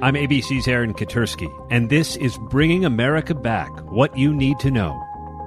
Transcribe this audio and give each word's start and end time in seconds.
I'm 0.00 0.14
ABC's 0.14 0.68
Aaron 0.68 0.94
Katersky, 0.94 1.52
and 1.70 1.90
this 1.90 2.16
is 2.16 2.38
Bringing 2.38 2.84
America 2.84 3.34
Back 3.34 3.70
What 3.90 4.16
You 4.16 4.32
Need 4.32 4.58
to 4.60 4.70
Know. 4.70 4.98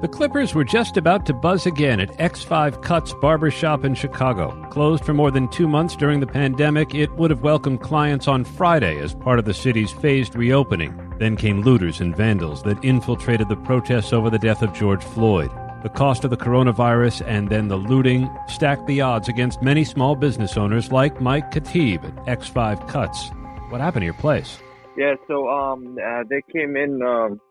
The 0.01 0.07
Clippers 0.07 0.53
were 0.53 0.63
just 0.63 0.97
about 0.97 1.25
to 1.27 1.33
buzz 1.33 1.65
again 1.65 1.99
at 1.99 2.09
X5 2.17 2.81
Cuts 2.81 3.13
Barbershop 3.21 3.85
in 3.85 3.95
Chicago. 3.95 4.51
Closed 4.69 5.05
for 5.05 5.13
more 5.13 5.31
than 5.31 5.47
two 5.47 5.67
months 5.67 5.95
during 5.95 6.19
the 6.19 6.27
pandemic, 6.27 6.93
it 6.93 7.11
would 7.13 7.29
have 7.29 7.43
welcomed 7.43 7.81
clients 7.81 8.27
on 8.27 8.43
Friday 8.43 8.99
as 8.99 9.13
part 9.13 9.39
of 9.39 9.45
the 9.45 9.53
city's 9.53 9.91
phased 9.91 10.35
reopening. 10.35 10.99
Then 11.19 11.37
came 11.37 11.61
looters 11.61 12.01
and 12.01 12.17
vandals 12.17 12.63
that 12.63 12.83
infiltrated 12.83 13.47
the 13.47 13.55
protests 13.57 14.11
over 14.11 14.29
the 14.29 14.39
death 14.39 14.63
of 14.63 14.73
George 14.73 15.03
Floyd. 15.03 15.51
The 15.83 15.89
cost 15.89 16.23
of 16.23 16.29
the 16.29 16.37
coronavirus 16.37 17.25
and 17.25 17.49
then 17.49 17.67
the 17.67 17.75
looting 17.75 18.29
stacked 18.47 18.85
the 18.85 19.01
odds 19.01 19.27
against 19.27 19.63
many 19.63 19.83
small 19.83 20.15
business 20.15 20.55
owners 20.55 20.91
like 20.91 21.19
Mike 21.19 21.49
Katib 21.49 22.03
at 22.27 22.39
X5 22.39 22.87
Cuts. 22.87 23.31
What 23.69 23.81
happened 23.81 24.01
to 24.01 24.05
your 24.05 24.13
place? 24.13 24.59
Yeah, 24.95 25.15
so 25.27 25.49
um, 25.49 25.97
uh, 25.97 26.23
they 26.29 26.43
came 26.53 26.75
in 26.77 27.01
um, 27.01 27.41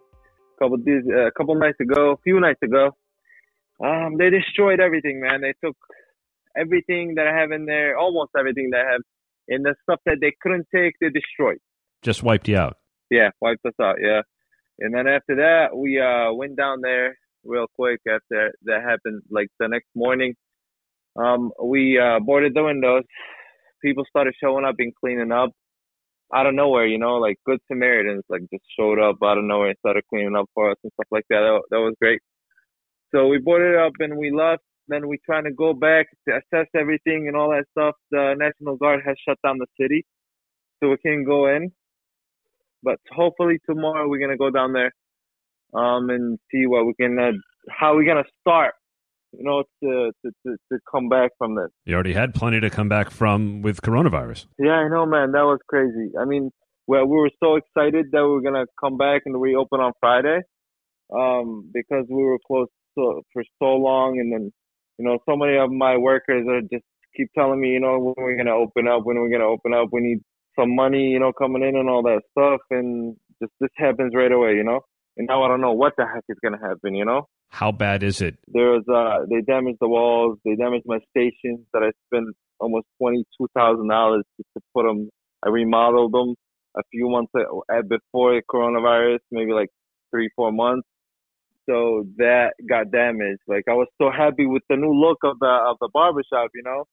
a 0.57 0.63
couple 0.63 0.77
days, 0.77 1.03
uh, 1.11 1.27
a 1.27 1.33
couple 1.33 1.57
nights 1.57 1.81
ago, 1.81 2.13
a 2.13 2.17
few 2.23 2.39
nights 2.39 2.63
ago. 2.63 2.91
Um, 3.85 4.17
they 4.17 4.31
destroyed 4.31 4.79
everything, 4.79 5.21
man. 5.21 5.41
They 5.41 5.55
took 5.65 5.77
everything 6.57 7.15
that 7.17 7.27
I 7.27 7.37
have 7.37 7.51
in 7.51 7.65
there, 7.65 7.99
almost 7.99 8.31
everything 8.39 8.71
that 8.71 8.85
I 8.87 8.93
have, 8.93 9.01
and 9.49 9.65
the 9.65 9.75
stuff 9.83 9.99
that 10.07 10.19
they 10.21 10.37
couldn't 10.41 10.69
take, 10.73 10.95
they 11.01 11.09
destroyed. 11.11 11.59
Just 12.03 12.23
wiped 12.23 12.47
you 12.47 12.59
out. 12.59 12.77
Yeah, 13.11 13.31
wiped 13.41 13.67
us 13.67 13.75
out. 13.83 13.97
Yeah, 14.01 14.23
and 14.79 14.95
then 14.95 15.09
after 15.09 15.35
that, 15.35 15.77
we 15.77 15.99
uh 15.99 16.33
went 16.33 16.57
down 16.57 16.81
there 16.81 17.17
real 17.45 17.67
quick. 17.75 18.01
After 18.09 18.53
that 18.65 18.83
happened, 18.83 19.23
like 19.31 19.49
the 19.59 19.69
next 19.69 19.89
morning, 19.95 20.35
um, 21.19 21.51
we 21.63 21.99
uh 21.99 22.21
boarded 22.21 22.55
the 22.55 22.65
windows. 22.65 23.05
People 23.83 24.05
started 24.09 24.35
showing 24.43 24.65
up 24.65 24.77
and 24.79 24.95
cleaning 24.95 25.33
up 25.33 25.51
out 26.35 26.47
of 26.47 26.55
nowhere, 26.55 26.87
you 26.87 26.99
know, 26.99 27.17
like 27.17 27.37
good 27.47 27.59
Samaritans, 27.71 28.25
like 28.29 28.43
just 28.53 28.65
showed 28.79 28.99
up 29.01 29.17
out 29.25 29.39
of 29.39 29.45
nowhere 29.45 29.71
and 29.71 29.79
started 29.81 30.05
cleaning 30.09 30.37
up 30.37 30.47
for 30.55 30.71
us 30.71 30.77
and 30.85 30.93
stuff 30.95 31.07
like 31.11 31.25
that. 31.31 31.41
That, 31.41 31.63
that 31.71 31.79
was 31.79 31.95
great. 32.01 32.21
So 33.15 33.27
we 33.29 33.39
boarded 33.39 33.77
up 33.77 33.93
and 34.01 34.17
we 34.17 34.31
left. 34.31 34.63
Then 34.89 35.09
we 35.09 35.19
trying 35.25 35.45
to 35.45 35.53
go 35.53 35.73
back 35.73 36.07
to 36.29 36.37
assess 36.37 36.67
everything 36.75 37.29
and 37.29 37.37
all 37.37 37.51
that 37.51 37.65
stuff. 37.73 37.95
The 38.11 38.35
National 38.39 38.77
Guard 38.77 39.01
has 39.07 39.17
shut 39.27 39.39
down 39.45 39.59
the 39.59 39.67
city, 39.81 40.05
so 40.83 40.91
we 40.91 40.97
can't 40.99 41.27
go 41.27 41.47
in. 41.49 41.73
But 42.83 42.99
hopefully 43.13 43.59
tomorrow 43.69 44.09
we're 44.09 44.21
gonna 44.21 44.37
go 44.37 44.51
down 44.51 44.73
there, 44.73 44.93
um, 45.75 46.11
and 46.11 46.39
see 46.51 46.67
what 46.67 46.87
we 46.87 46.95
can, 46.95 47.19
uh, 47.19 47.33
how 47.71 47.95
we're 47.95 48.07
gonna 48.07 48.25
start 48.41 48.75
you 49.33 49.45
know, 49.45 49.63
to, 49.83 50.13
to, 50.25 50.33
to, 50.47 50.57
to 50.73 50.79
come 50.91 51.09
back 51.09 51.31
from 51.39 51.55
this. 51.55 51.69
You 51.85 51.95
already 51.95 52.15
had 52.15 52.35
plenty 52.35 52.61
to 52.61 52.71
come 52.71 52.89
back 52.89 53.11
from 53.11 53.63
with 53.63 53.81
coronavirus. 53.81 54.47
Yeah, 54.59 54.73
I 54.73 54.89
know, 54.89 55.07
man. 55.07 55.33
That 55.33 55.43
was 55.43 55.61
crazy. 55.69 56.11
I 56.21 56.25
mean, 56.25 56.51
well, 56.87 57.07
we 57.07 57.17
were 57.17 57.31
so 57.43 57.57
excited 57.57 58.07
that 58.13 58.23
we 58.23 58.29
were 58.29 58.43
gonna 58.43 58.67
come 58.81 58.97
back 58.97 59.23
and 59.27 59.41
reopen 59.41 59.81
on 59.81 59.93
Friday, 60.01 60.41
um, 61.15 61.71
because 61.73 62.07
we 62.09 62.23
were 62.23 62.39
closed 62.47 62.71
so, 62.99 63.23
for 63.33 63.45
so 63.61 63.77
long, 63.77 64.19
and 64.19 64.33
then, 64.33 64.53
you 64.99 65.05
know, 65.05 65.19
so 65.29 65.37
many 65.37 65.57
of 65.57 65.71
my 65.71 65.97
workers 65.97 66.47
are 66.49 66.63
just 66.63 66.85
keep 67.17 67.29
telling 67.35 67.61
me, 67.61 67.69
you 67.69 67.81
know, 67.81 67.99
when 67.99 68.15
we're 68.19 68.37
gonna 68.37 68.57
open 68.57 68.89
up, 68.89 69.05
when 69.05 69.19
we're 69.21 69.31
gonna 69.31 69.45
open 69.45 69.73
up, 69.73 69.89
we 69.93 70.01
need 70.01 70.19
some 70.59 70.75
money, 70.75 71.11
you 71.11 71.21
know, 71.21 71.33
coming 71.33 71.63
in 71.63 71.77
and 71.77 71.89
all 71.89 72.03
that 72.03 72.23
stuff, 72.33 72.61
and 72.71 73.17
just 73.41 73.53
this 73.61 73.71
happens 73.77 74.13
right 74.15 74.33
away, 74.33 74.55
you 74.55 74.65
know. 74.65 74.81
And 75.17 75.27
now 75.29 75.43
I 75.43 75.49
don't 75.49 75.61
know 75.61 75.73
what 75.73 75.95
the 75.97 76.07
heck 76.07 76.25
is 76.29 76.39
gonna 76.43 76.61
happen, 76.61 76.95
you 76.95 77.05
know. 77.05 77.27
How 77.51 77.73
bad 77.73 78.03
is 78.03 78.21
it? 78.21 78.39
There 78.47 78.71
was 78.71 78.85
uh, 78.89 79.27
they 79.29 79.41
damaged 79.41 79.79
the 79.81 79.89
walls. 79.89 80.39
They 80.45 80.55
damaged 80.55 80.85
my 80.87 80.99
stations 81.11 81.67
that 81.73 81.83
I 81.83 81.91
spent 82.07 82.35
almost 82.61 82.87
twenty 82.99 83.25
two 83.39 83.49
thousand 83.57 83.89
dollars 83.89 84.25
to 84.39 84.61
put 84.75 84.85
them. 84.85 85.11
I 85.45 85.49
remodeled 85.49 86.13
them 86.13 86.35
a 86.77 86.83
few 86.91 87.09
months 87.11 87.33
before 87.89 88.41
coronavirus, 88.51 89.19
maybe 89.31 89.53
like 89.53 89.69
three 90.11 90.31
four 90.37 90.53
months. 90.53 90.87
So 91.69 92.05
that 92.17 92.55
got 92.69 92.91
damaged. 92.91 93.41
Like 93.47 93.65
I 93.69 93.75
was 93.75 93.89
so 94.01 94.11
happy 94.11 94.47
with 94.47 94.63
the 94.69 94.77
new 94.77 94.93
look 94.93 95.19
of 95.25 95.39
the 95.41 95.47
of 95.47 95.77
the 95.81 95.89
barbershop, 95.93 96.51
you 96.55 96.63
know, 96.65 96.85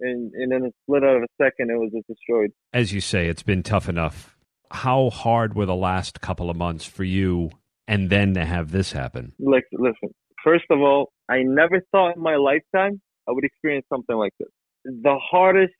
and 0.00 0.32
and 0.34 0.52
then 0.52 0.64
it 0.64 0.74
split 0.84 1.04
out 1.04 1.16
of 1.16 1.22
a 1.22 1.42
second. 1.42 1.70
It 1.70 1.78
was 1.78 1.90
just 1.92 2.06
destroyed. 2.06 2.50
As 2.72 2.92
you 2.92 3.00
say, 3.00 3.28
it's 3.28 3.42
been 3.42 3.62
tough 3.62 3.88
enough. 3.88 4.35
How 4.70 5.10
hard 5.10 5.54
were 5.54 5.66
the 5.66 5.74
last 5.74 6.20
couple 6.20 6.50
of 6.50 6.56
months 6.56 6.84
for 6.84 7.04
you 7.04 7.50
and 7.86 8.10
then 8.10 8.34
to 8.34 8.44
have 8.44 8.70
this 8.70 8.92
happen? 8.92 9.32
Like, 9.38 9.64
listen, 9.72 10.14
first 10.42 10.64
of 10.70 10.80
all, 10.80 11.12
I 11.28 11.42
never 11.42 11.80
thought 11.92 12.16
in 12.16 12.22
my 12.22 12.36
lifetime 12.36 13.00
I 13.28 13.32
would 13.32 13.44
experience 13.44 13.86
something 13.92 14.16
like 14.16 14.32
this. 14.38 14.48
The 14.84 15.18
hardest 15.30 15.74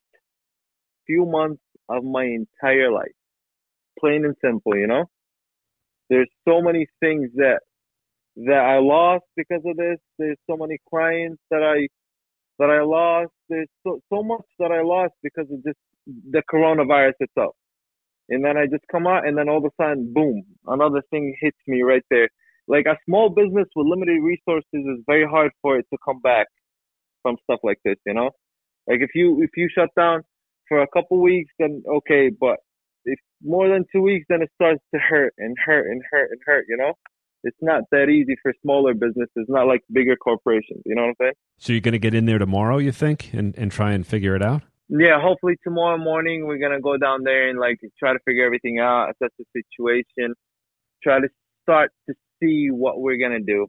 few 1.07 1.27
months 1.27 1.63
of 1.89 2.05
my 2.05 2.25
entire 2.25 2.91
life. 2.91 3.13
Plain 3.99 4.25
and 4.25 4.35
simple, 4.45 4.77
you 4.77 4.87
know? 4.87 5.05
There's 6.11 6.31
so 6.47 6.61
many 6.61 6.87
things 7.01 7.31
that 7.37 7.61
that 8.37 8.61
I 8.61 8.79
lost 8.79 9.25
because 9.35 9.63
of 9.65 9.77
this. 9.77 9.99
There's 10.19 10.37
so 10.49 10.57
many 10.57 10.79
clients 10.89 11.43
that 11.51 11.63
I 11.63 11.89
that 12.59 12.71
I 12.71 12.83
lost. 12.83 13.33
There's 13.49 13.69
so 13.83 14.01
so 14.13 14.23
much 14.23 14.45
that 14.59 14.71
I 14.71 14.83
lost 14.83 15.15
because 15.23 15.47
of 15.51 15.65
just 15.65 15.79
the 16.07 16.43
coronavirus 16.53 17.15
itself. 17.21 17.57
And 18.29 18.45
then 18.45 18.57
I 18.57 18.67
just 18.67 18.85
come 18.91 19.07
out 19.07 19.27
and 19.27 19.39
then 19.39 19.49
all 19.49 19.59
of 19.59 19.65
a 19.65 19.83
sudden, 19.83 20.13
boom, 20.13 20.43
another 20.67 21.03
thing 21.11 21.35
hits 21.41 21.59
me 21.67 21.83
right 21.83 22.03
there. 22.11 22.29
Like 22.69 22.87
a 22.87 22.97
small 23.05 23.29
business 23.29 23.69
with 23.77 23.87
limited 23.87 24.21
resources 24.21 24.65
is 24.73 25.05
very 25.07 25.27
hard 25.27 25.53
for 25.63 25.79
it 25.79 25.87
to 25.93 25.99
come 26.05 26.21
back 26.21 26.49
from 27.23 27.37
stuff 27.45 27.61
like 27.63 27.79
this, 27.85 27.97
you 28.05 28.15
know? 28.15 28.31
Like 28.89 29.01
if 29.01 29.11
you, 29.15 29.43
if 29.43 29.51
you 29.57 29.69
shut 29.73 29.91
down 29.97 30.23
for 30.69 30.83
a 30.83 30.89
couple 30.89 31.23
weeks, 31.23 31.53
then 31.59 31.83
okay, 31.89 32.31
but 32.31 32.57
if 33.05 33.19
more 33.43 33.69
than 33.69 33.85
two 33.93 34.03
weeks, 34.03 34.27
then 34.29 34.43
it 34.43 34.51
starts 34.55 34.83
to 34.93 35.01
hurt 35.01 35.33
and 35.39 35.57
hurt 35.65 35.89
and 35.89 36.03
hurt 36.11 36.31
and 36.33 36.41
hurt, 36.45 36.67
you 36.69 36.77
know? 36.77 36.95
It's 37.45 37.57
not 37.61 37.85
that 37.93 38.09
easy 38.09 38.35
for 38.43 38.53
smaller 38.63 38.93
businesses, 38.93 39.47
not 39.49 39.69
like 39.69 39.83
bigger 39.93 40.17
corporations, 40.17 40.83
you 40.85 40.97
know 40.97 41.03
what 41.03 41.09
I'm 41.09 41.15
saying? 41.21 41.33
So 41.59 41.73
you're 41.73 41.81
going 41.81 41.93
to 41.93 42.01
get 42.01 42.15
in 42.15 42.25
there 42.25 42.39
tomorrow, 42.39 42.79
you 42.79 42.91
think, 42.91 43.33
and, 43.33 43.57
and 43.57 43.71
try 43.71 43.93
and 43.93 44.05
figure 44.05 44.35
it 44.35 44.43
out? 44.43 44.63
Yeah, 44.89 45.21
hopefully 45.21 45.57
tomorrow 45.65 45.99
morning 45.99 46.47
we're 46.47 46.59
gonna 46.59 46.81
go 46.81 46.97
down 46.99 47.25
there 47.25 47.49
and 47.49 47.59
like 47.59 47.79
try 47.99 48.13
to 48.13 48.21
figure 48.27 48.47
everything 48.47 48.79
out, 48.81 49.11
assess 49.11 49.31
the 49.39 49.45
situation, 49.55 50.35
try 51.03 51.21
to 51.21 51.29
start 51.63 51.93
to 52.09 52.15
see 52.43 52.69
what 52.71 53.01
we're 53.01 53.19
gonna 53.19 53.41
do. 53.41 53.67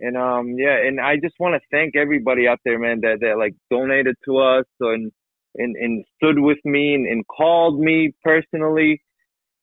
And 0.00 0.16
um 0.16 0.56
yeah, 0.58 0.78
and 0.86 1.00
I 1.00 1.16
just 1.16 1.36
want 1.40 1.54
to 1.54 1.60
thank 1.70 1.96
everybody 1.96 2.48
out 2.48 2.60
there, 2.64 2.78
man, 2.78 3.00
that 3.02 3.18
that 3.22 3.38
like 3.38 3.54
donated 3.70 4.16
to 4.26 4.38
us 4.38 4.66
and 4.80 5.12
and 5.56 5.76
and 5.76 6.04
stood 6.16 6.38
with 6.40 6.58
me 6.64 6.94
and, 6.94 7.06
and 7.06 7.26
called 7.28 7.80
me 7.80 8.12
personally. 8.24 9.02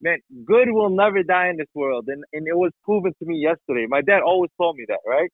Man, 0.02 0.20
good 0.46 0.70
will 0.72 0.90
never 0.92 1.24
die 1.24 1.50
in 1.50 1.58
this 1.58 1.70
world, 1.76 2.06
and 2.10 2.24
and 2.34 2.48
it 2.48 2.58
was 2.58 2.72
proven 2.86 3.14
to 3.20 3.26
me 3.26 3.38
yesterday. 3.40 3.86
My 3.90 4.02
dad 4.02 4.22
always 4.24 4.52
told 4.62 4.78
me 4.78 4.86
that, 4.90 5.00
right? 5.08 5.32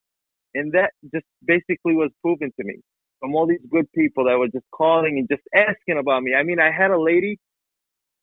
And 0.56 0.74
that 0.74 0.92
just 1.14 1.26
basically 1.46 1.96
was 1.96 2.12
proven 2.24 2.52
to 2.60 2.66
me 2.66 2.76
from 3.22 3.36
all 3.36 3.48
these 3.48 3.62
good 3.72 3.90
people 3.94 4.26
that 4.26 4.38
were 4.38 4.50
just 4.50 4.66
calling 4.72 5.18
and 5.18 5.30
just 5.30 5.48
asking 5.56 5.98
about 5.98 6.24
me. 6.24 6.34
I 6.34 6.44
mean, 6.44 6.60
I 6.60 6.72
had 6.72 6.92
a 6.92 7.00
lady 7.00 7.40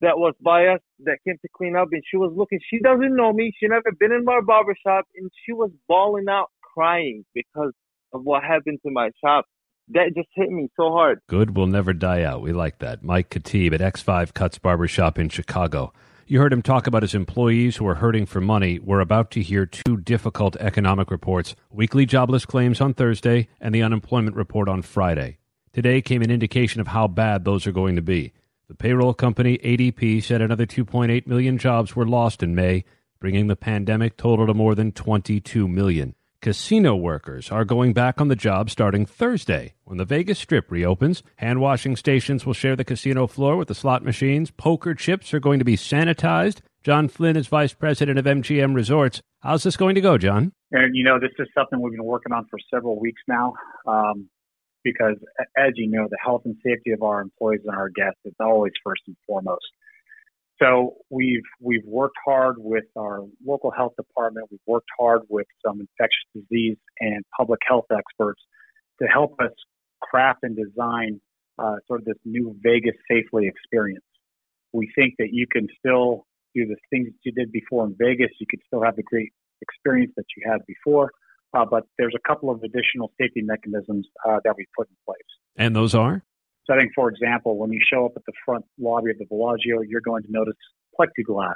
that 0.01 0.19
was 0.19 0.35
by 0.43 0.67
us 0.67 0.81
that 1.01 1.19
came 1.27 1.37
to 1.41 1.49
clean 1.57 1.77
up 1.77 1.89
and 1.93 2.03
she 2.09 2.17
was 2.17 2.33
looking, 2.37 2.59
she 2.69 2.81
doesn't 2.81 3.17
know 3.17 3.33
me. 3.33 3.53
She 3.59 3.69
never 3.69 3.93
been 3.99 4.13
in 4.13 4.25
my 4.25 4.41
barber 4.45 4.75
shop 4.87 5.07
and 5.17 5.31
she 5.47 5.53
was 5.53 5.71
bawling 5.89 6.27
out 6.29 6.51
crying 6.61 7.25
because 7.35 7.73
of 8.13 8.23
what 8.25 8.43
happened 8.43 8.81
to 8.85 8.93
my 8.93 9.11
shop. 9.25 9.47
That 9.91 10.13
just 10.15 10.29
hit 10.35 10.51
me 10.51 10.69
so 10.77 10.91
hard. 10.91 11.21
Good 11.29 11.57
will 11.57 11.67
never 11.67 11.95
die 11.95 12.23
out. 12.23 12.43
We 12.43 12.53
like 12.53 12.79
that. 12.81 13.03
Mike 13.03 13.31
Katib 13.31 13.73
at 13.73 13.81
X5 13.81 14.35
Cuts 14.35 14.59
Barbershop 14.59 15.19
in 15.19 15.31
Chicago. 15.31 15.93
You 16.31 16.41
heard 16.41 16.53
him 16.53 16.61
talk 16.61 16.87
about 16.87 17.01
his 17.01 17.15
employees 17.15 17.77
who 17.77 17.87
are 17.89 17.95
hurting 17.95 18.27
for 18.27 18.43
money. 18.43 18.79
We're 18.79 19.01
about 19.01 19.31
to 19.31 19.43
hear 19.43 19.65
two 19.65 19.97
difficult 19.97 20.57
economic 20.57 21.11
reports 21.11 21.57
weekly 21.71 22.05
jobless 22.05 22.45
claims 22.45 22.83
on 22.83 22.93
Thursday 22.93 23.49
and 23.63 23.75
the 23.75 23.81
unemployment 23.81 24.37
report 24.37 24.69
on 24.69 24.83
Friday. 24.83 25.39
Today 25.73 26.03
came 26.03 26.21
an 26.21 26.31
indication 26.31 26.83
of 26.83 26.89
how 26.89 27.09
bad 27.09 27.47
those 27.47 27.67
are 27.67 27.73
going 27.73 27.97
to 27.97 28.03
be. 28.03 28.35
The 28.69 28.75
payroll 28.75 29.15
company 29.15 29.57
ADP 29.57 30.23
said 30.23 30.43
another 30.43 30.67
2.8 30.67 31.27
million 31.27 31.57
jobs 31.57 31.97
were 31.97 32.07
lost 32.07 32.43
in 32.43 32.55
May, 32.55 32.85
bringing 33.21 33.47
the 33.47 33.57
pandemic 33.57 34.19
total 34.19 34.49
to 34.49 34.53
more 34.53 34.75
than 34.75 34.93
22 34.93 35.67
million. 35.67 36.15
Casino 36.41 36.95
workers 36.95 37.51
are 37.51 37.65
going 37.65 37.93
back 37.93 38.21
on 38.21 38.29
the 38.29 38.37
job 38.37 38.71
starting 38.71 39.05
Thursday 39.05 39.75
when 39.83 39.99
the 39.99 40.05
Vegas 40.05 40.39
Strip 40.39 40.71
reopens. 40.71 41.25
Hand 41.39 41.61
washing 41.61 41.97
stations 41.97 42.47
will 42.47 42.53
share 42.53 42.77
the 42.77 42.85
casino 42.85 43.27
floor 43.27 43.57
with 43.57 43.67
the 43.67 43.75
slot 43.75 44.05
machines. 44.05 44.53
Poker 44.53 44.95
chips 44.95 45.35
are 45.35 45.41
going 45.41 45.59
to 45.59 45.65
be 45.65 45.77
sanitized. 45.77 46.61
John 46.85 47.09
Flynn 47.09 47.37
is 47.37 47.49
vice 47.49 47.73
president 47.73 48.21
of 48.21 48.25
MGM 48.25 48.77
Resorts. 48.77 49.21
How's 49.41 49.65
this 49.65 49.77
going 49.77 49.97
to 49.97 50.01
go, 50.01 50.17
John? 50.17 50.53
And 50.71 50.95
you 50.95 51.03
know, 51.03 51.19
this 51.19 51.33
is 51.41 51.49
something 51.57 51.81
we've 51.81 51.93
been 51.93 52.05
working 52.05 52.33
on 52.33 52.47
for 52.49 52.61
several 52.73 53.01
weeks 53.01 53.23
now. 53.27 53.55
Um, 53.85 54.29
because, 54.85 55.17
as 55.57 55.73
you 55.75 55.91
know, 55.91 56.07
the 56.09 56.19
health 56.25 56.43
and 56.45 56.55
safety 56.65 56.93
of 56.93 57.03
our 57.03 57.21
employees 57.21 57.63
and 57.67 57.77
our 57.77 57.89
guests 57.89 58.21
is 58.25 58.35
always 58.39 58.73
first 58.85 59.03
and 59.09 59.17
foremost. 59.27 59.67
So 60.61 60.97
we've 61.09 61.43
we've 61.61 61.85
worked 61.85 62.17
hard 62.25 62.57
with 62.59 62.85
our 62.97 63.21
local 63.47 63.71
health 63.71 63.93
department. 63.97 64.49
We've 64.51 64.61
worked 64.67 64.89
hard 64.99 65.23
with 65.29 65.47
some 65.65 65.81
infectious 65.81 66.27
disease 66.35 66.77
and 66.99 67.25
public 67.37 67.61
health 67.67 67.87
experts 67.97 68.43
to 69.01 69.07
help 69.07 69.35
us 69.41 69.53
craft 70.03 70.41
and 70.43 70.57
design 70.57 71.21
uh, 71.59 71.77
sort 71.87 72.01
of 72.01 72.07
this 72.07 72.17
new 72.25 72.57
Vegas 72.63 72.95
safely 73.11 73.47
experience. 73.47 74.05
We 74.73 74.91
think 74.95 75.15
that 75.19 75.29
you 75.33 75.47
can 75.51 75.69
still 75.79 76.27
do 76.55 76.67
the 76.67 76.77
things 76.91 77.09
that 77.09 77.19
you 77.23 77.33
did 77.33 77.53
before 77.53 77.87
in 77.87 77.95
Vegas. 77.99 78.31
You 78.41 78.47
could 78.49 78.61
still 78.67 78.83
have 78.83 78.97
the 78.97 79.03
great 79.03 79.33
experience 79.61 80.13
that 80.17 80.25
you 80.37 80.51
had 80.51 80.61
before, 80.67 81.11
uh, 81.57 81.65
but 81.65 81.85
there's 81.99 82.15
a 82.17 82.29
couple 82.29 82.51
of 82.51 82.63
additional 82.63 83.13
safety 83.21 83.43
mechanisms 83.43 84.07
uh, 84.29 84.39
that 84.45 84.55
we 84.57 84.67
put 84.77 84.89
in 84.89 84.97
place. 85.07 85.19
And 85.57 85.75
those 85.75 85.95
are? 85.95 86.25
So 86.69 86.77
I 86.77 86.81
think, 86.81 86.93
for 86.95 87.09
example, 87.09 87.57
when 87.57 87.73
you 87.73 87.81
show 87.91 88.05
up 88.05 88.13
at 88.17 88.23
the 88.27 88.33
front 88.45 88.65
lobby 88.79 89.11
of 89.11 89.19
the 89.19 89.25
Bellagio, 89.25 89.81
you're 89.81 90.03
going 90.03 90.23
to 90.23 90.31
notice 90.31 90.57
plexiglass 90.99 91.55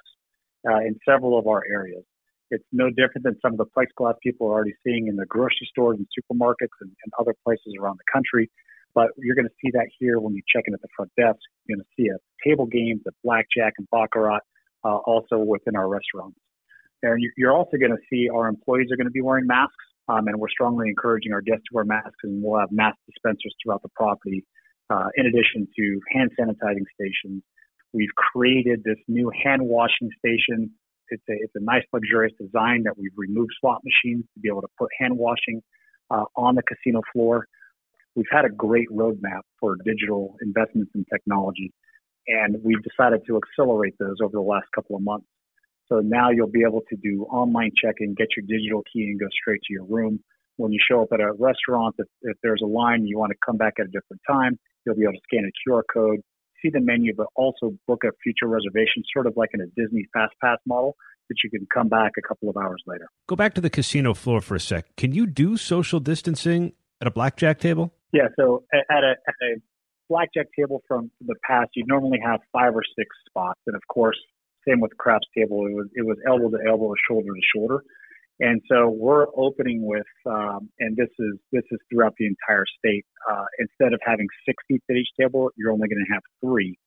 uh, 0.66 0.78
in 0.78 0.96
several 1.06 1.38
of 1.38 1.46
our 1.46 1.62
areas. 1.70 2.02
It's 2.50 2.64
no 2.72 2.88
different 2.88 3.24
than 3.24 3.36
some 3.42 3.52
of 3.52 3.58
the 3.58 3.66
plexiglass 3.66 4.14
people 4.22 4.46
are 4.46 4.52
already 4.52 4.74
seeing 4.84 5.08
in 5.08 5.16
the 5.16 5.26
grocery 5.26 5.68
stores 5.70 5.98
and 5.98 6.06
supermarkets 6.06 6.76
and, 6.80 6.90
and 7.04 7.12
other 7.18 7.34
places 7.44 7.74
around 7.78 7.98
the 7.98 8.10
country. 8.12 8.50
But 8.94 9.08
you're 9.18 9.34
going 9.34 9.48
to 9.48 9.54
see 9.62 9.70
that 9.72 9.88
here 9.98 10.18
when 10.18 10.34
you 10.34 10.42
check 10.54 10.64
in 10.66 10.74
at 10.74 10.80
the 10.80 10.88
front 10.96 11.10
desk. 11.16 11.38
You're 11.66 11.76
going 11.76 11.84
to 11.84 11.92
see 11.96 12.08
a 12.08 12.48
table 12.48 12.66
games, 12.66 13.02
a 13.06 13.10
blackjack 13.24 13.74
and 13.78 13.88
baccarat, 13.90 14.40
uh, 14.84 14.96
also 14.96 15.38
within 15.38 15.76
our 15.76 15.88
restaurants. 15.88 16.38
And 17.02 17.20
you're 17.36 17.52
also 17.52 17.76
going 17.76 17.92
to 17.92 18.02
see 18.10 18.28
our 18.28 18.48
employees 18.48 18.88
are 18.92 18.96
going 18.96 19.06
to 19.06 19.12
be 19.12 19.22
wearing 19.22 19.46
masks, 19.46 19.74
um, 20.08 20.28
and 20.28 20.36
we're 20.36 20.50
strongly 20.50 20.88
encouraging 20.88 21.32
our 21.32 21.40
guests 21.40 21.64
to 21.68 21.74
wear 21.74 21.84
masks, 21.84 22.20
and 22.22 22.42
we'll 22.42 22.60
have 22.60 22.70
mask 22.70 22.96
dispensers 23.08 23.54
throughout 23.62 23.82
the 23.82 23.88
property, 23.96 24.44
uh, 24.92 25.08
in 25.16 25.26
addition 25.26 25.66
to 25.76 26.00
hand 26.14 26.30
sanitizing 26.38 26.86
stations. 26.94 27.42
We've 27.92 28.14
created 28.16 28.82
this 28.84 28.98
new 29.08 29.30
hand 29.44 29.62
washing 29.62 30.10
station. 30.18 30.70
It's 31.08 31.22
a, 31.28 31.34
it's 31.44 31.52
a 31.54 31.62
nice, 31.62 31.82
luxurious 31.92 32.32
design 32.40 32.82
that 32.84 32.94
we've 32.96 33.16
removed 33.16 33.52
slot 33.60 33.80
machines 33.84 34.24
to 34.34 34.40
be 34.40 34.48
able 34.48 34.62
to 34.62 34.72
put 34.78 34.88
hand 34.98 35.16
washing 35.16 35.62
uh, 36.10 36.24
on 36.36 36.54
the 36.54 36.62
casino 36.62 37.00
floor. 37.12 37.46
We've 38.14 38.30
had 38.30 38.44
a 38.44 38.50
great 38.50 38.88
roadmap 38.90 39.42
for 39.60 39.76
digital 39.84 40.36
investments 40.42 40.92
in 40.94 41.04
technology, 41.12 41.72
and 42.26 42.56
we've 42.62 42.82
decided 42.82 43.20
to 43.28 43.38
accelerate 43.40 43.94
those 43.98 44.16
over 44.22 44.32
the 44.32 44.40
last 44.40 44.66
couple 44.74 44.96
of 44.96 45.02
months. 45.02 45.26
So 45.88 46.00
now 46.00 46.30
you'll 46.30 46.50
be 46.50 46.64
able 46.66 46.82
to 46.90 46.96
do 46.96 47.24
online 47.24 47.72
check-in, 47.82 48.14
get 48.14 48.28
your 48.36 48.46
digital 48.46 48.82
key, 48.90 49.04
and 49.10 49.20
go 49.20 49.26
straight 49.40 49.60
to 49.68 49.72
your 49.72 49.84
room. 49.84 50.20
When 50.56 50.72
you 50.72 50.78
show 50.88 51.02
up 51.02 51.08
at 51.12 51.20
a 51.20 51.32
restaurant, 51.38 51.94
if, 51.98 52.06
if 52.22 52.36
there's 52.42 52.62
a 52.62 52.66
line, 52.66 53.06
you 53.06 53.18
want 53.18 53.32
to 53.32 53.38
come 53.44 53.56
back 53.56 53.74
at 53.80 53.86
a 53.86 53.90
different 53.90 54.22
time, 54.28 54.58
you'll 54.84 54.96
be 54.96 55.02
able 55.02 55.14
to 55.14 55.20
scan 55.24 55.48
a 55.48 55.68
QR 55.68 55.82
code, 55.92 56.20
see 56.62 56.70
the 56.70 56.80
menu, 56.80 57.14
but 57.14 57.26
also 57.34 57.72
book 57.86 58.02
a 58.04 58.10
future 58.22 58.46
reservation, 58.46 59.02
sort 59.12 59.26
of 59.26 59.34
like 59.36 59.50
in 59.54 59.60
a 59.60 59.66
Disney 59.76 60.06
Fast 60.12 60.34
Pass 60.40 60.58
model 60.66 60.96
that 61.28 61.36
you 61.44 61.50
can 61.50 61.66
come 61.72 61.88
back 61.88 62.12
a 62.18 62.22
couple 62.26 62.48
of 62.48 62.56
hours 62.56 62.82
later. 62.86 63.08
Go 63.26 63.36
back 63.36 63.54
to 63.54 63.60
the 63.60 63.70
casino 63.70 64.14
floor 64.14 64.40
for 64.40 64.56
a 64.56 64.60
sec. 64.60 64.94
Can 64.96 65.12
you 65.12 65.26
do 65.26 65.56
social 65.56 66.00
distancing 66.00 66.72
at 67.00 67.06
a 67.06 67.10
blackjack 67.10 67.58
table? 67.58 67.92
Yeah, 68.12 68.28
so 68.38 68.64
at 68.72 69.04
a, 69.04 69.14
at 69.26 69.34
a 69.42 69.60
blackjack 70.08 70.46
table 70.58 70.82
from 70.86 71.10
the 71.24 71.34
past, 71.46 71.70
you'd 71.74 71.88
normally 71.88 72.18
have 72.24 72.40
five 72.52 72.74
or 72.74 72.82
six 72.98 73.08
spots, 73.28 73.60
and 73.66 73.74
of 73.74 73.82
course, 73.88 74.18
same 74.68 74.80
with 74.80 74.96
craps 74.98 75.26
table. 75.36 75.66
It 75.66 75.74
was 75.74 75.88
it 75.94 76.06
was 76.06 76.18
elbow 76.26 76.50
to 76.50 76.58
elbow, 76.68 76.92
shoulder 77.08 77.28
to 77.34 77.40
shoulder, 77.54 77.82
and 78.40 78.60
so 78.70 78.88
we're 78.88 79.26
opening 79.36 79.86
with, 79.86 80.06
um, 80.26 80.68
and 80.78 80.96
this 80.96 81.10
is 81.18 81.38
this 81.52 81.62
is 81.70 81.78
throughout 81.90 82.14
the 82.18 82.26
entire 82.26 82.64
state. 82.78 83.04
Uh, 83.30 83.44
instead 83.58 83.92
of 83.92 84.00
having 84.04 84.26
six 84.46 84.62
seats 84.66 84.84
at 84.90 84.96
each 84.96 85.08
table, 85.20 85.50
you're 85.56 85.72
only 85.72 85.88
going 85.88 86.04
to 86.06 86.12
have 86.12 86.22
three. 86.40 86.78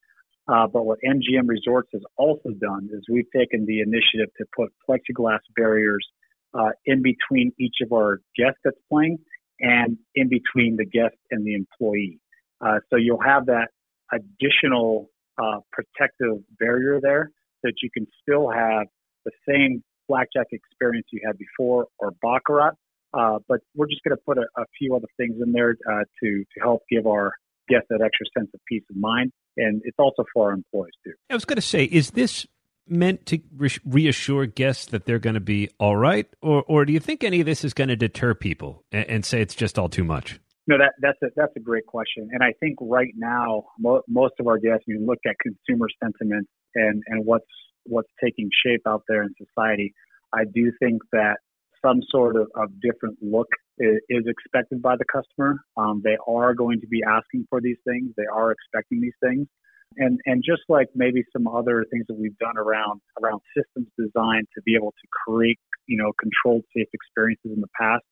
Uh, 0.48 0.68
but 0.68 0.86
what 0.86 1.00
MGM 1.06 1.48
Resorts 1.48 1.90
has 1.94 2.04
also 2.18 2.50
done 2.62 2.90
is 2.94 3.04
we've 3.10 3.30
taken 3.36 3.66
the 3.66 3.80
initiative 3.80 4.30
to 4.38 4.46
put 4.56 4.72
plexiglass 4.88 5.40
barriers 5.56 6.06
uh, 6.54 6.70
in 6.86 7.02
between 7.02 7.52
each 7.60 7.78
of 7.82 7.92
our 7.92 8.20
guests 8.38 8.60
that's 8.64 8.78
playing 8.92 9.18
and 9.60 9.98
in 10.16 10.30
between 10.30 10.76
the 10.78 10.86
guest 10.86 11.16
and 11.32 11.46
the 11.46 11.56
employee. 11.56 12.20
Uh, 12.62 12.80
so 12.90 12.98
you'll 12.98 13.22
have 13.22 13.48
that 13.48 13.70
additional 14.12 15.10
uh, 15.42 15.60
protective 15.72 16.38
barrier 16.60 17.00
there 17.02 17.32
that 17.64 17.74
you 17.82 17.90
can 17.92 18.06
still 18.22 18.50
have 18.50 18.88
the 19.26 19.32
same 19.48 19.84
blackjack 20.08 20.48
experience 20.52 21.08
you 21.12 21.22
had 21.26 21.38
before 21.38 21.88
or 22.00 22.12
baccarat. 22.22 22.74
Uh, 23.14 23.40
but 23.48 23.60
we're 23.76 23.88
just 23.88 24.04
going 24.04 24.16
to 24.16 24.22
put 24.26 24.38
a, 24.38 24.46
a, 24.58 24.66
few 24.78 24.94
other 24.94 25.08
things 25.16 25.36
in 25.42 25.54
there 25.54 25.78
uh, 25.90 26.04
to 26.22 26.44
to 26.54 26.60
help 26.62 26.82
give 26.92 27.08
our 27.08 27.32
guests 27.70 27.88
that 27.90 28.02
extra 28.02 28.26
sense 28.38 28.50
of 28.54 28.60
peace 28.68 28.84
of 28.90 28.98
mind, 28.98 29.32
and 29.58 29.82
it's 29.86 29.98
also 29.98 30.24
for 30.34 30.48
our 30.48 30.54
employees 30.54 30.94
too. 31.04 31.14
I 31.30 31.34
was 31.34 31.46
going 31.46 31.56
to 31.56 31.62
say, 31.62 31.86
is 31.86 32.12
this 32.12 32.46
meant 32.88 33.26
to 33.28 33.40
reassure 33.86 34.46
guests 34.46 34.88
that 34.88 35.06
they're 35.06 35.20
going 35.20 35.34
to 35.34 35.40
be 35.40 35.70
all 35.80 35.96
right, 35.96 36.28
or 36.42 36.64
or 36.68 36.86
do 36.86 36.92
you 36.92 37.00
think 37.00 37.24
any 37.24 37.40
of 37.40 37.46
this 37.46 37.64
is 37.64 37.74
going 37.74 37.88
to 37.88 37.96
deter 37.96 38.34
people 38.34 38.84
and, 38.92 39.10
and 39.10 39.26
say 39.26 39.42
it's 39.42 39.56
just 39.56 39.80
all 39.80 39.90
too 39.90 40.04
much? 40.04 40.40
No, 40.68 40.78
that, 40.78 40.94
that's 41.00 41.18
a 41.24 41.28
that's 41.36 41.56
a 41.56 41.60
great 41.60 41.86
question, 41.86 42.30
and 42.32 42.44
I 42.44 42.54
think 42.60 42.78
right 42.82 43.14
now 43.16 43.66
mo- 43.80 44.04
most 44.08 44.34
of 44.40 44.48
our 44.48 44.58
guests, 44.58 44.84
you 44.88 45.04
look 45.06 45.20
at 45.26 45.36
consumer 45.40 45.88
sentiment 46.04 46.48
and 46.76 47.02
and 47.08 47.26
what's 47.26 47.46
what's 47.86 48.12
taking 48.24 48.50
shape 48.66 48.82
out 48.88 49.04
there 49.08 49.24
in 49.24 49.34
society, 49.38 49.94
I 50.34 50.44
do 50.44 50.72
think 50.80 51.02
that 51.12 51.38
some 51.86 52.02
sort 52.10 52.36
of, 52.36 52.48
of 52.56 52.70
different 52.82 53.18
look 53.22 53.48
is, 53.78 53.98
is 54.10 54.24
expected 54.28 54.82
by 54.82 54.96
the 54.98 55.06
customer. 55.06 55.60
Um, 55.78 56.02
they 56.04 56.18
are 56.28 56.54
going 56.54 56.82
to 56.82 56.88
be 56.88 57.02
asking 57.08 57.46
for 57.50 57.62
these 57.62 57.78
things. 57.88 58.12
They 58.18 58.26
are 58.34 58.52
expecting 58.52 59.02
these 59.02 59.18
things. 59.24 59.48
And, 59.98 60.20
and 60.26 60.44
just 60.44 60.64
like 60.68 60.88
maybe 60.96 61.24
some 61.32 61.48
other 61.48 61.86
things 61.92 62.06
that 62.08 62.18
we've 62.18 62.38
done 62.38 62.58
around 62.58 63.00
around 63.22 63.40
systems 63.56 63.88
design 63.98 64.44
to 64.56 64.62
be 64.66 64.76
able 64.76 64.92
to 64.92 65.08
create 65.26 65.60
you 65.88 65.96
know 65.96 66.12
controlled 66.20 66.64
safe 66.76 66.88
experiences 66.92 67.52
in 67.56 67.62
the 67.62 67.70
past, 67.80 68.04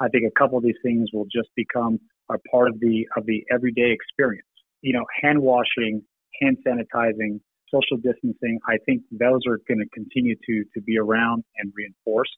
I 0.00 0.08
think 0.08 0.24
a 0.28 0.38
couple 0.38 0.58
of 0.58 0.64
these 0.64 0.78
things 0.84 1.08
will 1.12 1.24
just 1.24 1.48
become 1.56 1.98
a 2.30 2.36
part 2.50 2.68
of 2.68 2.78
the 2.78 3.06
of 3.16 3.26
the 3.26 3.42
everyday 3.52 3.90
experience. 3.90 4.46
You 4.82 4.92
know, 4.92 5.04
hand 5.22 5.40
washing, 5.40 6.02
hand 6.40 6.58
sanitizing, 6.64 7.40
social 7.74 7.96
distancing, 7.96 8.60
I 8.66 8.76
think 8.86 9.02
those 9.10 9.40
are 9.46 9.58
going 9.66 9.80
to 9.80 9.88
continue 9.92 10.36
to 10.46 10.64
to 10.74 10.80
be 10.80 10.98
around 10.98 11.44
and 11.56 11.72
reinforced. 11.74 12.36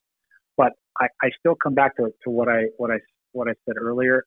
But 0.55 0.73
I, 0.99 1.07
I 1.21 1.29
still 1.39 1.55
come 1.55 1.75
back 1.75 1.95
to, 1.97 2.09
to 2.23 2.29
what 2.29 2.49
I 2.49 2.65
what 2.77 2.91
I 2.91 2.97
what 3.31 3.47
I 3.47 3.53
said 3.65 3.75
earlier. 3.79 4.25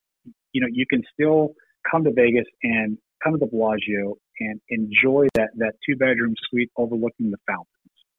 You 0.53 0.61
know, 0.61 0.69
you 0.71 0.87
can 0.89 1.03
still 1.13 1.55
come 1.91 2.05
to 2.05 2.13
Vegas 2.13 2.47
and 2.63 2.99
come 3.23 3.33
to 3.35 3.39
the 3.39 3.47
Bellagio 3.47 4.17
and 4.39 4.61
enjoy 4.69 5.27
that 5.35 5.51
that 5.57 5.75
two 5.87 5.97
bedroom 5.97 6.35
suite 6.49 6.71
overlooking 6.77 7.31
the 7.31 7.39
fountains. 7.47 7.67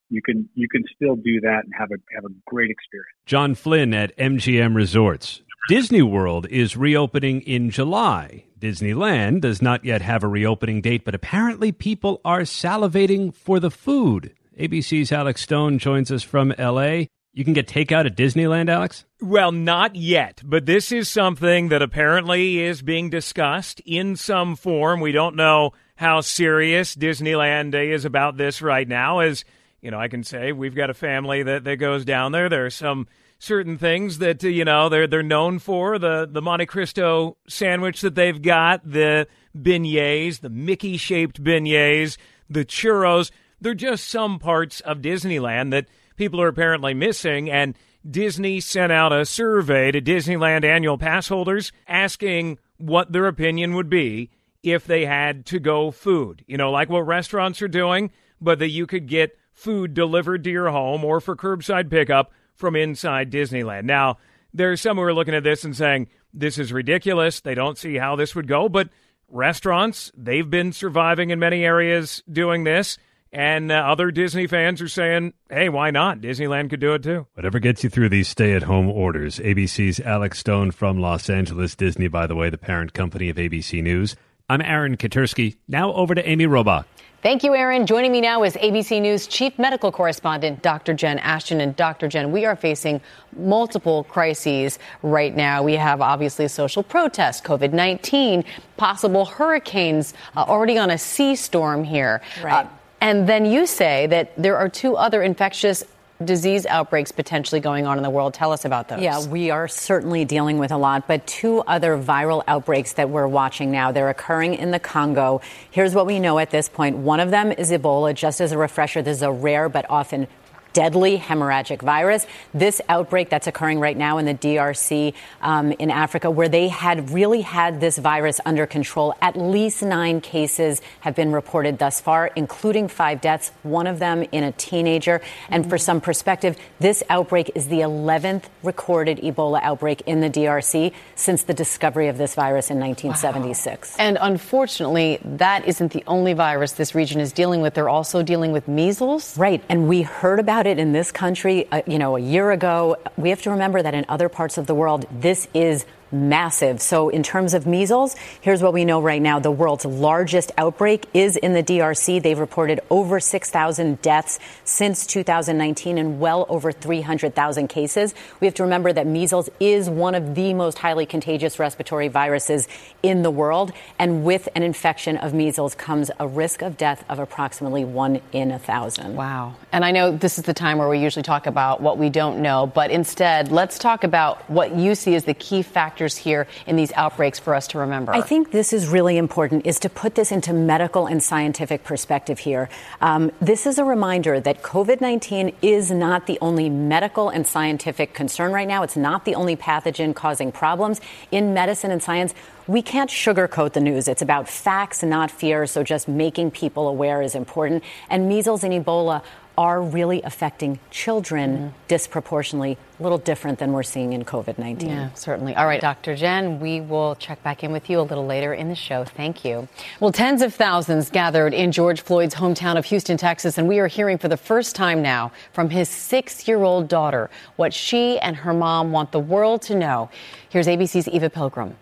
You 0.10 0.22
can 0.22 0.50
you 0.54 0.68
can 0.70 0.84
still 0.96 1.16
do 1.16 1.40
that 1.42 1.62
and 1.64 1.74
have 1.78 1.90
a 1.92 1.98
have 2.16 2.26
a 2.26 2.34
great 2.46 2.70
experience. 2.70 3.16
John 3.26 3.56
Flynn 3.56 3.94
at 3.94 4.16
MGM 4.18 4.76
Resorts. 4.76 5.42
Disney 5.70 6.02
World 6.02 6.48
is 6.50 6.76
reopening 6.76 7.42
in 7.42 7.70
July. 7.70 8.46
Disneyland 8.62 9.42
does 9.42 9.62
not 9.62 9.84
yet 9.84 10.02
have 10.04 10.24
a 10.24 10.28
reopening 10.28 10.82
date, 10.82 11.04
but 11.04 11.16
apparently 11.16 11.72
people 11.72 12.22
are 12.24 12.42
salivating 12.42 13.34
for 13.34 13.60
the 13.60 13.72
food. 13.72 14.34
ABC's 14.58 15.12
Alex 15.12 15.42
Stone 15.42 15.80
joins 15.80 16.12
us 16.12 16.22
from 16.22 16.54
LA. 16.60 17.06
You 17.34 17.44
can 17.44 17.54
get 17.54 17.68
takeout 17.68 18.06
at 18.06 18.16
Disneyland, 18.16 18.70
Alex? 18.70 19.06
Well, 19.20 19.52
not 19.52 19.96
yet, 19.96 20.42
but 20.46 20.66
this 20.66 20.92
is 20.92 21.10
something 21.10 21.70
that 21.70 21.82
apparently 21.82 22.60
is 22.60 22.82
being 22.82 23.10
discussed 23.10 23.82
in 23.86 24.16
some 24.16 24.56
form. 24.56 25.00
We 25.00 25.12
don't 25.12 25.36
know 25.36 25.72
how 25.96 26.22
serious 26.22 26.96
Disneyland 26.96 27.74
is 27.74 28.06
about 28.06 28.38
this 28.38 28.62
right 28.62 28.88
now. 28.88 29.20
As 29.20 29.44
you 29.82 29.90
know, 29.90 30.00
I 30.00 30.08
can 30.08 30.24
say 30.24 30.52
we've 30.52 30.76
got 30.76 30.90
a 30.90 30.94
family 30.94 31.42
that, 31.44 31.64
that 31.64 31.78
goes 31.78 32.06
down 32.06 32.32
there. 32.32 32.50
There 32.50 32.66
are 32.66 32.70
some 32.70 33.08
certain 33.42 33.76
things 33.76 34.20
that 34.20 34.44
uh, 34.44 34.48
you 34.48 34.64
know 34.64 34.88
they're 34.88 35.08
they're 35.08 35.24
known 35.24 35.58
for 35.58 35.98
the 35.98 36.30
the 36.32 36.42
Monte 36.42 36.68
Cristo 36.68 37.38
sandwich 37.48 38.02
that 38.02 38.16
they've 38.16 38.42
got, 38.42 38.90
the 38.90 39.28
beignets, 39.58 40.40
the 40.40 40.50
Mickey 40.50 40.96
shaped 40.96 41.44
beignets, 41.44 42.18
the 42.50 42.64
churros. 42.64 43.32
They're 43.60 43.74
just 43.74 44.08
some 44.08 44.40
parts 44.40 44.80
of 44.82 45.00
Disneyland 45.00 45.72
that 45.72 45.88
people 46.16 46.42
are 46.42 46.48
apparently 46.48 46.94
missing 46.94 47.50
and 47.50 47.76
Disney 48.10 48.60
sent 48.60 48.92
out 48.92 49.14
a 49.14 49.26
survey 49.26 49.92
to 49.92 50.02
Disneyland 50.02 50.64
annual 50.64 50.98
pass 50.98 51.28
holders 51.28 51.72
asking 51.88 52.58
what 52.78 53.12
their 53.12 53.28
opinion 53.28 53.76
would 53.76 53.90
be 53.90 54.32
if 54.64 54.86
they 54.86 55.06
had 55.06 55.46
to 55.48 55.60
go 55.60 55.92
food. 55.92 56.44
You 56.48 56.58
know, 56.58 56.72
like 56.72 56.90
what 56.90 57.06
restaurants 57.06 57.62
are 57.62 57.68
doing, 57.68 58.12
but 58.40 58.60
that 58.60 58.70
you 58.70 58.88
could 58.88 59.08
get 59.08 59.38
food 59.54 59.94
delivered 59.94 60.44
to 60.44 60.50
your 60.50 60.70
home 60.70 61.04
or 61.06 61.20
for 61.20 61.36
curbside 61.36 61.90
pickup 61.92 62.32
from 62.56 62.76
inside 62.76 63.32
Disneyland. 63.32 63.84
Now, 63.84 64.18
there's 64.54 64.82
some 64.82 64.98
who 64.98 65.04
are 65.04 65.14
looking 65.14 65.36
at 65.36 65.44
this 65.44 65.64
and 65.64 65.76
saying, 65.76 66.08
this 66.34 66.58
is 66.58 66.72
ridiculous. 66.74 67.42
They 67.42 67.56
don't 67.56 67.78
see 67.78 67.98
how 67.98 68.16
this 68.16 68.36
would 68.36 68.48
go. 68.48 68.70
But 68.70 68.90
restaurants, 69.28 70.12
they've 70.16 70.50
been 70.50 70.74
surviving 70.74 71.30
in 71.30 71.40
many 71.40 71.64
areas 71.66 72.24
doing 72.32 72.64
this. 72.64 72.98
And 73.34 73.72
uh, 73.72 73.76
other 73.76 74.12
Disney 74.12 74.46
fans 74.48 74.82
are 74.82 74.90
saying, 74.90 75.34
hey, 75.50 75.70
why 75.70 75.90
not? 75.92 76.20
Disneyland 76.20 76.70
could 76.70 76.82
do 76.82 76.94
it 76.94 77.04
too. 77.04 77.28
Whatever 77.34 77.60
gets 77.60 77.82
you 77.84 77.90
through 77.90 78.10
these 78.10 78.28
stay 78.28 78.54
at 78.54 78.64
home 78.64 78.90
orders. 78.90 79.40
ABC's 79.40 80.02
Alex 80.02 80.40
Stone 80.40 80.72
from 80.72 81.00
Los 81.00 81.30
Angeles. 81.30 81.76
Disney, 81.76 82.10
by 82.10 82.28
the 82.28 82.36
way, 82.36 82.50
the 82.50 82.58
parent 82.58 82.94
company 82.94 83.30
of 83.30 83.38
ABC 83.38 83.82
News. 83.82 84.18
I'm 84.50 84.62
Aaron 84.62 84.98
Katersky. 84.98 85.56
Now 85.70 85.94
over 85.94 86.14
to 86.14 86.28
Amy 86.28 86.46
Robach. 86.46 86.84
Thank 87.22 87.44
you, 87.44 87.54
Aaron. 87.54 87.86
Joining 87.86 88.12
me 88.12 88.20
now 88.20 88.42
is 88.42 88.56
ABC 88.56 89.00
News 89.00 89.28
chief 89.28 89.60
medical 89.60 89.92
correspondent 89.92 90.64
Dr. 90.64 90.96
Jen 90.96 91.20
Ashton. 91.20 91.62
And 91.62 91.76
Dr. 91.76 92.08
Jen, 92.08 92.32
we 92.32 92.46
are 92.46 92.56
facing 92.56 93.00
multiple 93.38 94.06
crises 94.06 94.80
right 95.04 95.36
now. 95.36 95.62
We 95.62 95.74
have 95.74 96.02
obviously 96.02 96.48
social 96.48 96.82
protests, 96.82 97.40
COVID 97.40 97.74
19, 97.74 98.44
possible 98.76 99.26
hurricanes 99.26 100.16
uh, 100.36 100.46
already 100.48 100.80
on 100.80 100.90
a 100.90 100.98
sea 100.98 101.36
storm 101.36 101.84
here. 101.84 102.24
Right. 102.42 102.66
Uh, 102.66 102.70
and 103.02 103.30
then 103.30 103.46
you 103.46 103.68
say 103.68 104.08
that 104.08 104.34
there 104.36 104.58
are 104.58 104.68
two 104.68 104.98
other 104.98 105.22
infectious 105.22 105.84
disease 106.26 106.66
outbreaks 106.66 107.12
potentially 107.12 107.62
going 107.62 107.86
on 107.86 107.98
in 107.98 108.04
the 108.04 108.10
world. 108.10 108.34
Tell 108.34 108.52
us 108.52 108.66
about 108.66 108.88
those. 108.88 109.02
Yeah, 109.02 109.26
we 109.26 109.52
are 109.52 109.68
certainly 109.68 110.26
dealing 110.26 110.58
with 110.58 110.72
a 110.72 110.78
lot, 110.78 111.08
but 111.08 111.26
two 111.28 111.60
other 111.62 111.98
viral 111.98 112.44
outbreaks 112.48 112.94
that 112.94 113.10
we're 113.10 113.28
watching 113.28 113.72
now. 113.72 113.92
They're 113.92 114.10
occurring 114.10 114.56
in 114.56 114.72
the 114.72 114.80
Congo. 114.80 115.42
Here's 115.72 115.94
what 115.94 116.06
we 116.06 116.20
know 116.20 116.40
at 116.40 116.52
this 116.52 116.70
point. 116.70 116.98
One 116.98 117.20
of 117.20 117.32
them 117.32 117.52
is 117.52 117.72
Ebola. 117.72 118.14
Just 118.14 118.42
as 118.42 118.52
a 118.52 118.58
refresher, 118.58 119.02
this 119.02 119.18
is 119.18 119.24
a 119.24 119.32
rare 119.32 119.70
but 119.70 119.86
often 119.90 120.28
deadly 120.74 121.18
hemorrhagic 121.18 121.82
virus. 121.82 122.26
This 122.54 122.82
outbreak 122.90 123.30
that's 123.30 123.48
occurring 123.48 123.80
right 123.80 123.98
now 123.98 124.18
in 124.18 124.26
the 124.26 124.34
DRC 124.34 125.14
um, 125.42 125.72
in 125.74 125.92
Africa, 125.92 126.30
where 126.30 126.50
they 126.50 126.68
had 126.68 127.12
really 127.12 127.42
had 127.42 127.80
this 127.80 127.98
virus 127.98 128.40
under 128.46 128.66
control, 128.66 129.16
at 129.22 129.38
least 129.38 129.84
nine 129.84 130.22
cases 130.22 130.82
have 131.02 131.16
been 131.16 131.32
reported 131.32 131.78
thus 131.80 132.02
far, 132.02 132.28
including 132.36 132.88
five 132.88 133.22
deaths, 133.22 133.52
one 133.64 133.88
of 133.88 134.00
them 134.00 134.26
in 134.32 134.44
a 134.44 134.52
teenager. 134.54 135.22
And 135.50 135.68
for 135.70 135.78
some 135.78 136.02
perspective, 136.02 136.58
this 136.80 137.04
outbreak 137.10 137.52
is 137.56 137.68
the 137.68 137.80
11th 137.80 138.46
recorded 138.64 139.18
Ebola 139.20 139.62
outbreak 139.62 140.02
in 140.06 140.22
the 140.22 140.30
DRC 140.30 140.94
since 141.16 141.44
the 141.44 141.54
discovery 141.54 142.08
of 142.08 142.18
this 142.18 142.36
virus 142.36 142.70
in 142.70 142.80
1976. 142.80 143.98
Wow. 143.98 144.06
And 144.06 144.18
unfortunately, 144.20 145.20
that 145.24 145.68
isn't 145.68 145.92
the 145.92 146.04
only 146.08 146.34
virus 146.34 146.74
this 146.74 146.96
region 146.96 147.20
is 147.20 147.32
dealing 147.32 147.62
with. 147.62 147.74
They're 147.74 147.90
also 147.90 148.24
dealing 148.24 148.52
with 148.52 148.68
measles. 148.68 149.38
Right. 149.38 149.64
And 149.70 149.88
we 149.88 150.02
heard 150.02 150.40
about 150.40 150.61
about 150.62 150.70
it 150.70 150.78
in 150.78 150.92
this 150.92 151.12
country, 151.12 151.68
uh, 151.72 151.82
you 151.88 151.98
know, 151.98 152.16
a 152.16 152.20
year 152.20 152.52
ago. 152.52 152.96
We 153.18 153.32
have 153.32 153.42
to 153.42 153.50
remember 153.50 153.82
that 153.82 153.96
in 153.96 154.06
other 154.08 154.30
parts 154.30 154.60
of 154.60 154.68
the 154.68 154.76
world, 154.76 155.08
this 155.10 155.48
is 155.56 155.88
massive. 156.12 156.82
So, 156.82 157.10
in 157.10 157.24
terms 157.24 157.54
of 157.54 157.66
measles, 157.66 158.16
here's 158.42 158.62
what 158.62 158.74
we 158.74 158.86
know 158.86 159.02
right 159.02 159.22
now. 159.22 159.40
The 159.40 159.52
world's 159.52 159.86
largest 159.86 160.52
outbreak 160.58 161.08
is 161.14 161.38
in 161.38 161.54
the 161.54 161.64
DRC. 161.64 162.22
They've 162.22 162.38
reported 162.38 162.82
over 162.90 163.20
6,000 163.20 164.02
deaths 164.02 164.40
since 164.64 165.06
2019 165.08 165.98
and 165.98 166.20
well 166.20 166.46
over 166.50 166.72
300,000 166.72 167.68
cases. 167.68 168.14
We 168.40 168.48
have 168.48 168.54
to 168.56 168.64
remember 168.64 168.92
that 168.92 169.08
measles 169.08 169.50
is 169.60 169.90
one 169.90 170.16
of 170.16 170.36
the 170.36 170.54
most 170.54 170.78
highly 170.78 171.06
contagious 171.06 171.60
respiratory 171.60 172.08
viruses 172.08 172.68
in 173.04 173.24
the 173.24 173.32
world. 173.32 173.72
And 173.98 174.24
with 174.24 174.50
an 174.56 174.64
infection 174.64 175.18
of 175.18 175.34
measles 175.34 175.76
comes 175.76 176.12
a 176.20 176.28
risk 176.28 176.62
of 176.62 176.78
death 176.78 177.06
of 177.10 177.20
approximately 177.20 177.86
one 177.86 178.22
in 178.32 178.52
a 178.52 178.60
thousand. 178.60 179.16
Wow. 179.16 179.56
And 179.72 179.86
I 179.86 179.92
know 179.92 180.12
this 180.12 180.38
is 180.38 180.44
the 180.44 180.54
time 180.54 180.78
where 180.78 180.90
we 180.90 181.00
usually 181.00 181.24
talk 181.24 181.48
about 181.48 181.82
what 181.82 181.98
we 181.98 182.10
don't 182.10 182.42
know, 182.42 182.68
but 182.68 182.92
instead, 182.92 183.52
let's 183.52 183.80
talk 183.80 184.04
about 184.04 184.50
what 184.50 184.76
you 184.76 184.96
see 184.96 185.16
as 185.16 185.26
the 185.26 185.34
key 185.34 185.62
factors 185.62 186.01
factors 186.02 186.18
here 186.18 186.48
in 186.66 186.76
these 186.76 186.92
outbreaks 186.94 187.38
for 187.38 187.54
us 187.54 187.68
to 187.68 187.78
remember? 187.80 188.12
I 188.14 188.22
think 188.22 188.52
this 188.52 188.74
is 188.74 188.88
really 188.88 189.18
important 189.18 189.66
is 189.68 189.80
to 189.80 189.90
put 189.90 190.16
this 190.16 190.32
into 190.32 190.52
medical 190.54 191.06
and 191.06 191.22
scientific 191.22 191.84
perspective 191.84 192.40
here. 192.40 192.70
Um, 193.02 193.32
this 193.40 193.68
is 193.68 193.78
a 193.78 193.84
reminder 193.84 194.40
that 194.40 194.64
COVID-19 194.64 195.54
is 195.62 195.92
not 195.92 196.26
the 196.26 196.40
only 196.42 196.70
medical 196.70 197.30
and 197.30 197.46
scientific 197.46 198.14
concern 198.16 198.52
right 198.52 198.68
now. 198.68 198.82
It's 198.82 198.98
not 198.98 199.26
the 199.26 199.36
only 199.36 199.56
pathogen 199.56 200.16
causing 200.16 200.52
problems 200.52 201.02
in 201.32 201.54
medicine 201.54 201.92
and 201.92 202.02
science 202.02 202.34
we 202.68 202.82
can't 202.82 203.10
sugarcoat 203.10 203.74
the 203.74 203.82
news. 203.82 204.08
It's 204.08 204.22
about 204.22 204.48
facts, 204.48 205.04
not 205.04 205.30
fear. 205.30 205.66
So 205.66 205.84
just 205.84 206.08
making 206.08 206.52
people 206.52 206.88
aware 206.88 207.22
is 207.22 207.36
important. 207.36 207.84
And 208.10 208.30
measles 208.30 208.64
and 208.64 208.74
Ebola 208.74 209.24
are 209.62 209.80
really 209.80 210.24
affecting 210.24 210.80
children 210.90 211.56
mm-hmm. 211.56 211.68
disproportionately, 211.88 212.80
a 213.00 213.04
little 213.04 213.20
different 213.20 213.60
than 213.60 213.72
we're 213.74 213.84
seeing 213.84 214.12
in 214.12 214.26
COVID 214.26 214.58
19. 214.58 214.90
Yeah, 214.90 215.14
certainly. 215.14 215.56
All 215.56 215.68
right, 215.68 215.80
Dr. 215.80 216.16
Jen, 216.16 216.60
we 216.60 216.82
will 216.82 217.14
check 217.18 217.44
back 217.44 217.64
in 217.64 217.72
with 217.72 217.88
you 217.88 218.00
a 218.00 218.02
little 218.02 218.26
later 218.26 218.56
in 218.56 218.70
the 218.70 218.76
show. 218.76 219.04
Thank 219.04 219.46
you. 219.46 219.68
Well, 220.00 220.12
tens 220.12 220.42
of 220.42 220.56
thousands 220.56 221.12
gathered 221.12 221.54
in 221.54 221.72
George 221.72 222.02
Floyd's 222.02 222.34
hometown 222.34 222.76
of 222.76 222.86
Houston, 222.86 223.18
Texas, 223.18 223.60
and 223.60 223.68
we 223.68 223.78
are 223.78 223.86
hearing 223.86 224.18
for 224.18 224.28
the 224.28 224.36
first 224.36 224.76
time 224.76 225.04
now 225.04 225.32
from 225.54 225.70
his 225.70 225.88
six 225.90 226.48
year 226.48 226.64
old 226.64 226.88
daughter 226.88 227.30
what 227.58 227.72
she 227.72 228.18
and 228.18 228.36
her 228.38 228.54
mom 228.56 228.92
want 228.92 229.12
the 229.12 229.20
world 229.20 229.62
to 229.62 229.76
know. 229.76 230.10
Here's 230.50 230.66
ABC's 230.66 231.08
Eva 231.08 231.30
Pilgrim. 231.30 231.76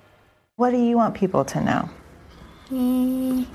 What 0.58 0.72
do 0.72 0.78
you 0.78 0.98
want 0.98 1.16
people 1.16 1.46
to 1.46 1.62
know? 1.62 1.90
Mm, 2.70 3.46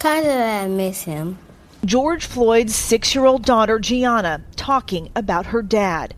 kind 0.00 0.26
of 0.26 0.32
that 0.32 0.64
I 0.64 0.66
miss 0.66 1.02
him. 1.02 1.38
George 1.84 2.26
Floyd's 2.26 2.76
six 2.76 3.12
year 3.12 3.24
old 3.24 3.44
daughter, 3.44 3.80
Gianna, 3.80 4.44
talking 4.54 5.10
about 5.16 5.46
her 5.46 5.62
dad. 5.62 6.14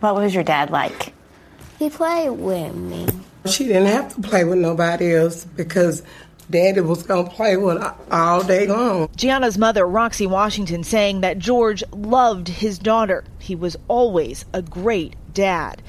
What 0.00 0.16
was 0.16 0.34
your 0.34 0.42
dad 0.42 0.70
like? 0.70 1.14
He 1.78 1.90
played 1.90 2.30
with 2.30 2.74
me. 2.74 3.06
She 3.46 3.68
didn't 3.68 3.86
have 3.86 4.14
to 4.16 4.20
play 4.20 4.42
with 4.42 4.58
nobody 4.58 5.14
else 5.14 5.44
because 5.44 6.02
Daddy 6.50 6.80
was 6.80 7.04
going 7.04 7.28
to 7.28 7.30
play 7.30 7.56
with 7.56 7.80
her 7.80 7.94
all 8.10 8.42
day 8.42 8.66
long. 8.66 9.08
Gianna's 9.14 9.56
mother, 9.56 9.86
Roxy 9.86 10.26
Washington, 10.26 10.82
saying 10.82 11.20
that 11.20 11.38
George 11.38 11.84
loved 11.92 12.48
his 12.48 12.76
daughter. 12.76 13.22
He 13.38 13.54
was 13.54 13.76
always 13.86 14.44
a 14.52 14.60
great 14.60 15.14
dad. 15.32 15.82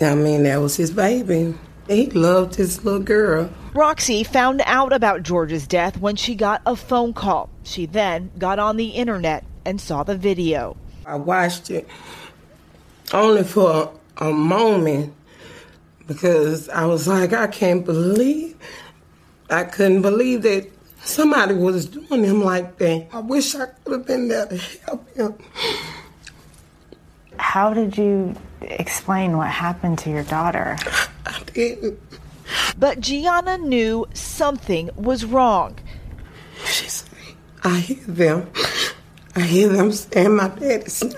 I 0.00 0.14
mean, 0.14 0.44
that 0.44 0.58
was 0.58 0.76
his 0.76 0.92
baby. 0.92 1.54
He 1.88 2.06
loved 2.06 2.54
his 2.54 2.84
little 2.84 3.00
girl. 3.00 3.50
Roxy 3.74 4.22
found 4.22 4.62
out 4.64 4.92
about 4.92 5.24
George's 5.24 5.66
death 5.66 5.98
when 5.98 6.14
she 6.14 6.36
got 6.36 6.62
a 6.64 6.76
phone 6.76 7.12
call. 7.12 7.50
She 7.70 7.86
then 7.86 8.32
got 8.36 8.58
on 8.58 8.76
the 8.76 8.88
internet 8.88 9.44
and 9.64 9.80
saw 9.80 10.02
the 10.02 10.16
video. 10.16 10.76
I 11.06 11.14
watched 11.14 11.70
it 11.70 11.86
only 13.12 13.44
for 13.44 13.92
a 14.16 14.32
moment 14.32 15.14
because 16.08 16.68
I 16.68 16.86
was 16.86 17.06
like, 17.06 17.32
I 17.32 17.46
can't 17.46 17.84
believe, 17.84 18.56
I 19.50 19.62
couldn't 19.62 20.02
believe 20.02 20.42
that 20.42 20.66
somebody 21.04 21.54
was 21.54 21.86
doing 21.86 22.24
him 22.24 22.42
like 22.42 22.76
that. 22.78 23.06
I 23.12 23.20
wish 23.20 23.54
I 23.54 23.66
could 23.66 23.92
have 23.92 24.06
been 24.06 24.26
there 24.26 24.46
to 24.46 24.56
help 24.56 25.16
him. 25.16 25.34
How 27.36 27.72
did 27.72 27.96
you 27.96 28.34
explain 28.62 29.36
what 29.36 29.48
happened 29.48 30.00
to 30.00 30.10
your 30.10 30.24
daughter? 30.24 30.76
I 31.24 31.40
didn't. 31.54 32.00
But 32.76 32.98
Gianna 32.98 33.58
knew 33.58 34.08
something 34.12 34.90
was 34.96 35.24
wrong. 35.24 35.78
She 37.62 37.68
said, 37.68 37.72
I 37.72 37.78
hear 37.80 38.04
them. 38.06 38.50
I 39.36 39.40
hear 39.40 39.68
them 39.68 39.92
saying 39.92 40.36
my 40.36 40.48
daddy's 40.48 41.04
name. 41.04 41.14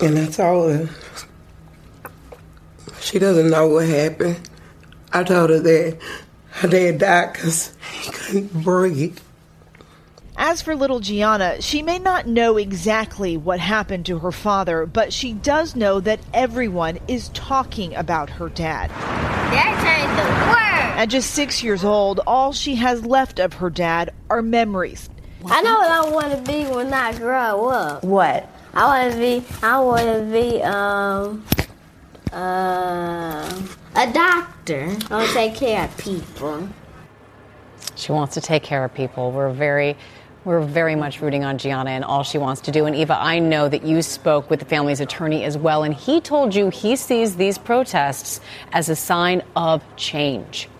And 0.00 0.18
I 0.18 0.26
told 0.26 0.72
her, 0.72 0.88
she 3.00 3.18
doesn't 3.18 3.50
know 3.50 3.66
what 3.68 3.88
happened. 3.88 4.48
I 5.12 5.24
told 5.24 5.50
her 5.50 5.58
that 5.60 5.98
her 6.50 6.68
dad 6.68 6.98
died 6.98 7.32
because 7.32 7.74
he 7.92 8.10
couldn't 8.10 8.62
breathe. 8.62 9.18
As 10.38 10.60
for 10.60 10.76
little 10.76 11.00
Gianna, 11.00 11.62
she 11.62 11.80
may 11.80 11.98
not 11.98 12.26
know 12.26 12.58
exactly 12.58 13.38
what 13.38 13.58
happened 13.58 14.04
to 14.06 14.18
her 14.18 14.32
father, 14.32 14.84
but 14.84 15.10
she 15.12 15.32
does 15.32 15.74
know 15.74 15.98
that 16.00 16.20
everyone 16.34 16.98
is 17.08 17.30
talking 17.30 17.94
about 17.94 18.28
her 18.28 18.50
dad. 18.50 18.90
That 18.90 19.80
changed 19.82 20.12
the 20.18 20.24
world. 20.30 20.45
At 20.96 21.10
just 21.10 21.32
six 21.32 21.62
years 21.62 21.84
old, 21.84 22.20
all 22.26 22.54
she 22.54 22.76
has 22.76 23.04
left 23.04 23.38
of 23.38 23.52
her 23.52 23.68
dad 23.68 24.14
are 24.30 24.40
memories. 24.40 25.10
I 25.44 25.60
know 25.60 25.74
what 25.74 25.90
I 25.90 26.10
want 26.10 26.32
to 26.32 26.50
be 26.50 26.64
when 26.74 26.90
I 26.90 27.14
grow 27.14 27.68
up. 27.68 28.02
What? 28.02 28.48
I 28.72 28.84
want 28.86 29.12
to 29.12 29.18
be. 29.18 29.44
I 29.62 29.78
want 29.78 30.06
to 30.06 30.24
be 30.32 30.62
um 30.62 31.44
uh, 32.32 33.62
a 33.94 34.10
doctor. 34.10 34.96
I 35.10 35.16
want 35.16 35.28
to 35.28 35.34
take 35.34 35.54
care 35.56 35.84
of 35.84 35.98
people. 35.98 36.66
She 37.94 38.12
wants 38.12 38.32
to 38.32 38.40
take 38.40 38.62
care 38.62 38.82
of 38.82 38.94
people. 38.94 39.32
We're 39.32 39.52
very 39.52 39.98
we're 40.46 40.62
very 40.62 40.94
much 40.94 41.20
rooting 41.20 41.44
on 41.44 41.58
Gianna 41.58 41.90
and 41.90 42.04
all 42.04 42.22
she 42.22 42.38
wants 42.38 42.62
to 42.62 42.70
do. 42.70 42.86
And 42.86 42.96
Eva, 42.96 43.18
I 43.20 43.38
know 43.38 43.68
that 43.68 43.84
you 43.84 44.00
spoke 44.00 44.48
with 44.48 44.60
the 44.60 44.66
family's 44.66 45.00
attorney 45.00 45.44
as 45.44 45.58
well, 45.58 45.82
and 45.82 45.92
he 45.92 46.22
told 46.22 46.54
you 46.54 46.70
he 46.70 46.96
sees 46.96 47.36
these 47.36 47.58
protests 47.58 48.40
as 48.72 48.88
a 48.88 48.96
sign 48.96 49.42
of 49.54 49.82
change. 49.96 50.70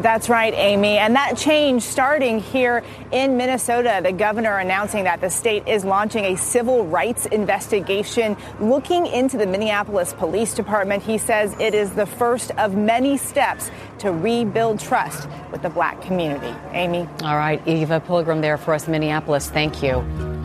That's 0.00 0.28
right, 0.28 0.54
Amy. 0.54 0.96
And 0.96 1.14
that 1.16 1.36
change 1.36 1.82
starting 1.82 2.38
here 2.38 2.82
in 3.12 3.36
Minnesota. 3.36 4.00
The 4.02 4.12
governor 4.12 4.56
announcing 4.58 5.04
that 5.04 5.20
the 5.20 5.28
state 5.28 5.68
is 5.68 5.84
launching 5.84 6.24
a 6.24 6.36
civil 6.36 6.86
rights 6.86 7.26
investigation 7.26 8.36
looking 8.58 9.06
into 9.06 9.36
the 9.36 9.46
Minneapolis 9.46 10.14
Police 10.14 10.54
Department. 10.54 11.02
He 11.02 11.18
says 11.18 11.54
it 11.60 11.74
is 11.74 11.92
the 11.92 12.06
first 12.06 12.52
of 12.52 12.74
many 12.74 13.16
steps 13.16 13.70
to 13.98 14.12
rebuild 14.12 14.80
trust 14.80 15.28
with 15.52 15.62
the 15.62 15.70
black 15.70 16.00
community. 16.00 16.54
Amy. 16.72 17.08
All 17.22 17.36
right, 17.36 17.60
Eva 17.66 18.00
Pilgrim 18.00 18.40
there 18.40 18.58
for 18.58 18.72
us, 18.74 18.88
Minneapolis. 18.88 19.50
Thank 19.50 19.82
you. 19.82 20.35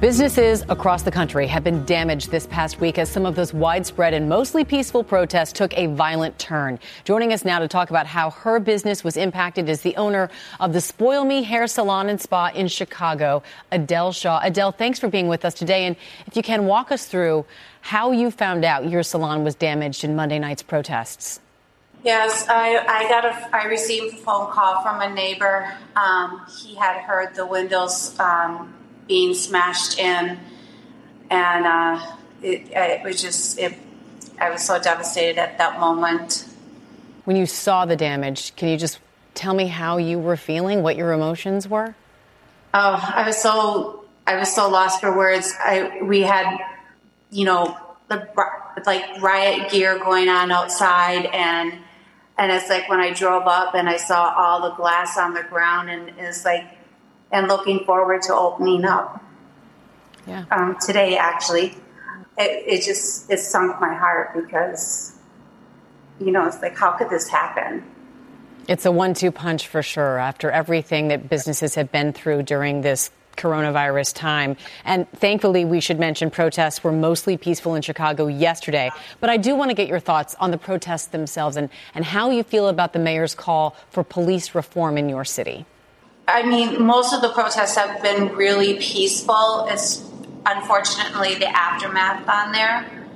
Businesses 0.00 0.62
across 0.68 1.02
the 1.02 1.10
country 1.10 1.48
have 1.48 1.64
been 1.64 1.84
damaged 1.84 2.30
this 2.30 2.46
past 2.46 2.78
week 2.78 2.98
as 2.98 3.10
some 3.10 3.26
of 3.26 3.34
those 3.34 3.52
widespread 3.52 4.14
and 4.14 4.28
mostly 4.28 4.64
peaceful 4.64 5.02
protests 5.02 5.52
took 5.52 5.76
a 5.76 5.86
violent 5.86 6.38
turn. 6.38 6.78
Joining 7.02 7.32
us 7.32 7.44
now 7.44 7.58
to 7.58 7.66
talk 7.66 7.90
about 7.90 8.06
how 8.06 8.30
her 8.30 8.60
business 8.60 9.02
was 9.02 9.16
impacted 9.16 9.68
is 9.68 9.80
the 9.80 9.96
owner 9.96 10.30
of 10.60 10.72
the 10.72 10.80
Spoil 10.80 11.24
Me 11.24 11.42
Hair 11.42 11.66
Salon 11.66 12.08
and 12.08 12.20
Spa 12.20 12.52
in 12.54 12.68
Chicago, 12.68 13.42
Adele 13.72 14.12
Shaw. 14.12 14.38
Adele, 14.40 14.70
thanks 14.70 15.00
for 15.00 15.08
being 15.08 15.26
with 15.26 15.44
us 15.44 15.52
today. 15.52 15.86
And 15.86 15.96
if 16.28 16.36
you 16.36 16.44
can 16.44 16.66
walk 16.66 16.92
us 16.92 17.06
through 17.06 17.44
how 17.80 18.12
you 18.12 18.30
found 18.30 18.64
out 18.64 18.88
your 18.88 19.02
salon 19.02 19.42
was 19.42 19.56
damaged 19.56 20.04
in 20.04 20.14
Monday 20.14 20.38
night's 20.38 20.62
protests. 20.62 21.40
Yes, 22.04 22.46
I, 22.48 22.78
I 22.86 23.08
got 23.08 23.24
a 23.24 23.56
I 23.56 23.64
received 23.64 24.14
a 24.14 24.16
phone 24.18 24.52
call 24.52 24.80
from 24.80 25.00
a 25.00 25.12
neighbor. 25.12 25.74
Um, 25.96 26.46
he 26.62 26.76
had 26.76 27.00
heard 27.00 27.34
the 27.34 27.44
windows 27.44 28.16
um, 28.20 28.72
being 29.08 29.34
smashed 29.34 29.98
in, 29.98 30.38
and 31.30 31.66
uh, 31.66 32.06
it, 32.42 32.70
it 32.70 33.02
was 33.02 33.20
just 33.20 33.58
it, 33.58 33.74
I 34.40 34.50
was 34.50 34.62
so 34.62 34.80
devastated 34.80 35.38
at 35.38 35.58
that 35.58 35.80
moment. 35.80 36.46
When 37.24 37.36
you 37.36 37.46
saw 37.46 37.84
the 37.84 37.96
damage, 37.96 38.54
can 38.56 38.68
you 38.68 38.76
just 38.76 39.00
tell 39.34 39.54
me 39.54 39.66
how 39.66 39.96
you 39.96 40.18
were 40.18 40.36
feeling, 40.36 40.82
what 40.82 40.96
your 40.96 41.12
emotions 41.12 41.68
were? 41.68 41.94
Oh, 42.74 43.12
I 43.14 43.26
was 43.26 43.36
so 43.36 44.04
I 44.26 44.36
was 44.36 44.54
so 44.54 44.68
lost 44.68 45.00
for 45.00 45.16
words. 45.16 45.54
I 45.58 46.00
we 46.02 46.20
had, 46.20 46.58
you 47.30 47.44
know, 47.44 47.76
the 48.08 48.28
like 48.86 49.20
riot 49.20 49.70
gear 49.70 49.98
going 49.98 50.28
on 50.28 50.52
outside, 50.52 51.26
and 51.26 51.72
and 52.36 52.52
it's 52.52 52.68
like 52.68 52.88
when 52.88 53.00
I 53.00 53.12
drove 53.12 53.46
up 53.46 53.74
and 53.74 53.88
I 53.88 53.96
saw 53.96 54.34
all 54.36 54.68
the 54.68 54.76
glass 54.76 55.18
on 55.18 55.34
the 55.34 55.42
ground, 55.42 55.90
and 55.90 56.10
it's 56.18 56.44
like 56.44 56.77
and 57.32 57.48
looking 57.48 57.84
forward 57.84 58.22
to 58.22 58.34
opening 58.34 58.84
up. 58.84 59.22
Yeah. 60.26 60.44
Um, 60.50 60.76
today, 60.84 61.16
actually, 61.16 61.76
it, 62.36 62.64
it 62.66 62.82
just 62.84 63.30
it 63.30 63.38
sunk 63.38 63.80
my 63.80 63.94
heart 63.94 64.34
because, 64.34 65.16
you 66.20 66.30
know, 66.30 66.46
it's 66.46 66.60
like, 66.60 66.76
how 66.76 66.92
could 66.92 67.10
this 67.10 67.28
happen? 67.28 67.84
It's 68.68 68.84
a 68.84 68.92
one-two 68.92 69.32
punch 69.32 69.66
for 69.66 69.82
sure. 69.82 70.18
After 70.18 70.50
everything 70.50 71.08
that 71.08 71.28
businesses 71.28 71.74
have 71.74 71.90
been 71.90 72.12
through 72.12 72.42
during 72.42 72.82
this 72.82 73.10
coronavirus 73.38 74.14
time. 74.14 74.56
And 74.84 75.10
thankfully, 75.12 75.64
we 75.64 75.80
should 75.80 75.98
mention 75.98 76.28
protests 76.28 76.84
were 76.84 76.92
mostly 76.92 77.36
peaceful 77.36 77.76
in 77.76 77.82
Chicago 77.82 78.26
yesterday. 78.26 78.90
But 79.20 79.30
I 79.30 79.36
do 79.36 79.54
want 79.54 79.70
to 79.70 79.74
get 79.74 79.88
your 79.88 80.00
thoughts 80.00 80.34
on 80.40 80.50
the 80.50 80.58
protests 80.58 81.06
themselves 81.06 81.56
and, 81.56 81.70
and 81.94 82.04
how 82.04 82.30
you 82.30 82.42
feel 82.42 82.68
about 82.68 82.92
the 82.92 82.98
mayor's 82.98 83.34
call 83.34 83.76
for 83.90 84.02
police 84.02 84.54
reform 84.54 84.98
in 84.98 85.08
your 85.08 85.24
city. 85.24 85.64
I 86.28 86.42
mean, 86.42 86.84
most 86.84 87.14
of 87.14 87.22
the 87.22 87.30
protests 87.30 87.76
have 87.76 88.02
been 88.02 88.34
really 88.36 88.74
peaceful. 88.74 89.66
It's 89.70 90.04
unfortunately 90.44 91.36
the 91.36 91.48
aftermath 91.48 92.28
on 92.28 92.52
there 92.52 93.06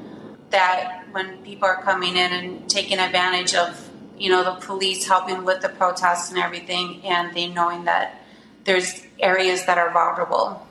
that 0.49 1.04
when 1.12 1.37
people 1.42 1.69
are 1.69 1.83
coming 1.83 2.16
in 2.16 2.33
and 2.33 2.71
taking 2.71 2.99
advantage 2.99 3.54
of, 3.54 3.90
you 4.16 4.31
know, 4.31 4.42
the 4.42 4.54
police 4.54 5.07
helping 5.07 5.45
with 5.45 5.61
the 5.61 5.69
protests 5.69 6.31
and 6.31 6.38
everything, 6.38 7.02
and 7.04 7.37
they 7.37 7.49
knowing 7.49 7.85
that 7.85 8.23
there's 8.64 9.02
areas 9.21 9.66
that 9.66 9.76
are 9.76 9.90
vulnerable. 9.90 10.66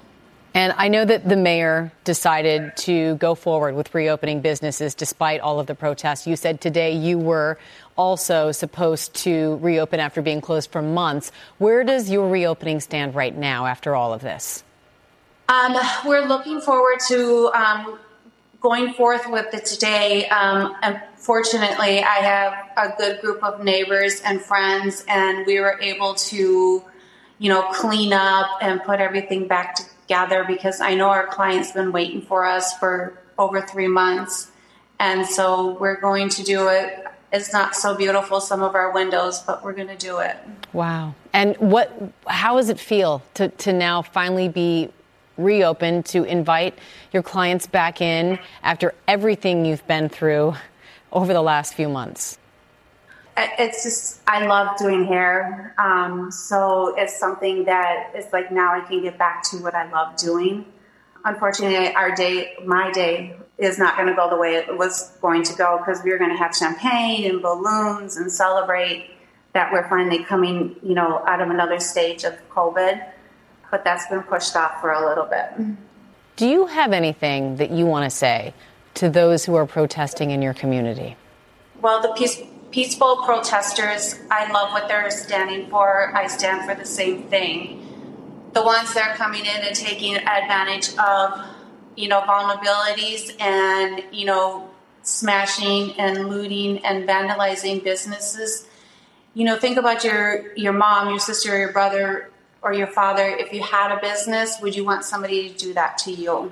And 0.53 0.74
I 0.75 0.89
know 0.89 1.05
that 1.05 1.29
the 1.29 1.38
mayor 1.38 1.93
decided 2.03 2.75
to 2.77 3.15
go 3.15 3.36
forward 3.36 3.75
with 3.75 3.93
reopening 3.93 4.41
businesses 4.41 4.95
despite 4.95 5.39
all 5.39 5.60
of 5.60 5.67
the 5.67 5.75
protests. 5.75 6.27
You 6.27 6.36
said 6.36 6.60
today 6.60 6.91
you 6.91 7.17
were 7.17 7.57
also 7.98 8.51
supposed 8.51 9.13
to 9.15 9.57
reopen 9.57 10.00
after 10.00 10.21
being 10.21 10.41
closed 10.41 10.71
for 10.71 10.81
months. 10.81 11.31
Where 11.57 11.83
does 11.83 12.10
your 12.10 12.29
reopening 12.29 12.79
stand 12.79 13.15
right 13.15 13.36
now 13.36 13.65
after 13.65 13.95
all 13.95 14.13
of 14.13 14.21
this? 14.21 14.63
Um, 15.50 15.75
we're 16.05 16.25
looking 16.25 16.62
forward 16.62 17.00
to 17.10 17.51
um, 17.53 18.00
going 18.62 18.93
forth 18.93 19.27
with 19.27 19.53
it 19.53 19.65
today. 19.65 20.27
Um, 20.29 20.75
unfortunately, 20.81 22.01
I 22.03 22.17
have 22.17 22.53
a 22.77 22.95
good 22.98 23.19
group 23.19 23.43
of 23.43 23.63
neighbors 23.63 24.21
and 24.21 24.39
friends, 24.41 25.03
and 25.07 25.45
we 25.45 25.60
were 25.60 25.77
able 25.81 26.13
to, 26.13 26.83
you 27.39 27.50
know, 27.50 27.63
clean 27.74 28.13
up 28.13 28.48
and 28.62 28.81
put 28.83 29.00
everything 29.00 29.48
back 29.48 29.75
together 29.75 30.45
because 30.48 30.79
I 30.79 30.93
know 30.93 31.10
our 31.10 31.27
client's 31.27 31.71
been 31.71 31.91
waiting 31.91 32.21
for 32.21 32.45
us 32.45 32.77
for 32.77 33.19
over 33.38 33.62
three 33.62 33.88
months. 33.88 34.51
And 35.00 35.25
so 35.25 35.77
we're 35.79 36.00
going 36.00 36.29
to 36.29 36.43
do 36.43 36.67
it 36.67 37.07
it's 37.31 37.53
not 37.53 37.75
so 37.75 37.95
beautiful 37.95 38.41
some 38.41 38.61
of 38.61 38.75
our 38.75 38.91
windows 38.91 39.39
but 39.39 39.63
we're 39.63 39.73
going 39.73 39.88
to 39.88 39.97
do 39.97 40.19
it. 40.19 40.38
Wow. 40.73 41.15
And 41.33 41.55
what 41.57 41.91
how 42.27 42.57
does 42.57 42.70
it 42.70 42.79
feel 42.79 43.22
to, 43.35 43.50
to 43.50 43.74
now 43.74 44.01
finally 44.01 44.50
be 44.50 44.89
reopened 45.37 46.05
to 46.05 46.24
invite 46.24 46.77
your 47.13 47.24
clients 47.24 47.67
back 47.67 48.01
in 48.01 48.37
after 48.63 48.94
everything 49.07 49.65
you've 49.65 49.85
been 49.87 50.09
through 50.09 50.53
over 51.11 51.33
the 51.33 51.41
last 51.41 51.74
few 51.74 51.89
months? 51.89 52.37
It's 53.37 53.83
just 53.83 54.22
i 54.27 54.46
love 54.46 54.77
doing 54.77 55.05
hair 55.05 55.74
um, 55.79 56.29
so 56.31 56.94
it's 56.98 57.17
something 57.17 57.63
that 57.65 58.11
is 58.15 58.25
like 58.33 58.51
now 58.51 58.74
i 58.74 58.81
can 58.81 59.01
get 59.01 59.17
back 59.17 59.44
to 59.51 59.57
what 59.57 59.74
i 59.74 59.89
love 59.89 60.17
doing. 60.17 60.65
Unfortunately 61.24 61.94
our 61.94 62.13
day 62.13 62.55
my 62.65 62.91
day 62.91 63.35
is 63.61 63.77
not 63.77 63.95
going 63.95 64.07
to 64.07 64.15
go 64.15 64.27
the 64.27 64.35
way 64.35 64.55
it 64.55 64.75
was 64.75 65.11
going 65.21 65.43
to 65.43 65.53
go 65.53 65.77
because 65.77 66.03
we 66.03 66.11
are 66.11 66.17
going 66.17 66.31
to 66.31 66.35
have 66.37 66.53
champagne 66.55 67.29
and 67.29 67.41
balloons 67.43 68.17
and 68.17 68.31
celebrate 68.31 69.11
that 69.53 69.71
we're 69.71 69.87
finally 69.87 70.24
coming, 70.24 70.75
you 70.81 70.95
know, 70.95 71.24
out 71.27 71.41
of 71.41 71.50
another 71.50 71.79
stage 71.79 72.24
of 72.24 72.33
COVID. 72.50 73.07
But 73.69 73.83
that's 73.83 74.07
been 74.07 74.24
pushed 74.24 74.55
off 74.55 74.81
for 74.81 74.91
a 74.91 75.07
little 75.07 75.25
bit. 75.25 75.51
Mm-hmm. 75.51 75.74
Do 76.37 76.47
you 76.47 76.65
have 76.65 76.91
anything 76.91 77.57
that 77.57 77.69
you 77.69 77.85
want 77.85 78.03
to 78.03 78.09
say 78.09 78.53
to 78.95 79.09
those 79.09 79.45
who 79.45 79.53
are 79.53 79.67
protesting 79.67 80.31
in 80.31 80.41
your 80.41 80.55
community? 80.55 81.15
Well, 81.81 82.01
the 82.01 82.13
peace, 82.13 82.41
peaceful 82.71 83.17
protesters, 83.17 84.19
I 84.31 84.51
love 84.51 84.71
what 84.71 84.87
they're 84.87 85.11
standing 85.11 85.69
for. 85.69 86.15
I 86.15 86.25
stand 86.27 86.67
for 86.67 86.74
the 86.74 86.85
same 86.85 87.24
thing. 87.24 87.77
The 88.53 88.63
ones 88.63 88.93
that 88.95 89.11
are 89.11 89.15
coming 89.15 89.41
in 89.41 89.61
and 89.61 89.75
taking 89.75 90.15
advantage 90.15 90.89
of 90.97 91.45
you 91.96 92.08
know, 92.08 92.22
vulnerabilities 92.22 93.40
and, 93.40 94.04
you 94.12 94.25
know, 94.25 94.70
smashing 95.04 96.00
and 96.00 96.30
looting 96.30 96.84
and 96.86 97.08
vandalizing 97.08 97.84
businesses. 97.84 98.68
You 99.34 99.46
know, 99.46 99.58
think 99.58 99.77
about 99.77 100.04
your, 100.04 100.56
your 100.56 100.74
mom, 100.74 101.10
your 101.10 101.20
sister, 101.20 101.58
your 101.58 101.72
brother, 101.72 102.30
or 102.62 102.74
your 102.74 102.88
father. 102.88 103.24
If 103.25 103.54
you 103.54 103.64
had 103.64 103.92
a 103.92 104.00
business, 104.00 104.60
would 104.62 104.75
you 104.75 104.86
want 104.86 105.04
somebody 105.04 105.50
to 105.50 105.58
do 105.58 105.74
that 105.74 105.98
to 106.00 106.12
you? 106.12 106.51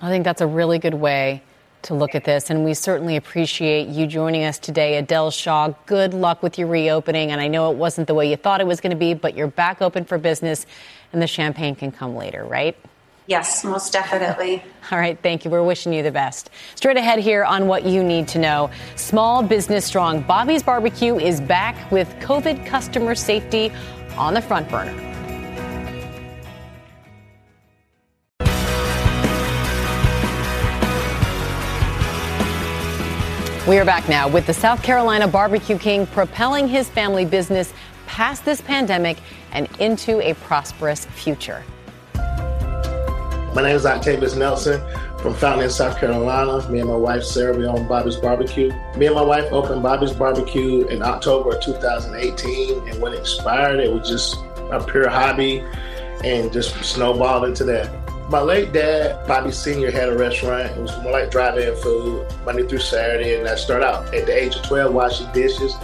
I 0.00 0.08
think 0.08 0.24
that's 0.24 0.40
a 0.40 0.46
really 0.46 0.78
good 0.78 0.94
way 0.94 1.42
to 1.82 1.94
look 1.94 2.14
at 2.14 2.24
this. 2.24 2.50
And 2.50 2.64
we 2.64 2.74
certainly 2.74 3.16
appreciate 3.16 3.88
you 3.88 4.06
joining 4.06 4.44
us 4.44 4.58
today. 4.58 4.96
Adele 4.96 5.30
Shaw, 5.30 5.72
good 5.86 6.12
luck 6.14 6.42
with 6.42 6.58
your 6.58 6.68
reopening. 6.68 7.30
And 7.30 7.40
I 7.40 7.48
know 7.48 7.70
it 7.70 7.76
wasn't 7.76 8.06
the 8.06 8.14
way 8.14 8.30
you 8.30 8.36
thought 8.36 8.60
it 8.60 8.66
was 8.66 8.80
going 8.80 8.90
to 8.90 8.96
be, 8.96 9.14
but 9.14 9.36
you're 9.36 9.48
back 9.48 9.80
open 9.80 10.04
for 10.04 10.18
business 10.18 10.66
and 11.12 11.22
the 11.22 11.26
champagne 11.26 11.74
can 11.74 11.90
come 11.90 12.16
later, 12.16 12.44
right? 12.44 12.76
Yes, 13.28 13.62
most 13.62 13.92
definitely. 13.92 14.62
All 14.90 14.98
right, 14.98 15.18
thank 15.22 15.44
you. 15.44 15.50
We're 15.50 15.62
wishing 15.62 15.92
you 15.92 16.02
the 16.02 16.10
best. 16.10 16.48
Straight 16.76 16.96
ahead 16.96 17.18
here 17.18 17.44
on 17.44 17.66
what 17.66 17.84
you 17.84 18.02
need 18.02 18.26
to 18.28 18.38
know. 18.38 18.70
Small 18.96 19.42
business 19.42 19.84
strong. 19.84 20.22
Bobby's 20.22 20.62
Barbecue 20.62 21.18
is 21.18 21.38
back 21.38 21.92
with 21.92 22.08
COVID 22.20 22.64
customer 22.64 23.14
safety 23.14 23.70
on 24.16 24.32
the 24.32 24.40
front 24.40 24.70
burner. 24.70 24.94
We 33.68 33.76
are 33.76 33.84
back 33.84 34.08
now 34.08 34.26
with 34.26 34.46
the 34.46 34.54
South 34.54 34.82
Carolina 34.82 35.28
Barbecue 35.28 35.76
King 35.76 36.06
propelling 36.06 36.66
his 36.66 36.88
family 36.88 37.26
business 37.26 37.74
past 38.06 38.46
this 38.46 38.62
pandemic 38.62 39.18
and 39.52 39.68
into 39.78 40.18
a 40.26 40.32
prosperous 40.32 41.04
future. 41.04 41.62
My 43.58 43.64
name 43.64 43.74
is 43.74 43.86
Octavius 43.86 44.36
Nelson 44.36 44.80
from 45.18 45.34
Fountain, 45.34 45.68
South 45.68 45.98
Carolina. 45.98 46.70
Me 46.70 46.78
and 46.78 46.88
my 46.88 46.94
wife 46.94 47.24
Sarah, 47.24 47.58
we 47.58 47.66
own 47.66 47.88
Bobby's 47.88 48.14
Barbecue. 48.14 48.70
Me 48.96 49.06
and 49.06 49.16
my 49.16 49.22
wife 49.24 49.50
opened 49.50 49.82
Bobby's 49.82 50.12
Barbecue 50.12 50.86
in 50.86 51.02
October 51.02 51.56
of 51.56 51.62
2018, 51.64 52.88
and 52.88 53.02
when 53.02 53.14
it 53.14 53.18
expired, 53.18 53.80
it 53.80 53.92
was 53.92 54.08
just 54.08 54.36
a 54.70 54.80
pure 54.80 55.08
hobby 55.08 55.64
and 56.22 56.52
just 56.52 56.72
snowballed 56.84 57.46
into 57.46 57.64
that. 57.64 57.90
My 58.30 58.40
late 58.40 58.72
dad, 58.72 59.26
Bobby 59.26 59.50
Sr., 59.50 59.90
had 59.90 60.08
a 60.08 60.16
restaurant. 60.16 60.70
It 60.76 60.80
was 60.80 60.96
more 61.02 61.10
like 61.10 61.32
drive-in 61.32 61.74
food, 61.78 62.32
Monday 62.44 62.64
through 62.64 62.78
Saturday, 62.78 63.40
and 63.40 63.48
I 63.48 63.56
started 63.56 63.86
out 63.86 64.14
at 64.14 64.26
the 64.26 64.40
age 64.40 64.54
of 64.54 64.62
12 64.62 64.94
washing 64.94 65.32
dishes. 65.32 65.74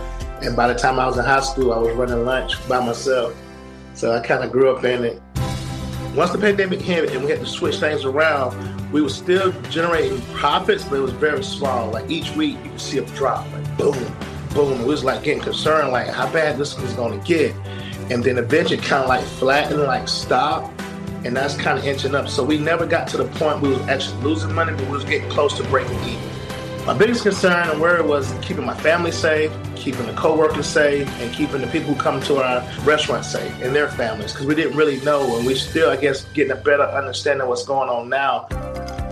And 0.43 0.55
by 0.55 0.69
the 0.69 0.79
time 0.79 1.01
I 1.01 1.07
was 1.09 1.19
in 1.19 1.25
high 1.25 1.41
school, 1.41 1.73
I 1.73 1.79
was 1.79 1.93
running 1.97 2.25
lunch 2.25 2.55
by 2.69 2.79
myself. 2.87 3.35
So 3.95 4.15
I 4.15 4.21
kind 4.21 4.45
of 4.45 4.53
grew 4.53 4.71
up 4.71 4.85
in 4.85 5.03
it. 5.03 5.21
Once 6.15 6.31
the 6.31 6.39
pandemic 6.39 6.81
hit 6.81 7.11
and 7.11 7.25
we 7.25 7.31
had 7.31 7.41
to 7.41 7.47
switch 7.47 7.77
things 7.79 8.05
around, 8.05 8.55
we 8.93 9.03
were 9.03 9.09
still 9.09 9.51
generating 9.69 10.21
profits, 10.35 10.85
but 10.85 10.97
it 10.97 11.01
was 11.01 11.11
very 11.13 11.43
small. 11.43 11.91
Like 11.91 12.09
each 12.09 12.31
week, 12.37 12.57
you 12.63 12.71
could 12.71 12.81
see 12.81 12.99
a 12.99 13.05
drop, 13.17 13.51
like 13.53 13.77
boom, 13.77 14.17
boom. 14.55 14.79
We 14.79 14.85
was 14.85 15.03
like 15.03 15.25
getting 15.25 15.43
concerned, 15.43 15.91
like 15.91 16.07
how 16.07 16.33
bad 16.33 16.57
this 16.57 16.79
was 16.79 16.93
going 16.93 17.21
to 17.21 17.27
get. 17.27 17.53
And 18.13 18.23
then 18.23 18.39
eventually, 18.39 18.77
kind 18.77 19.03
of 19.03 19.09
like 19.09 19.25
flattened, 19.25 19.83
like 19.83 20.07
stop. 20.07 20.71
and 21.25 21.37
that's 21.37 21.57
kind 21.57 21.79
of 21.79 21.85
inching 21.85 22.15
up. 22.15 22.29
So 22.29 22.45
we 22.45 22.59
never 22.59 22.87
got 22.87 23.09
to 23.09 23.17
the 23.17 23.25
point 23.25 23.61
we 23.63 23.71
was 23.71 23.81
actually 23.89 24.23
losing 24.23 24.53
money, 24.53 24.73
but 24.73 24.85
we 24.87 24.93
was 24.93 25.05
getting 25.05 25.29
close 25.31 25.57
to 25.57 25.65
breaking 25.65 25.99
even. 26.05 26.34
My 26.87 26.93
biggest 26.93 27.23
concern 27.23 27.71
and 27.71 27.81
worry 27.81 28.03
was 28.03 28.31
keeping 28.43 28.67
my 28.67 28.75
family 28.75 29.11
safe, 29.11 29.51
keeping 29.75 30.05
the 30.05 30.13
coworkers 30.13 30.67
safe, 30.67 31.09
and 31.19 31.33
keeping 31.33 31.63
the 31.63 31.67
people 31.69 31.95
who 31.95 31.99
come 31.99 32.21
to 32.25 32.43
our 32.43 32.61
restaurant 32.83 33.25
safe 33.25 33.59
and 33.63 33.75
their 33.75 33.89
families, 33.89 34.33
because 34.33 34.47
we 34.47 34.55
didn't 34.55 34.77
really 34.77 35.01
know, 35.01 35.39
and 35.39 35.47
we 35.47 35.55
still, 35.55 35.89
I 35.89 35.97
guess, 35.97 36.27
getting 36.35 36.53
a 36.53 36.61
better 36.61 36.83
understanding 36.83 37.41
of 37.41 37.49
what's 37.49 37.65
going 37.65 37.89
on 37.89 38.11
now. 38.11 38.49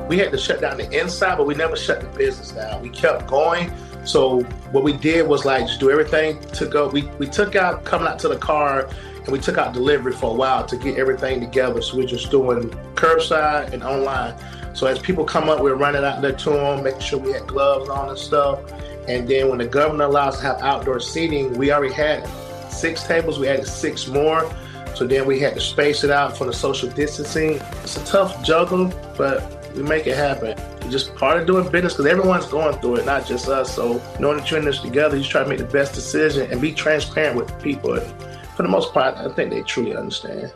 We 0.07 0.19
had 0.19 0.33
to 0.33 0.39
shut 0.39 0.61
down 0.61 0.77
the 0.77 1.01
inside, 1.01 1.39
but 1.39 1.47
we 1.47 1.55
never 1.55 1.75
shut 1.75 2.03
the 2.03 2.09
business 2.09 2.51
down. 2.51 2.83
We 2.83 2.91
kept 2.91 3.27
going. 3.27 3.73
So 4.05 4.43
what 4.73 4.85
we 4.85 4.93
did 4.93 5.27
was 5.27 5.47
like 5.47 5.67
just 5.67 5.81
do 5.81 5.91
everything 5.91 6.41
to 6.41 6.67
go. 6.67 6.89
We 6.89 7.05
we 7.19 7.27
took 7.27 7.57
out 7.57 7.85
coming 7.85 8.07
out 8.07 8.19
to 8.19 8.29
the 8.29 8.37
car 8.37 8.87
and 9.17 9.29
we 9.29 9.39
took 9.39 9.57
out 9.57 9.73
delivery 9.73 10.13
for 10.13 10.33
a 10.33 10.35
while 10.35 10.67
to 10.67 10.77
get 10.77 10.99
everything 10.99 11.41
together. 11.41 11.81
So 11.81 11.97
we're 11.97 12.07
just 12.07 12.31
doing 12.31 12.69
curbside 12.97 13.73
and 13.73 13.83
online. 13.83 14.35
So 14.75 14.87
as 14.87 14.99
people 14.99 15.25
come 15.25 15.49
up, 15.49 15.61
we're 15.61 15.75
running 15.75 16.05
out 16.05 16.23
there 16.23 16.33
to 16.33 16.51
them, 16.51 16.83
making 16.83 17.01
sure 17.01 17.19
we 17.19 17.33
had 17.33 17.47
gloves 17.47 17.89
on 17.89 18.09
and 18.09 18.19
stuff. 18.19 18.61
And 19.09 19.29
then 19.29 19.49
when 19.49 19.59
the 19.59 19.67
governor 19.67 20.05
allows 20.05 20.39
to 20.39 20.43
have 20.43 20.61
outdoor 20.61 21.01
seating, 21.01 21.53
we 21.55 21.73
already 21.73 21.93
had 21.93 22.27
six 22.71 23.03
tables. 23.03 23.39
We 23.39 23.49
added 23.49 23.67
six 23.67 24.07
more. 24.07 24.51
So 24.95 25.07
then 25.07 25.27
we 25.27 25.41
had 25.41 25.55
to 25.55 25.61
space 25.61 26.05
it 26.05 26.11
out 26.11 26.37
for 26.37 26.45
the 26.45 26.53
social 26.53 26.89
distancing. 26.89 27.55
It's 27.83 27.97
a 27.97 28.05
tough 28.05 28.45
juggle, 28.45 28.93
but 29.17 29.75
we 29.75 29.83
make 29.83 30.07
it 30.07 30.17
happen. 30.17 30.59
It's 30.83 30.91
just 30.91 31.15
part 31.17 31.39
of 31.39 31.47
doing 31.47 31.69
business 31.71 31.95
because 31.95 32.07
everyone's 32.07 32.47
going 32.47 32.79
through 32.81 32.97
it, 32.97 33.07
not 33.07 33.27
just 33.27 33.49
us. 33.49 33.75
So 33.75 34.03
knowing 34.21 34.39
that 34.39 34.51
you're 34.51 34.61
in 34.61 34.67
this 34.67 34.81
together, 34.81 35.17
you 35.17 35.25
try 35.25 35.43
to 35.43 35.49
make 35.49 35.59
the 35.59 35.65
best 35.65 35.95
decision 35.95 36.51
and 36.51 36.61
be 36.61 36.73
transparent 36.73 37.37
with 37.37 37.63
people. 37.63 37.99
For 38.57 38.63
the 38.63 38.69
most 38.69 38.93
part, 38.93 39.17
I 39.17 39.29
think 39.33 39.51
they 39.51 39.63
truly 39.63 39.97
understand. 39.97 40.53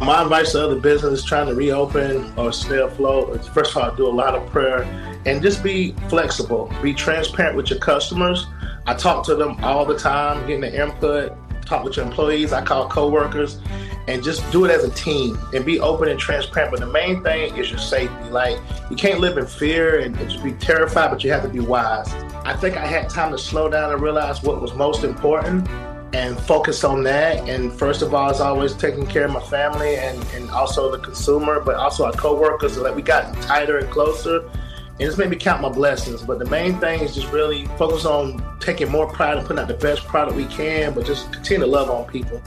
My 0.00 0.22
advice 0.22 0.52
to 0.52 0.64
other 0.64 0.80
businesses 0.80 1.22
trying 1.26 1.48
to 1.48 1.54
reopen 1.54 2.32
or 2.38 2.54
stay 2.54 2.78
afloat 2.78 3.38
is 3.38 3.46
first 3.46 3.76
of 3.76 3.82
all, 3.82 3.94
do 3.94 4.06
a 4.06 4.08
lot 4.08 4.34
of 4.34 4.48
prayer 4.48 4.82
and 5.26 5.42
just 5.42 5.62
be 5.62 5.92
flexible. 6.08 6.72
Be 6.82 6.94
transparent 6.94 7.54
with 7.54 7.68
your 7.68 7.80
customers. 7.80 8.46
I 8.86 8.94
talk 8.94 9.26
to 9.26 9.34
them 9.34 9.62
all 9.62 9.84
the 9.84 9.98
time, 9.98 10.40
getting 10.46 10.62
the 10.62 10.82
input, 10.82 11.36
talk 11.66 11.84
with 11.84 11.98
your 11.98 12.06
employees, 12.06 12.54
I 12.54 12.64
call 12.64 12.88
coworkers, 12.88 13.60
and 14.08 14.24
just 14.24 14.50
do 14.50 14.64
it 14.64 14.70
as 14.70 14.84
a 14.84 14.90
team 14.90 15.38
and 15.52 15.66
be 15.66 15.80
open 15.80 16.08
and 16.08 16.18
transparent. 16.18 16.70
But 16.70 16.80
the 16.80 16.86
main 16.86 17.22
thing 17.22 17.54
is 17.58 17.68
your 17.68 17.78
safety. 17.78 18.30
Like 18.30 18.58
you 18.88 18.96
can't 18.96 19.20
live 19.20 19.36
in 19.36 19.46
fear 19.46 20.00
and, 20.00 20.16
just 20.16 20.42
be 20.42 20.52
terrified, 20.52 21.10
but 21.10 21.22
you 21.22 21.30
have 21.30 21.42
to 21.42 21.48
be 21.50 21.60
wise. 21.60 22.10
I 22.46 22.56
think 22.56 22.78
I 22.78 22.86
had 22.86 23.10
time 23.10 23.32
to 23.32 23.38
slow 23.38 23.68
down 23.68 23.92
and 23.92 24.00
realize 24.00 24.42
what 24.42 24.62
was 24.62 24.72
most 24.72 25.04
important 25.04 25.68
and 26.12 26.38
focus 26.40 26.84
on 26.84 27.02
that. 27.04 27.48
And 27.48 27.72
first 27.72 28.02
of 28.02 28.14
all, 28.14 28.30
it's 28.30 28.40
always 28.40 28.74
taking 28.74 29.06
care 29.06 29.24
of 29.24 29.32
my 29.32 29.40
family 29.40 29.96
and, 29.96 30.22
and 30.34 30.50
also 30.50 30.90
the 30.90 30.98
consumer, 30.98 31.60
but 31.60 31.76
also 31.76 32.04
our 32.04 32.12
coworkers. 32.12 32.74
So 32.74 32.82
that 32.82 32.94
we 32.94 33.02
got 33.02 33.34
tighter 33.42 33.78
and 33.78 33.90
closer. 33.90 34.40
And 34.40 35.08
it's 35.08 35.16
made 35.16 35.30
me 35.30 35.36
count 35.36 35.62
my 35.62 35.70
blessings. 35.70 36.22
But 36.22 36.38
the 36.38 36.46
main 36.46 36.78
thing 36.78 37.00
is 37.00 37.14
just 37.14 37.32
really 37.32 37.66
focus 37.78 38.04
on 38.04 38.58
taking 38.60 38.90
more 38.90 39.06
pride 39.06 39.38
and 39.38 39.46
putting 39.46 39.62
out 39.62 39.68
the 39.68 39.74
best 39.74 40.04
product 40.06 40.36
we 40.36 40.46
can, 40.46 40.92
but 40.92 41.06
just 41.06 41.32
continue 41.32 41.64
to 41.64 41.70
love 41.70 41.88
on 41.88 42.04
people. 42.06 42.42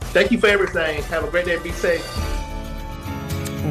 Thank 0.00 0.30
you 0.30 0.38
for 0.38 0.46
everything. 0.46 1.02
Have 1.04 1.24
a 1.24 1.30
great 1.30 1.44
day. 1.44 1.58
Be 1.58 1.72
safe. 1.72 2.06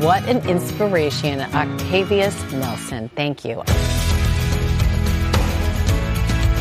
What 0.03 0.23
an 0.29 0.47
inspiration, 0.47 1.41
Octavius 1.41 2.51
Nelson. 2.51 3.09
Thank 3.15 3.43
you. 3.43 3.63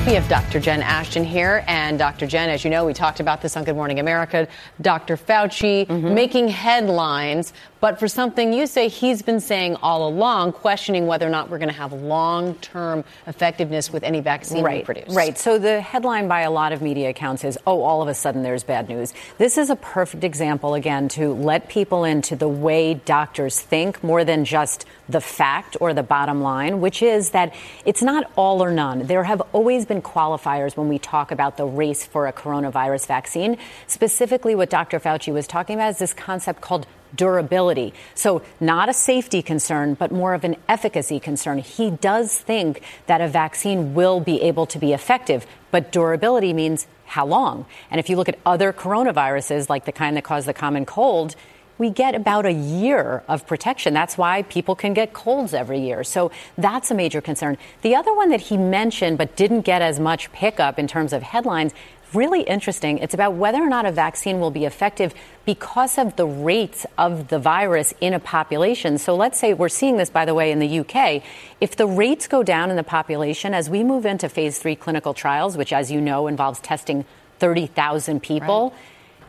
We 0.07 0.15
have 0.15 0.29
Dr. 0.29 0.61
Jen 0.61 0.83
Ashton 0.83 1.25
here. 1.25 1.65
And 1.67 1.99
Dr. 1.99 2.29
Jen, 2.29 2.49
as 2.49 2.63
you 2.63 2.71
know, 2.71 2.85
we 2.85 2.95
talked 2.95 3.19
about 3.19 3.43
this 3.43 3.57
on 3.57 3.65
Good 3.65 3.75
Morning 3.75 3.99
America. 3.99 4.47
Dr. 4.81 5.17
Fauci 5.17 5.85
mm-hmm. 5.85 6.15
making 6.15 6.47
headlines, 6.47 7.53
but 7.81 7.99
for 7.99 8.07
something 8.07 8.53
you 8.53 8.69
say 8.69 8.87
he's 8.87 9.23
been 9.23 9.41
saying 9.41 9.75
all 9.83 10.09
along, 10.09 10.53
questioning 10.53 11.09
whether 11.09 11.27
or 11.27 11.31
not 11.31 11.51
we're 11.51 11.59
going 11.59 11.71
to 11.71 11.75
have 11.75 11.93
long 11.93 12.55
term 12.57 13.05
effectiveness 13.27 13.93
with 13.93 14.05
any 14.05 14.21
vaccine 14.21 14.63
right, 14.63 14.83
we 14.83 14.85
produce. 14.85 15.13
Right. 15.13 15.37
So 15.37 15.59
the 15.59 15.81
headline 15.81 16.29
by 16.29 16.43
a 16.43 16.53
lot 16.53 16.73
of 16.73 16.81
media 16.83 17.11
accounts 17.11 17.43
is, 17.43 17.59
oh, 17.67 17.83
all 17.83 18.01
of 18.01 18.07
a 18.07 18.15
sudden 18.15 18.45
there's 18.45 18.63
bad 18.63 18.89
news. 18.89 19.13
This 19.39 19.59
is 19.59 19.71
a 19.71 19.77
perfect 19.77 20.23
example, 20.23 20.75
again, 20.75 21.09
to 21.11 21.33
let 21.35 21.69
people 21.69 22.05
into 22.05 22.37
the 22.37 22.49
way 22.49 22.95
doctors 22.95 23.61
think 23.61 24.05
more 24.05 24.25
than 24.25 24.45
just 24.45 24.87
the 25.09 25.21
fact 25.21 25.77
or 25.81 25.95
the 25.95 26.03
bottom 26.03 26.43
line, 26.43 26.81
which 26.81 27.03
is 27.03 27.31
that 27.31 27.55
it's 27.85 28.03
not 28.03 28.31
all 28.37 28.63
or 28.63 28.71
none. 28.71 29.07
There 29.07 29.25
have 29.25 29.43
always 29.53 29.85
been 29.85 29.96
qualifiers 30.03 30.77
when 30.77 30.89
we 30.89 30.99
talk 30.99 31.31
about 31.31 31.57
the 31.57 31.67
race 31.67 32.05
for 32.05 32.27
a 32.27 32.33
coronavirus 32.33 33.07
vaccine. 33.07 33.59
Specifically, 33.87 34.55
what 34.55 34.71
Dr. 34.71 35.01
Fauci 35.01 35.33
was 35.33 35.47
talking 35.47 35.77
about 35.77 35.91
is 35.91 35.99
this 35.99 36.15
concept 36.15 36.61
called 36.61 36.87
durability. 37.15 37.95
So, 38.15 38.43
not 38.61 38.89
a 38.89 38.93
safety 38.93 39.43
concern, 39.43 39.95
but 39.95 40.13
more 40.13 40.35
of 40.35 40.45
an 40.45 40.57
efficacy 40.69 41.21
concern. 41.21 41.59
He 41.59 41.91
does 41.91 42.37
think 42.37 42.83
that 43.07 43.21
a 43.21 43.29
vaccine 43.29 43.95
will 43.95 44.21
be 44.21 44.43
able 44.43 44.67
to 44.67 44.79
be 44.79 44.93
effective, 44.93 45.47
but 45.71 45.93
durability 45.93 46.53
means 46.53 46.87
how 47.07 47.27
long? 47.27 47.67
And 47.91 48.01
if 48.01 48.11
you 48.11 48.17
look 48.17 48.29
at 48.29 48.39
other 48.45 48.73
coronaviruses, 48.73 49.69
like 49.69 49.85
the 49.85 49.93
kind 49.93 50.17
that 50.17 50.25
cause 50.25 50.45
the 50.45 50.53
common 50.53 50.85
cold, 50.85 51.37
we 51.79 51.91
get 51.91 52.15
about 52.15 52.47
a 52.47 52.53
year 52.53 53.23
of 53.29 53.47
protection. 53.47 53.95
That's 53.95 54.17
why 54.17 54.43
people 54.43 54.75
can 54.75 54.95
get 54.95 55.13
colds 55.13 55.55
every 55.55 55.81
year. 55.81 56.05
So 56.05 56.31
that's 56.57 56.91
a 56.91 56.95
major 56.95 57.21
concern. 57.21 57.59
The 57.83 57.95
other 57.95 58.15
one 58.15 58.31
that 58.31 58.41
he 58.41 58.57
mentioned 58.57 59.19
but 59.19 59.37
didn't 59.37 59.63
get 59.63 59.83
as 59.83 60.01
much 60.01 60.33
pickup 60.33 60.79
in 60.79 60.87
terms 60.87 61.13
of 61.13 61.23
headlines 61.23 61.75
really 62.15 62.43
interesting. 62.43 62.99
It's 62.99 63.15
about 63.15 63.35
whether 63.35 63.59
or 63.59 63.69
not 63.69 63.85
a 63.85 63.93
vaccine 63.93 64.41
will 64.41 64.51
be 64.51 64.65
effective 64.65 65.15
because 65.45 65.99
of 65.99 66.17
the 66.17 66.27
rates 66.27 66.87
of 66.97 67.29
the 67.29 67.39
virus 67.39 67.93
in 68.01 68.15
a 68.15 68.21
population. 68.21 68.99
So 68.99 69.17
let's 69.17 69.39
say 69.39 69.55
we're 69.55 69.69
seeing 69.69 69.97
this, 69.97 70.09
by 70.09 70.25
the 70.25 70.35
way, 70.35 70.53
in 70.53 70.59
the 70.59 70.81
UK. 70.81 71.23
If 71.61 71.77
the 71.77 71.87
rates 71.87 72.29
go 72.29 72.43
down 72.43 72.71
in 72.71 72.77
the 72.77 72.85
population 72.85 73.55
as 73.55 73.69
we 73.69 73.83
move 73.83 74.07
into 74.07 74.29
phase 74.29 74.59
three 74.59 74.77
clinical 74.77 75.15
trials, 75.15 75.57
which, 75.57 75.73
as 75.73 75.91
you 75.91 76.01
know, 76.01 76.27
involves 76.27 76.61
testing 76.61 77.05
30,000 77.39 78.23
people. 78.23 78.71
Right 78.71 78.79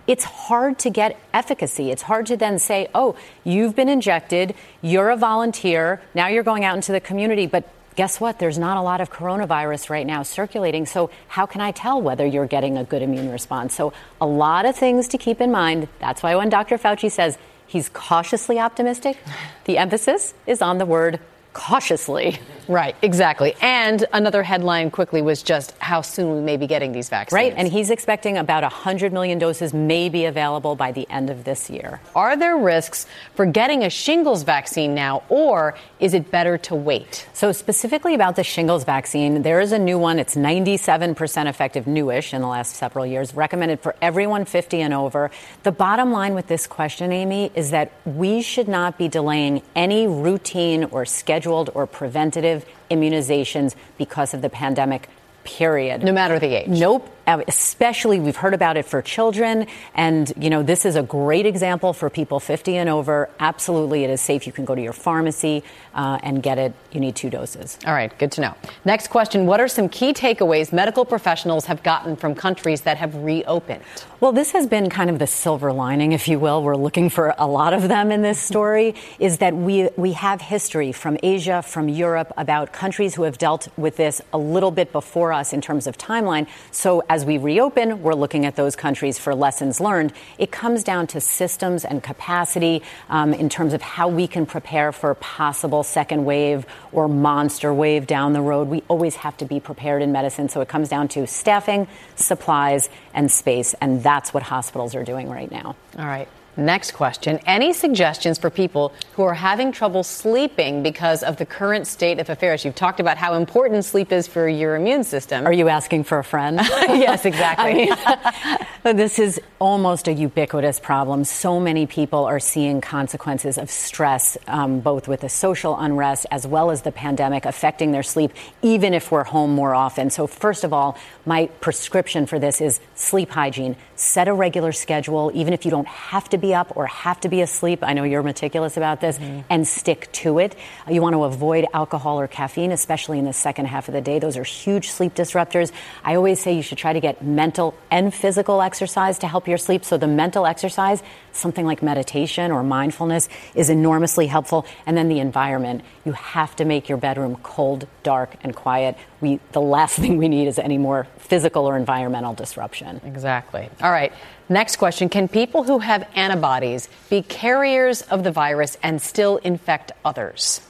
it's 0.07 0.23
hard 0.23 0.79
to 0.79 0.89
get 0.89 1.19
efficacy. 1.33 1.91
It's 1.91 2.03
hard 2.03 2.25
to 2.27 2.37
then 2.37 2.59
say, 2.59 2.89
oh, 2.95 3.15
you've 3.43 3.75
been 3.75 3.89
injected, 3.89 4.55
you're 4.81 5.09
a 5.09 5.17
volunteer, 5.17 6.01
now 6.15 6.27
you're 6.27 6.43
going 6.43 6.63
out 6.63 6.75
into 6.75 6.93
the 6.93 7.01
community, 7.01 7.45
but 7.45 7.69
guess 7.95 8.21
what? 8.21 8.39
There's 8.39 8.57
not 8.57 8.77
a 8.77 8.81
lot 8.81 9.01
of 9.01 9.11
coronavirus 9.11 9.89
right 9.89 10.07
now 10.07 10.23
circulating. 10.23 10.85
So, 10.85 11.09
how 11.27 11.45
can 11.45 11.61
I 11.61 11.71
tell 11.71 12.01
whether 12.01 12.25
you're 12.25 12.47
getting 12.47 12.77
a 12.77 12.83
good 12.83 13.01
immune 13.01 13.29
response? 13.29 13.75
So, 13.75 13.91
a 14.21 14.25
lot 14.25 14.65
of 14.65 14.75
things 14.75 15.09
to 15.09 15.17
keep 15.17 15.41
in 15.41 15.51
mind. 15.51 15.89
That's 15.99 16.23
why 16.23 16.35
when 16.35 16.49
Dr. 16.49 16.77
Fauci 16.77 17.11
says 17.11 17.37
he's 17.65 17.89
cautiously 17.89 18.59
optimistic, 18.59 19.17
the 19.65 19.77
emphasis 19.77 20.33
is 20.45 20.61
on 20.61 20.77
the 20.77 20.85
word 20.85 21.19
cautiously. 21.57 22.39
Right, 22.67 22.95
exactly. 23.01 23.55
And 23.61 24.05
another 24.11 24.43
headline 24.43 24.91
quickly 24.91 25.21
was 25.21 25.41
just 25.41 25.73
how 25.79 26.01
soon 26.01 26.35
we 26.35 26.41
may 26.41 26.57
be 26.57 26.67
getting 26.67 26.91
these 26.91 27.09
vaccines. 27.09 27.33
Right, 27.33 27.53
and 27.55 27.67
he's 27.67 27.89
expecting 27.89 28.37
about 28.37 28.63
100 28.63 29.13
million 29.13 29.39
doses 29.39 29.73
may 29.73 30.09
be 30.09 30.25
available 30.25 30.75
by 30.75 30.91
the 30.91 31.09
end 31.09 31.29
of 31.29 31.45
this 31.45 31.69
year. 31.69 32.01
Are 32.15 32.37
there 32.37 32.57
risks 32.57 33.07
for 33.35 33.45
getting 33.45 33.83
a 33.83 33.89
shingles 33.89 34.43
vaccine 34.43 34.93
now, 34.93 35.23
or 35.29 35.75
is 35.99 36.13
it 36.13 36.29
better 36.29 36.57
to 36.59 36.75
wait? 36.75 37.27
So, 37.33 37.51
specifically 37.53 38.13
about 38.13 38.35
the 38.35 38.43
shingles 38.43 38.83
vaccine, 38.83 39.41
there 39.41 39.61
is 39.61 39.71
a 39.71 39.79
new 39.79 39.97
one. 39.97 40.19
It's 40.19 40.35
97% 40.35 41.47
effective, 41.47 41.87
newish 41.87 42.33
in 42.33 42.41
the 42.41 42.47
last 42.47 42.75
several 42.75 43.05
years, 43.05 43.33
recommended 43.33 43.79
for 43.79 43.95
everyone 44.01 44.45
50 44.45 44.81
and 44.81 44.93
over. 44.93 45.31
The 45.63 45.71
bottom 45.71 46.11
line 46.11 46.35
with 46.35 46.47
this 46.47 46.67
question, 46.67 47.11
Amy, 47.11 47.49
is 47.55 47.71
that 47.71 47.91
we 48.05 48.41
should 48.41 48.67
not 48.67 48.97
be 48.97 49.07
delaying 49.07 49.61
any 49.73 50.05
routine 50.05 50.83
or 50.85 51.05
scheduled 51.05 51.46
or 51.73 51.87
preventative 51.87 52.65
immunizations 52.91 53.75
because 53.97 54.33
of 54.33 54.41
the 54.41 54.49
pandemic 54.49 55.09
period. 55.43 56.03
No 56.03 56.11
matter 56.11 56.39
the 56.39 56.53
age. 56.53 56.67
Nope. 56.67 57.09
Uh, 57.27 57.43
especially, 57.49 58.21
we've 58.21 58.37
heard 58.37 58.53
about 58.53 58.77
it 58.77 58.85
for 58.85 59.01
children. 59.01 59.67
And, 59.93 60.31
you 60.37 60.49
know, 60.49 60.63
this 60.63 60.85
is 60.85 60.95
a 60.95 61.03
great 61.03 61.45
example 61.45 61.91
for 61.91 62.09
people 62.09 62.39
50 62.39 62.77
and 62.77 62.89
over. 62.89 63.29
Absolutely, 63.39 64.05
it 64.05 64.09
is 64.09 64.21
safe. 64.21 64.47
You 64.47 64.53
can 64.53 64.63
go 64.63 64.73
to 64.73 64.81
your 64.81 64.93
pharmacy 64.93 65.63
uh, 65.93 66.19
and 66.23 66.41
get 66.41 66.57
it. 66.57 66.73
You 66.93 67.01
need 67.01 67.17
two 67.17 67.29
doses. 67.29 67.77
All 67.85 67.93
right, 67.93 68.17
good 68.17 68.31
to 68.33 68.41
know. 68.41 68.55
Next 68.85 69.09
question 69.09 69.45
What 69.45 69.59
are 69.59 69.67
some 69.67 69.89
key 69.89 70.13
takeaways 70.13 70.71
medical 70.71 71.03
professionals 71.03 71.65
have 71.65 71.83
gotten 71.83 72.15
from 72.15 72.33
countries 72.33 72.81
that 72.81 72.97
have 72.97 73.13
reopened? 73.15 73.81
Well, 74.19 74.31
this 74.31 74.51
has 74.53 74.65
been 74.65 74.89
kind 74.89 75.09
of 75.09 75.19
the 75.19 75.27
silver 75.27 75.71
lining, 75.73 76.13
if 76.13 76.27
you 76.27 76.39
will. 76.39 76.63
We're 76.63 76.75
looking 76.75 77.09
for 77.09 77.35
a 77.37 77.45
lot 77.45 77.73
of 77.73 77.87
them 77.87 78.11
in 78.11 78.21
this 78.21 78.39
story, 78.39 78.95
is 79.19 79.39
that 79.39 79.55
we, 79.55 79.89
we 79.97 80.13
have 80.13 80.39
history 80.41 80.91
from 80.91 81.17
Asia, 81.21 81.61
from 81.61 81.89
Europe, 81.89 82.31
about 82.37 82.71
countries 82.71 83.15
who 83.15 83.23
have 83.23 83.37
dealt 83.37 83.67
with 83.77 83.97
this 83.97 84.21
a 84.31 84.37
little 84.37 84.71
bit 84.71 84.91
before 84.91 85.33
us 85.33 85.51
in 85.51 85.61
terms 85.61 85.87
of 85.87 85.97
timeline. 85.97 86.47
So 86.71 87.03
as 87.09 87.16
we 87.25 87.37
reopen, 87.37 88.01
we're 88.01 88.13
looking 88.13 88.45
at 88.45 88.55
those 88.55 88.75
countries 88.75 89.17
for 89.17 89.33
lessons 89.35 89.79
learned. 89.79 90.13
It 90.37 90.51
comes 90.51 90.83
down 90.83 91.07
to 91.07 91.21
systems 91.21 91.85
and 91.85 92.01
capacity 92.01 92.83
um, 93.09 93.33
in 93.33 93.49
terms 93.49 93.73
of 93.73 93.81
how 93.81 94.07
we 94.07 94.27
can 94.27 94.45
prepare 94.45 94.91
for 94.91 95.13
possible 95.15 95.83
second 95.83 96.25
wave 96.25 96.65
or 96.91 97.07
monster 97.07 97.73
wave 97.73 98.07
down 98.07 98.33
the 98.33 98.41
road. 98.41 98.67
We 98.67 98.83
always 98.87 99.15
have 99.17 99.37
to 99.37 99.45
be 99.45 99.59
prepared 99.59 100.01
in 100.01 100.11
medicine. 100.11 100.49
So 100.49 100.61
it 100.61 100.67
comes 100.67 100.89
down 100.89 101.07
to 101.09 101.27
staffing, 101.27 101.87
supplies, 102.15 102.89
and 103.13 103.31
space. 103.31 103.73
And 103.81 104.03
that's 104.03 104.33
what 104.33 104.43
hospitals 104.43 104.95
are 104.95 105.03
doing 105.03 105.29
right 105.29 105.51
now. 105.51 105.75
All 105.97 106.05
right. 106.05 106.27
Next 106.57 106.93
question. 106.93 107.39
Any 107.45 107.71
suggestions 107.71 108.39
for 108.39 108.49
people 108.49 108.91
who 109.13 109.21
are 109.21 109.35
having 109.35 109.71
trouble 109.71 110.01
sleeping 110.01 110.81
because 110.81 111.21
of 111.21 111.37
the 111.37 111.45
current 111.45 111.85
state 111.85 112.19
of 112.19 112.31
affairs? 112.31 112.65
You've 112.65 112.73
talked 112.73 112.99
about 112.99 113.15
how 113.15 113.35
important 113.35 113.85
sleep 113.85 114.11
is 114.11 114.25
for 114.25 114.49
your 114.49 114.75
immune 114.75 115.03
system. 115.03 115.45
Are 115.45 115.53
you 115.53 115.69
asking 115.69 116.05
for 116.05 116.17
a 116.17 116.23
friend? 116.23 116.59
yes, 116.87 117.25
exactly. 117.25 117.91
I 117.91 118.65
mean, 118.83 118.95
this 118.97 119.19
is 119.19 119.39
almost 119.59 120.07
a 120.07 120.13
ubiquitous 120.13 120.79
problem. 120.79 121.25
So 121.25 121.59
many 121.59 121.85
people 121.85 122.25
are 122.25 122.39
seeing 122.39 122.81
consequences 122.81 123.59
of 123.59 123.69
stress, 123.69 124.35
um, 124.47 124.79
both 124.79 125.07
with 125.07 125.21
the 125.21 125.29
social 125.29 125.77
unrest 125.77 126.25
as 126.31 126.47
well 126.47 126.71
as 126.71 126.81
the 126.81 126.91
pandemic, 126.91 127.45
affecting 127.45 127.91
their 127.91 128.01
sleep, 128.01 128.33
even 128.63 128.95
if 128.95 129.11
we're 129.11 129.25
home 129.25 129.51
more 129.51 129.75
often. 129.75 130.09
So, 130.09 130.25
first 130.25 130.63
of 130.63 130.73
all, 130.73 130.97
my 131.23 131.47
prescription 131.61 132.25
for 132.25 132.39
this 132.39 132.61
is 132.61 132.79
sleep 132.95 133.29
hygiene. 133.29 133.75
Set 133.95 134.27
a 134.27 134.33
regular 134.33 134.71
schedule, 134.71 135.31
even 135.35 135.53
if 135.53 135.63
you 135.63 135.69
don't 135.69 135.87
have 135.87 136.29
to 136.29 136.37
be 136.37 136.46
up 136.53 136.75
or 136.75 136.87
have 136.87 137.19
to 137.21 137.29
be 137.29 137.41
asleep. 137.41 137.79
I 137.81 137.93
know 137.93 138.03
you're 138.03 138.23
meticulous 138.23 138.77
about 138.77 139.01
this, 139.01 139.17
mm-hmm. 139.17 139.41
and 139.49 139.67
stick 139.67 140.11
to 140.13 140.39
it. 140.39 140.55
You 140.89 141.01
want 141.01 141.13
to 141.13 141.23
avoid 141.23 141.65
alcohol 141.73 142.19
or 142.19 142.27
caffeine, 142.27 142.71
especially 142.71 143.19
in 143.19 143.25
the 143.25 143.33
second 143.33 143.65
half 143.65 143.87
of 143.87 143.93
the 143.93 144.01
day. 144.01 144.19
Those 144.19 144.37
are 144.37 144.43
huge 144.43 144.89
sleep 144.89 145.13
disruptors. 145.15 145.71
I 146.03 146.15
always 146.15 146.39
say 146.39 146.53
you 146.53 146.61
should 146.61 146.77
try 146.77 146.93
to 146.93 146.99
get 146.99 147.23
mental 147.23 147.75
and 147.91 148.13
physical 148.13 148.61
exercise 148.61 149.19
to 149.19 149.27
help 149.27 149.47
your 149.47 149.57
sleep. 149.57 149.85
So 149.85 149.97
the 149.97 150.07
mental 150.07 150.45
exercise, 150.45 151.01
something 151.31 151.65
like 151.65 151.81
meditation 151.81 152.51
or 152.51 152.63
mindfulness, 152.63 153.29
is 153.55 153.69
enormously 153.69 154.27
helpful. 154.27 154.65
And 154.85 154.97
then 154.97 155.09
the 155.09 155.19
environment. 155.19 155.83
You 156.05 156.13
have 156.13 156.55
to 156.57 156.65
make 156.65 156.89
your 156.89 156.97
bedroom 156.97 157.35
cold, 157.43 157.87
dark, 158.03 158.35
and 158.41 158.55
quiet. 158.55 158.97
We, 159.21 159.39
the 159.51 159.61
last 159.61 159.95
thing 159.99 160.17
we 160.17 160.29
need 160.29 160.47
is 160.47 160.59
any 160.59 160.77
more 160.77 161.07
physical 161.17 161.65
or 161.65 161.77
environmental 161.77 162.33
disruption. 162.33 163.01
Exactly. 163.05 163.69
All 163.81 163.91
right. 163.91 164.13
Next 164.49 164.77
question 164.77 165.09
Can 165.09 165.27
people 165.27 165.63
who 165.63 165.79
have 165.79 166.07
antibodies 166.15 166.87
be 167.09 167.21
carriers 167.21 168.01
of 168.03 168.23
the 168.23 168.31
virus 168.31 168.77
and 168.81 169.01
still 169.01 169.37
infect 169.37 169.91
others? 170.05 170.61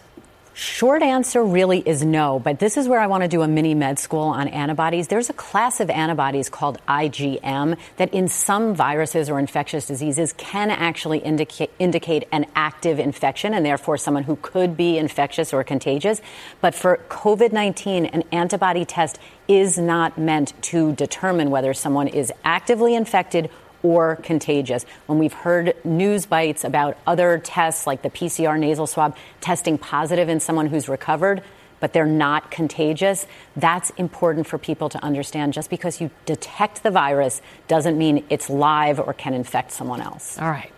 Short 0.55 1.03
answer 1.03 1.43
really 1.43 1.81
is 1.85 2.03
no, 2.03 2.39
but 2.39 2.57
this 2.57 2.77
is 2.77 2.87
where 2.87 2.99
I 2.99 3.05
want 3.05 3.21
to 3.21 3.27
do 3.27 3.43
a 3.43 3.47
mini 3.47 3.75
med 3.75 3.99
school 3.99 4.23
on 4.23 4.47
antibodies. 4.47 5.07
There's 5.07 5.29
a 5.29 5.33
class 5.33 5.79
of 5.79 5.91
antibodies 5.91 6.49
called 6.49 6.79
IgM 6.87 7.77
that 7.97 8.11
in 8.11 8.27
some 8.27 8.73
viruses 8.73 9.29
or 9.29 9.37
infectious 9.37 9.85
diseases 9.85 10.33
can 10.33 10.71
actually 10.71 11.19
indicate, 11.19 11.69
indicate 11.77 12.27
an 12.31 12.47
active 12.55 12.97
infection 12.97 13.53
and 13.53 13.63
therefore 13.63 13.99
someone 13.99 14.23
who 14.23 14.37
could 14.37 14.75
be 14.75 14.97
infectious 14.97 15.53
or 15.53 15.63
contagious. 15.63 16.19
But 16.59 16.73
for 16.73 16.97
COVID 17.07 17.51
19, 17.51 18.07
an 18.07 18.23
antibody 18.31 18.83
test 18.83 19.19
is 19.47 19.77
not 19.77 20.17
meant 20.17 20.59
to 20.63 20.93
determine 20.93 21.51
whether 21.51 21.75
someone 21.75 22.07
is 22.07 22.33
actively 22.43 22.95
infected 22.95 23.51
or 23.83 24.17
contagious. 24.17 24.85
When 25.05 25.19
we've 25.19 25.33
heard 25.33 25.75
news 25.83 26.25
bites 26.25 26.63
about 26.63 26.97
other 27.05 27.37
tests 27.37 27.87
like 27.87 28.01
the 28.01 28.09
PCR 28.09 28.59
nasal 28.59 28.87
swab 28.87 29.15
testing 29.41 29.77
positive 29.77 30.29
in 30.29 30.39
someone 30.39 30.67
who's 30.67 30.89
recovered, 30.89 31.43
but 31.79 31.93
they're 31.93 32.05
not 32.05 32.49
contagious, 32.49 33.27
that's 33.55 33.91
important 33.91 34.47
for 34.47 34.57
people 34.57 34.89
to 34.89 35.03
understand. 35.03 35.53
Just 35.53 35.69
because 35.69 36.01
you 36.01 36.09
detect 36.25 36.83
the 36.83 36.91
virus 36.91 37.41
doesn't 37.67 37.97
mean 37.97 38.25
it's 38.29 38.49
live 38.49 38.99
or 38.99 39.13
can 39.13 39.33
infect 39.33 39.71
someone 39.71 40.01
else. 40.01 40.37
All 40.39 40.49
right. 40.49 40.71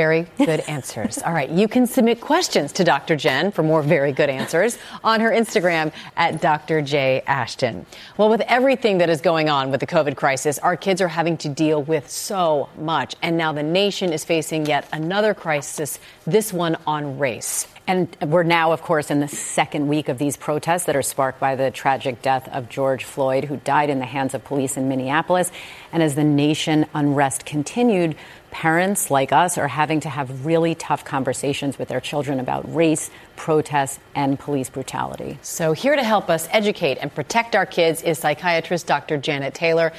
Very 0.00 0.26
good 0.38 0.60
answers. 0.60 1.18
All 1.18 1.34
right, 1.34 1.50
you 1.50 1.68
can 1.68 1.86
submit 1.86 2.22
questions 2.22 2.72
to 2.72 2.84
Dr. 2.84 3.16
Jen 3.16 3.52
for 3.52 3.62
more 3.62 3.82
very 3.82 4.12
good 4.12 4.30
answers 4.30 4.78
on 5.04 5.20
her 5.20 5.30
Instagram 5.30 5.92
at 6.16 6.40
Dr. 6.40 6.80
J. 6.80 7.22
Ashton. 7.26 7.84
Well, 8.16 8.30
with 8.30 8.40
everything 8.42 8.96
that 8.96 9.10
is 9.10 9.20
going 9.20 9.50
on 9.50 9.70
with 9.70 9.80
the 9.80 9.86
COVID 9.86 10.16
crisis, 10.16 10.58
our 10.60 10.74
kids 10.74 11.02
are 11.02 11.08
having 11.08 11.36
to 11.36 11.50
deal 11.50 11.82
with 11.82 12.08
so 12.08 12.70
much. 12.78 13.14
And 13.20 13.36
now 13.36 13.52
the 13.52 13.62
nation 13.62 14.14
is 14.14 14.24
facing 14.24 14.64
yet 14.64 14.88
another 14.90 15.34
crisis, 15.34 15.98
this 16.26 16.50
one 16.50 16.78
on 16.86 17.18
race. 17.18 17.68
And 17.86 18.16
we're 18.22 18.44
now, 18.44 18.72
of 18.72 18.82
course, 18.82 19.10
in 19.10 19.18
the 19.18 19.28
second 19.28 19.88
week 19.88 20.08
of 20.08 20.16
these 20.16 20.36
protests 20.36 20.84
that 20.84 20.94
are 20.94 21.02
sparked 21.02 21.40
by 21.40 21.56
the 21.56 21.72
tragic 21.72 22.22
death 22.22 22.48
of 22.52 22.68
George 22.68 23.02
Floyd, 23.02 23.44
who 23.44 23.56
died 23.58 23.90
in 23.90 23.98
the 23.98 24.06
hands 24.06 24.32
of 24.32 24.44
police 24.44 24.76
in 24.76 24.88
Minneapolis. 24.88 25.50
And 25.92 26.00
as 26.02 26.14
the 26.14 26.22
nation 26.22 26.86
unrest 26.94 27.44
continued, 27.44 28.14
parents 28.50 29.10
like 29.10 29.32
us 29.32 29.58
are 29.58 29.68
having 29.68 30.00
to 30.00 30.08
have 30.08 30.44
really 30.44 30.74
tough 30.74 31.04
conversations 31.04 31.78
with 31.78 31.88
their 31.88 32.00
children 32.00 32.40
about 32.40 32.74
race, 32.74 33.10
protests, 33.36 33.98
and 34.14 34.38
police 34.38 34.68
brutality. 34.68 35.38
So, 35.42 35.72
here 35.72 35.96
to 35.96 36.04
help 36.04 36.30
us 36.30 36.48
educate 36.50 36.98
and 36.98 37.14
protect 37.14 37.54
our 37.56 37.66
kids 37.66 38.02
is 38.02 38.18
psychiatrist 38.18 38.86
Dr. 38.86 39.16
Janet 39.16 39.54
Taylor. 39.54 39.92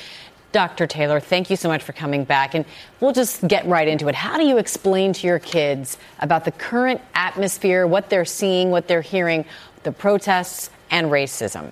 Dr. 0.52 0.86
Taylor, 0.86 1.20
thank 1.20 1.50
you 1.50 1.56
so 1.56 1.70
much 1.70 1.82
for 1.82 1.94
coming 1.94 2.26
back. 2.26 2.56
And 2.56 2.66
we'll 3.00 3.14
just 3.14 3.48
get 3.48 3.66
right 3.66 3.88
into 3.88 4.10
it. 4.10 4.16
How 4.16 4.38
do 4.38 4.44
you 4.44 4.58
explain 4.58 5.14
to 5.14 5.28
your 5.28 5.40
kids 5.40 5.98
about 6.20 6.44
the 6.44 6.52
current 6.52 7.00
atmosphere, 7.16 7.88
what 7.88 8.10
they're 8.10 8.26
seeing, 8.26 8.70
what 8.70 8.88
they're 8.88 9.02
hearing, 9.02 9.46
the 9.84 9.94
protests, 9.94 10.70
and 10.90 11.08
racism? 11.08 11.72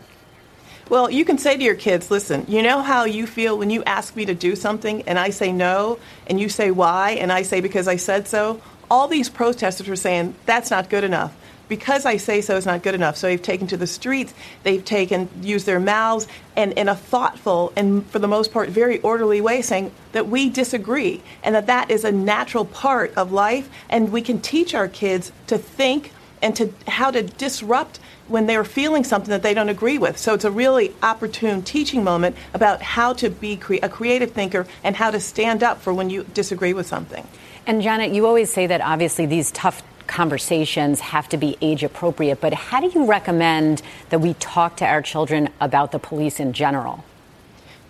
Well, 0.90 1.12
you 1.12 1.24
can 1.24 1.38
say 1.38 1.56
to 1.56 1.64
your 1.64 1.76
kids, 1.76 2.10
listen, 2.10 2.46
you 2.48 2.64
know 2.64 2.82
how 2.82 3.06
you 3.06 3.28
feel 3.28 3.56
when 3.56 3.70
you 3.70 3.84
ask 3.84 4.16
me 4.16 4.26
to 4.26 4.34
do 4.34 4.56
something 4.56 5.04
and 5.04 5.20
I 5.20 5.30
say 5.30 5.52
no, 5.52 6.00
and 6.26 6.40
you 6.40 6.50
say 6.50 6.72
why, 6.72 7.12
and 7.12 7.32
I 7.32 7.44
say 7.44 7.62
because 7.62 7.88
I 7.88 7.98
said 7.98 8.28
so? 8.28 8.60
All 8.90 9.08
these 9.08 9.30
protesters 9.30 9.88
are 9.88 9.96
saying 9.96 10.34
that's 10.48 10.72
not 10.72 10.90
good 10.90 11.04
enough. 11.04 11.36
Because 11.68 12.08
I 12.08 12.18
say 12.18 12.42
so 12.42 12.56
is 12.56 12.66
not 12.66 12.82
good 12.82 12.96
enough. 12.96 13.18
So 13.18 13.28
they've 13.28 13.40
taken 13.40 13.68
to 13.68 13.78
the 13.78 13.86
streets, 13.86 14.34
they've 14.64 14.84
taken, 14.84 15.30
used 15.44 15.68
their 15.68 15.80
mouths, 15.80 16.28
and 16.56 16.74
in 16.74 16.90
a 16.90 16.96
thoughtful 16.96 17.72
and, 17.76 18.04
for 18.08 18.18
the 18.18 18.28
most 18.28 18.52
part, 18.52 18.70
very 18.70 19.00
orderly 19.02 19.42
way, 19.42 19.62
saying 19.62 19.92
that 20.14 20.28
we 20.28 20.50
disagree 20.50 21.22
and 21.44 21.54
that 21.54 21.68
that 21.68 21.92
is 21.92 22.04
a 22.04 22.12
natural 22.12 22.66
part 22.66 23.14
of 23.16 23.32
life, 23.32 23.70
and 23.92 24.12
we 24.12 24.24
can 24.24 24.42
teach 24.42 24.74
our 24.74 24.88
kids 24.88 25.32
to 25.46 25.60
think 25.60 26.12
and 26.42 26.56
to 26.56 26.74
how 26.88 27.12
to 27.12 27.22
disrupt 27.22 28.00
when 28.30 28.46
they're 28.46 28.64
feeling 28.64 29.04
something 29.04 29.32
that 29.32 29.44
they 29.44 29.54
don't 29.54 29.70
agree 29.70 29.98
with. 29.98 30.18
So 30.18 30.34
it's 30.34 30.46
a 30.46 30.52
really 30.52 30.94
opportune 31.02 31.62
teaching 31.64 32.04
moment 32.04 32.36
about 32.54 32.82
how 32.82 33.14
to 33.14 33.30
be 33.30 33.58
cre- 33.58 33.76
a 33.84 33.90
creative 33.90 34.32
thinker 34.32 34.66
and 34.84 34.96
how 34.96 35.12
to 35.12 35.20
stand 35.20 35.64
up 35.64 35.82
for 35.82 35.94
when 35.94 36.10
you 36.10 36.24
disagree 36.24 36.74
with 36.74 36.88
something. 36.88 37.28
And 37.66 37.82
Janet, 37.82 38.12
you 38.12 38.26
always 38.26 38.52
say 38.52 38.68
that 38.68 38.82
obviously 38.82 39.26
these 39.26 39.52
tough 39.52 39.84
conversations 40.08 41.00
have 41.00 41.30
to 41.30 41.38
be 41.38 41.58
age 41.62 41.84
appropriate, 41.84 42.42
but 42.42 42.54
how 42.54 42.80
do 42.80 42.88
you 42.88 43.06
recommend 43.06 43.82
that 44.10 44.20
we 44.20 44.34
talk 44.36 44.78
to 44.78 44.86
our 44.86 45.02
children 45.02 45.50
about 45.62 45.92
the 45.92 46.00
police 46.00 46.40
in 46.40 46.54
general? 46.54 47.04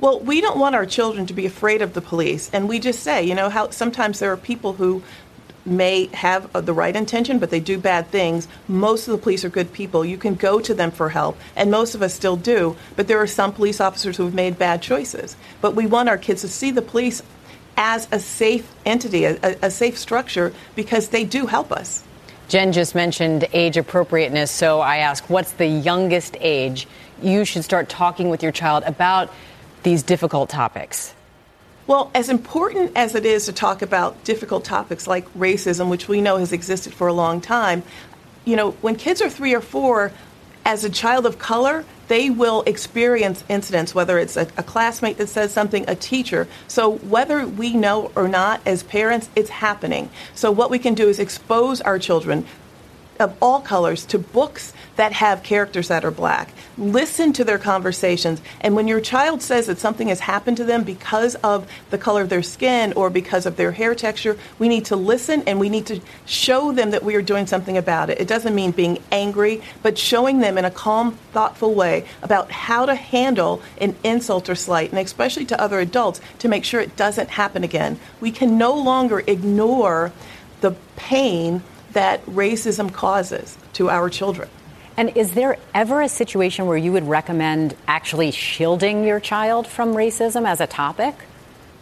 Well, 0.01 0.19
we 0.19 0.39
don't 0.39 0.59
want 0.59 0.75
our 0.75 0.85
children 0.85 1.25
to 1.25 1.33
be 1.33 1.45
afraid 1.45 1.81
of 1.81 1.93
the 1.93 2.01
police, 2.01 2.49
and 2.53 2.69
we 2.69 2.79
just 2.79 3.03
say, 3.03 3.23
you 3.23 3.35
know, 3.35 3.49
how 3.49 3.69
sometimes 3.69 4.19
there 4.19 4.31
are 4.31 4.37
people 4.37 4.73
who 4.73 5.03
may 5.69 6.07
have 6.07 6.53
uh, 6.55 6.61
the 6.61 6.73
right 6.73 6.95
intention, 6.95 7.39
but 7.39 7.49
they 7.49 7.59
do 7.59 7.77
bad 7.77 8.07
things. 8.07 8.47
Most 8.67 9.07
of 9.07 9.11
the 9.11 9.17
police 9.17 9.45
are 9.45 9.49
good 9.49 9.71
people. 9.73 10.03
You 10.03 10.17
can 10.17 10.35
go 10.35 10.59
to 10.59 10.73
them 10.73 10.91
for 10.91 11.09
help, 11.09 11.37
and 11.55 11.71
most 11.71 11.95
of 11.95 12.01
us 12.01 12.13
still 12.13 12.35
do. 12.35 12.75
But 12.95 13.07
there 13.07 13.19
are 13.19 13.27
some 13.27 13.53
police 13.53 13.79
officers 13.79 14.17
who 14.17 14.25
have 14.25 14.33
made 14.33 14.57
bad 14.57 14.81
choices. 14.81 15.35
But 15.61 15.75
we 15.75 15.85
want 15.85 16.09
our 16.09 16.17
kids 16.17 16.41
to 16.41 16.47
see 16.47 16.71
the 16.71 16.81
police 16.81 17.21
as 17.77 18.07
a 18.11 18.19
safe 18.19 18.69
entity, 18.85 19.23
a, 19.25 19.37
a 19.61 19.71
safe 19.71 19.97
structure, 19.97 20.53
because 20.75 21.09
they 21.09 21.23
do 21.23 21.45
help 21.45 21.71
us. 21.71 22.03
Jen 22.49 22.71
just 22.71 22.95
mentioned 22.95 23.47
age 23.53 23.77
appropriateness, 23.77 24.49
so 24.49 24.81
I 24.81 24.97
ask, 24.97 25.29
what's 25.29 25.51
the 25.53 25.67
youngest 25.67 26.35
age 26.39 26.87
you 27.21 27.45
should 27.45 27.63
start 27.63 27.89
talking 27.89 28.29
with 28.29 28.41
your 28.41 28.51
child 28.51 28.83
about 28.85 29.31
these 29.83 30.03
difficult 30.03 30.49
topics? 30.49 31.13
Well, 31.89 32.11
as 32.13 32.29
important 32.29 32.91
as 32.95 33.15
it 33.15 33.25
is 33.25 33.47
to 33.47 33.51
talk 33.51 33.81
about 33.81 34.23
difficult 34.23 34.63
topics 34.63 35.07
like 35.07 35.27
racism, 35.33 35.89
which 35.89 36.07
we 36.07 36.21
know 36.21 36.37
has 36.37 36.51
existed 36.51 36.93
for 36.93 37.07
a 37.07 37.13
long 37.13 37.41
time, 37.41 37.81
you 38.45 38.55
know, 38.55 38.73
when 38.81 38.95
kids 38.95 39.23
are 39.23 39.29
three 39.29 39.55
or 39.55 39.59
four, 39.59 40.11
as 40.63 40.83
a 40.83 40.89
child 40.91 41.25
of 41.25 41.39
color, 41.39 41.83
they 42.07 42.29
will 42.29 42.61
experience 42.67 43.43
incidents, 43.49 43.95
whether 43.95 44.19
it's 44.19 44.37
a, 44.37 44.41
a, 44.55 44.61
classmate 44.61 45.17
that 45.17 45.29
says 45.29 45.51
something, 45.51 45.83
a 45.87 45.95
teacher. 45.95 46.47
So, 46.67 46.97
whether 46.97 47.47
we 47.47 47.73
know 47.73 48.11
or 48.15 48.27
not, 48.27 48.61
as 48.67 48.83
parents, 48.83 49.27
it's 49.35 49.49
happening. 49.49 50.11
So, 50.35 50.51
what 50.51 50.69
we 50.69 50.77
can 50.77 50.93
do 50.93 51.09
is 51.09 51.17
expose 51.17 51.81
our 51.81 51.97
children 51.97 52.45
of 53.19 53.35
all 53.41 53.59
colors 53.59 54.05
to 54.05 54.17
books 54.17 54.73
that 54.95 55.11
have 55.11 55.43
characters 55.43 55.89
that 55.89 56.05
are 56.05 56.11
black. 56.11 56.53
Listen 56.77 57.33
to 57.33 57.43
their 57.43 57.57
conversations. 57.57 58.41
And 58.61 58.75
when 58.75 58.87
your 58.87 59.01
child 59.01 59.41
says 59.41 59.67
that 59.67 59.77
something 59.77 60.07
has 60.07 60.21
happened 60.21 60.57
to 60.57 60.63
them 60.63 60.83
because 60.83 61.35
of 61.35 61.69
the 61.89 61.97
color 61.97 62.21
of 62.21 62.29
their 62.29 62.41
skin 62.41 62.93
or 62.93 63.09
because 63.09 63.45
of 63.45 63.57
their 63.57 63.73
hair 63.73 63.93
texture, 63.93 64.37
we 64.57 64.69
need 64.69 64.85
to 64.85 64.95
listen 64.95 65.43
and 65.45 65.59
we 65.59 65.69
need 65.69 65.85
to 65.87 65.99
show 66.25 66.71
them 66.71 66.91
that 66.91 67.03
we 67.03 67.15
are 67.15 67.21
doing 67.21 67.45
something 67.45 67.77
about 67.77 68.09
it. 68.09 68.21
It 68.21 68.27
doesn't 68.27 68.55
mean 68.55 68.71
being 68.71 68.99
angry, 69.11 69.61
but 69.83 69.97
showing 69.97 70.39
them 70.39 70.57
in 70.57 70.65
a 70.65 70.71
calm, 70.71 71.17
thoughtful 71.33 71.73
way 71.73 72.05
about 72.21 72.51
how 72.51 72.85
to 72.85 72.95
handle 72.95 73.61
an 73.79 73.95
insult 74.03 74.49
or 74.49 74.55
slight, 74.55 74.91
and 74.91 74.99
especially 74.99 75.45
to 75.45 75.61
other 75.61 75.79
adults, 75.79 76.21
to 76.39 76.47
make 76.47 76.63
sure 76.63 76.79
it 76.79 76.95
doesn't 76.95 77.29
happen 77.29 77.63
again. 77.63 77.99
We 78.21 78.31
can 78.31 78.57
no 78.57 78.73
longer 78.73 79.19
ignore 79.27 80.13
the 80.61 80.71
pain 80.95 81.63
that 81.93 82.25
racism 82.25 82.91
causes 82.91 83.57
to 83.73 83.89
our 83.89 84.09
children. 84.09 84.49
And 84.97 85.15
is 85.15 85.31
there 85.33 85.57
ever 85.73 86.01
a 86.01 86.09
situation 86.09 86.65
where 86.65 86.77
you 86.77 86.91
would 86.91 87.07
recommend 87.07 87.75
actually 87.87 88.31
shielding 88.31 89.05
your 89.05 89.19
child 89.19 89.65
from 89.65 89.93
racism 89.93 90.45
as 90.45 90.59
a 90.59 90.67
topic? 90.67 91.15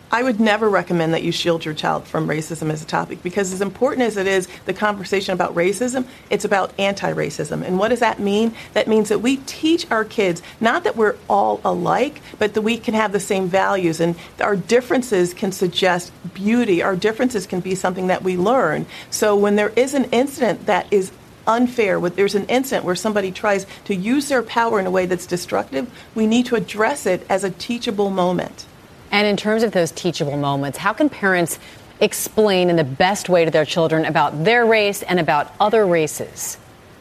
I 0.10 0.24
would 0.24 0.40
never 0.40 0.70
recommend 0.70 1.14
that 1.14 1.24
you 1.24 1.34
shield 1.34 1.66
your 1.66 1.74
child 1.74 2.08
from 2.08 2.28
racism 2.28 2.72
as 2.72 2.82
a 2.82 2.86
topic 2.86 3.22
because, 3.24 3.52
as 3.52 3.62
important 3.62 4.04
as 4.04 4.16
it 4.16 4.26
is, 4.26 4.48
the 4.66 4.74
conversation 4.74 5.34
about 5.34 5.54
racism, 5.54 6.06
it's 6.30 6.46
about 6.46 6.74
anti 6.80 7.12
racism. 7.12 7.62
And 7.62 7.78
what 7.78 7.90
does 7.90 8.00
that 8.00 8.20
mean? 8.20 8.54
That 8.74 8.88
means 8.88 9.10
that 9.10 9.20
we 9.20 9.38
teach 9.38 9.90
our 9.92 10.06
kids 10.06 10.42
not 10.62 10.86
that 10.86 10.96
we're 10.96 11.18
all 11.30 11.60
alike, 11.66 12.22
but 12.40 12.54
that 12.54 12.62
we 12.62 12.78
can 12.78 12.94
have 12.94 13.12
the 13.12 13.20
same 13.20 13.50
values. 13.50 14.00
And 14.00 14.16
our 14.40 14.56
differences 14.56 15.34
can 15.34 15.52
suggest 15.52 16.14
beauty, 16.34 16.82
our 16.82 16.96
differences 16.96 17.46
can 17.46 17.60
be 17.60 17.76
something 17.76 18.08
that 18.08 18.24
we 18.24 18.38
learn. 18.38 18.86
So 19.10 19.36
when 19.36 19.58
there 19.58 19.74
is 19.76 19.94
an 19.94 20.06
incident 20.06 20.68
that 20.68 20.88
is 20.92 21.12
unfair, 21.48 22.00
when 22.00 22.14
there's 22.14 22.36
an 22.36 22.46
incident 22.46 22.86
where 22.86 22.96
somebody 22.96 23.32
tries 23.32 23.66
to 23.86 23.96
use 23.96 24.30
their 24.30 24.44
power 24.44 24.80
in 24.80 24.86
a 24.86 24.92
way 24.92 25.06
that's 25.06 25.26
destructive, 25.26 25.92
we 26.16 26.28
need 26.28 26.46
to 26.46 26.56
address 26.56 27.06
it 27.06 27.26
as 27.30 27.44
a 27.44 27.50
teachable 27.50 28.10
moment. 28.10 28.67
And 29.12 29.28
in 29.28 29.38
terms 29.38 29.64
of 29.64 29.72
those 29.72 29.92
teachable 29.92 30.38
moments, 30.38 30.78
how 30.78 30.94
can 30.94 31.10
parents 31.10 31.60
explain 32.00 32.70
in 32.70 32.76
the 32.76 32.84
best 32.84 33.30
way 33.30 33.46
to 33.46 33.52
their 33.52 33.66
children 33.66 34.06
about 34.06 34.44
their 34.44 34.66
race 34.66 35.02
and 35.04 35.20
about 35.20 35.54
other 35.60 35.86
races? 35.86 36.58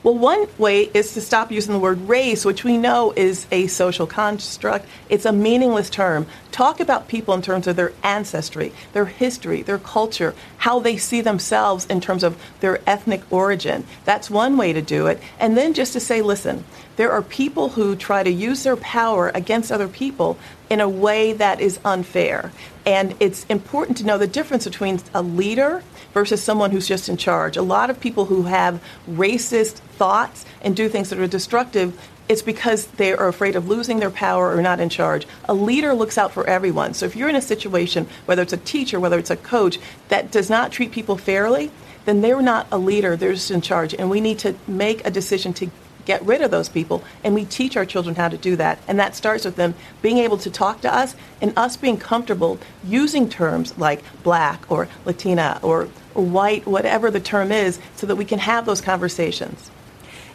Well, 0.06 0.14
one 0.14 0.46
way 0.56 0.82
is 0.82 1.14
to 1.14 1.20
stop 1.20 1.50
using 1.50 1.72
the 1.72 1.80
word 1.80 2.08
race, 2.08 2.44
which 2.44 2.62
we 2.62 2.78
know 2.78 3.12
is 3.16 3.44
a 3.50 3.66
social 3.66 4.06
construct. 4.06 4.86
It's 5.08 5.24
a 5.24 5.32
meaningless 5.32 5.90
term. 5.90 6.26
Talk 6.52 6.78
about 6.78 7.08
people 7.08 7.34
in 7.34 7.42
terms 7.42 7.66
of 7.66 7.74
their 7.74 7.92
ancestry, 8.04 8.72
their 8.92 9.06
history, 9.06 9.62
their 9.62 9.80
culture, 9.80 10.32
how 10.58 10.78
they 10.78 10.96
see 10.96 11.22
themselves 11.22 11.86
in 11.86 12.00
terms 12.00 12.22
of 12.22 12.40
their 12.60 12.78
ethnic 12.86 13.20
origin. 13.32 13.84
That's 14.04 14.30
one 14.30 14.56
way 14.56 14.72
to 14.72 14.80
do 14.80 15.08
it. 15.08 15.20
And 15.40 15.56
then 15.56 15.74
just 15.74 15.92
to 15.94 16.00
say, 16.00 16.22
listen, 16.22 16.62
there 16.94 17.10
are 17.10 17.22
people 17.22 17.70
who 17.70 17.96
try 17.96 18.22
to 18.22 18.30
use 18.30 18.62
their 18.62 18.76
power 18.76 19.32
against 19.34 19.72
other 19.72 19.88
people 19.88 20.38
in 20.68 20.80
a 20.80 20.88
way 20.88 21.32
that 21.32 21.60
is 21.60 21.78
unfair. 21.84 22.52
And 22.84 23.14
it's 23.20 23.44
important 23.46 23.98
to 23.98 24.06
know 24.06 24.18
the 24.18 24.26
difference 24.26 24.64
between 24.64 25.00
a 25.14 25.22
leader 25.22 25.82
versus 26.12 26.42
someone 26.42 26.70
who's 26.70 26.88
just 26.88 27.08
in 27.08 27.16
charge. 27.16 27.56
A 27.56 27.62
lot 27.62 27.90
of 27.90 28.00
people 28.00 28.26
who 28.26 28.44
have 28.44 28.82
racist 29.08 29.74
thoughts 29.98 30.44
and 30.62 30.74
do 30.74 30.88
things 30.88 31.10
that 31.10 31.18
are 31.18 31.26
destructive 31.26 31.98
it's 32.28 32.42
because 32.42 32.86
they 32.86 33.12
are 33.12 33.28
afraid 33.28 33.54
of 33.54 33.68
losing 33.68 34.00
their 34.00 34.10
power 34.10 34.52
or 34.52 34.60
not 34.60 34.80
in 34.80 34.88
charge. 34.88 35.26
A 35.48 35.54
leader 35.54 35.94
looks 35.94 36.18
out 36.18 36.32
for 36.32 36.46
everyone. 36.46 36.94
So 36.94 37.06
if 37.06 37.14
you're 37.14 37.28
in 37.28 37.36
a 37.36 37.42
situation, 37.42 38.08
whether 38.24 38.42
it's 38.42 38.52
a 38.52 38.58
teacher, 38.58 38.98
whether 38.98 39.18
it's 39.18 39.30
a 39.30 39.36
coach, 39.36 39.78
that 40.08 40.30
does 40.30 40.50
not 40.50 40.72
treat 40.72 40.90
people 40.90 41.16
fairly, 41.16 41.70
then 42.04 42.20
they're 42.20 42.42
not 42.42 42.66
a 42.72 42.78
leader, 42.78 43.16
they're 43.16 43.32
just 43.32 43.50
in 43.50 43.60
charge. 43.60 43.94
And 43.94 44.10
we 44.10 44.20
need 44.20 44.38
to 44.40 44.56
make 44.66 45.06
a 45.06 45.10
decision 45.10 45.52
to 45.54 45.70
get 46.06 46.22
rid 46.22 46.40
of 46.40 46.50
those 46.50 46.68
people. 46.68 47.04
And 47.22 47.34
we 47.34 47.44
teach 47.44 47.76
our 47.76 47.84
children 47.84 48.14
how 48.14 48.28
to 48.28 48.38
do 48.38 48.56
that. 48.56 48.78
And 48.88 48.98
that 48.98 49.14
starts 49.14 49.44
with 49.44 49.56
them 49.56 49.74
being 50.00 50.18
able 50.18 50.38
to 50.38 50.50
talk 50.50 50.80
to 50.82 50.94
us 50.94 51.14
and 51.42 51.52
us 51.58 51.76
being 51.76 51.98
comfortable 51.98 52.58
using 52.84 53.28
terms 53.28 53.76
like 53.76 54.02
black 54.22 54.70
or 54.70 54.88
Latina 55.04 55.60
or, 55.62 55.88
white, 56.14 56.66
whatever 56.66 57.10
the 57.10 57.20
term 57.20 57.52
is, 57.52 57.78
so 57.96 58.06
that 58.06 58.16
we 58.16 58.24
can 58.24 58.38
have 58.38 58.64
those 58.64 58.80
conversations. 58.80 59.70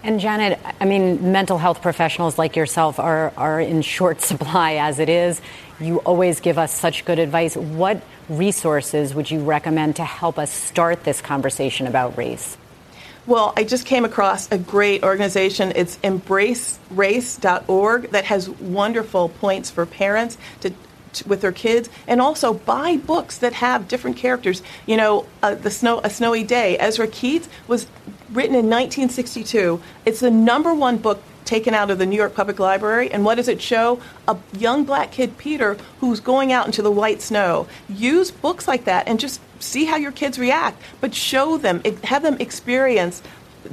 And 0.04 0.20
Janet, 0.20 0.60
I 0.80 0.86
mean, 0.86 1.32
mental 1.32 1.58
health 1.58 1.82
professionals 1.82 2.38
like 2.38 2.56
yourself 2.56 3.00
are, 3.00 3.34
are 3.38 3.62
in 3.62 3.82
short 3.82 4.22
supply 4.32 4.74
as 4.74 5.00
it 5.00 5.10
is. 5.10 5.42
You 5.80 5.98
always 6.00 6.40
give 6.40 6.58
us 6.58 6.74
such 6.74 7.06
good 7.06 7.20
advice. 7.20 7.56
What 7.56 8.02
resources 8.30 9.14
would 9.14 9.30
you 9.30 9.44
recommend 9.44 9.98
to 9.98 10.06
help 10.06 10.38
us 10.38 10.52
start 10.52 11.04
this 11.04 11.22
conversation 11.22 11.88
about 11.88 12.18
race? 12.18 12.58
Well, 13.28 13.54
I 13.56 13.64
just 13.64 13.86
came 13.86 14.04
across 14.04 14.52
a 14.52 14.58
great 14.58 15.04
organization. 15.04 15.72
It's 15.76 15.98
embracerace.org 15.98 18.10
that 18.12 18.26
has 18.26 18.50
wonderful 18.50 19.30
points 19.30 19.70
for 19.70 19.86
parents 19.86 20.40
to, 20.62 20.74
with 21.28 21.42
their 21.42 21.52
kids, 21.52 21.88
and 22.08 22.20
also 22.20 22.54
buy 22.54 22.98
books 22.98 23.38
that 23.38 23.54
have 23.54 23.88
different 23.88 24.18
characters. 24.18 24.64
You 24.88 24.98
know, 24.98 25.28
uh, 25.44 25.54
the 25.54 25.70
snow, 25.70 26.02
a 26.04 26.10
snowy 26.10 26.44
day. 26.44 26.80
Ezra 26.80 27.08
Keats 27.08 27.48
was 27.68 27.86
written 28.32 28.56
in 28.56 28.70
1962. 28.70 29.80
It's 30.06 30.22
the 30.22 30.32
number 30.32 30.74
one 30.74 30.98
book 30.98 31.22
taken 31.46 31.74
out 31.74 31.90
of 31.90 31.98
the 31.98 32.06
New 32.06 32.16
York 32.16 32.36
Public 32.36 32.60
Library. 32.60 33.12
And 33.12 33.26
what 33.26 33.36
does 33.36 33.48
it 33.48 33.62
show? 33.62 34.02
A 34.28 34.38
young 34.58 34.84
black 34.84 35.12
kid, 35.12 35.38
Peter, 35.38 35.78
who's 36.00 36.20
going 36.20 36.52
out 36.52 36.66
into 36.66 36.82
the 36.82 36.92
white 36.92 37.22
snow. 37.22 37.68
Use 37.90 38.32
books 38.32 38.68
like 38.68 38.86
that 38.86 39.08
and 39.08 39.20
just 39.20 39.42
see 39.60 39.86
how 39.86 39.98
your 39.98 40.12
kids 40.12 40.40
react, 40.40 40.82
but 41.00 41.14
show 41.14 41.58
them, 41.58 41.82
have 42.04 42.24
them 42.24 42.38
experience 42.40 43.22